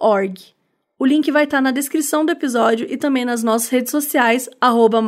.org. 0.00 0.34
O 0.98 1.06
link 1.06 1.30
vai 1.30 1.44
estar 1.44 1.60
na 1.60 1.70
descrição 1.70 2.24
do 2.24 2.32
episódio 2.32 2.86
e 2.90 2.96
também 2.96 3.24
nas 3.24 3.42
nossas 3.42 3.68
redes 3.68 3.90
sociais, 3.90 4.48
arroba. 4.60 5.00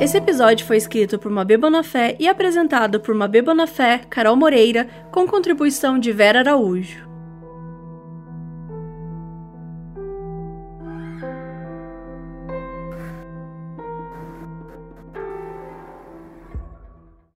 Esse 0.00 0.16
episódio 0.16 0.64
foi 0.64 0.76
escrito 0.76 1.18
por 1.18 1.30
Mabê 1.30 1.56
Bonafé 1.56 2.16
e 2.20 2.28
apresentado 2.28 3.00
por 3.00 3.14
Mabê 3.14 3.42
Bonafé, 3.42 4.02
Carol 4.08 4.36
Moreira, 4.36 4.88
com 5.10 5.26
contribuição 5.26 5.98
de 5.98 6.12
Vera 6.12 6.38
Araújo. 6.38 7.07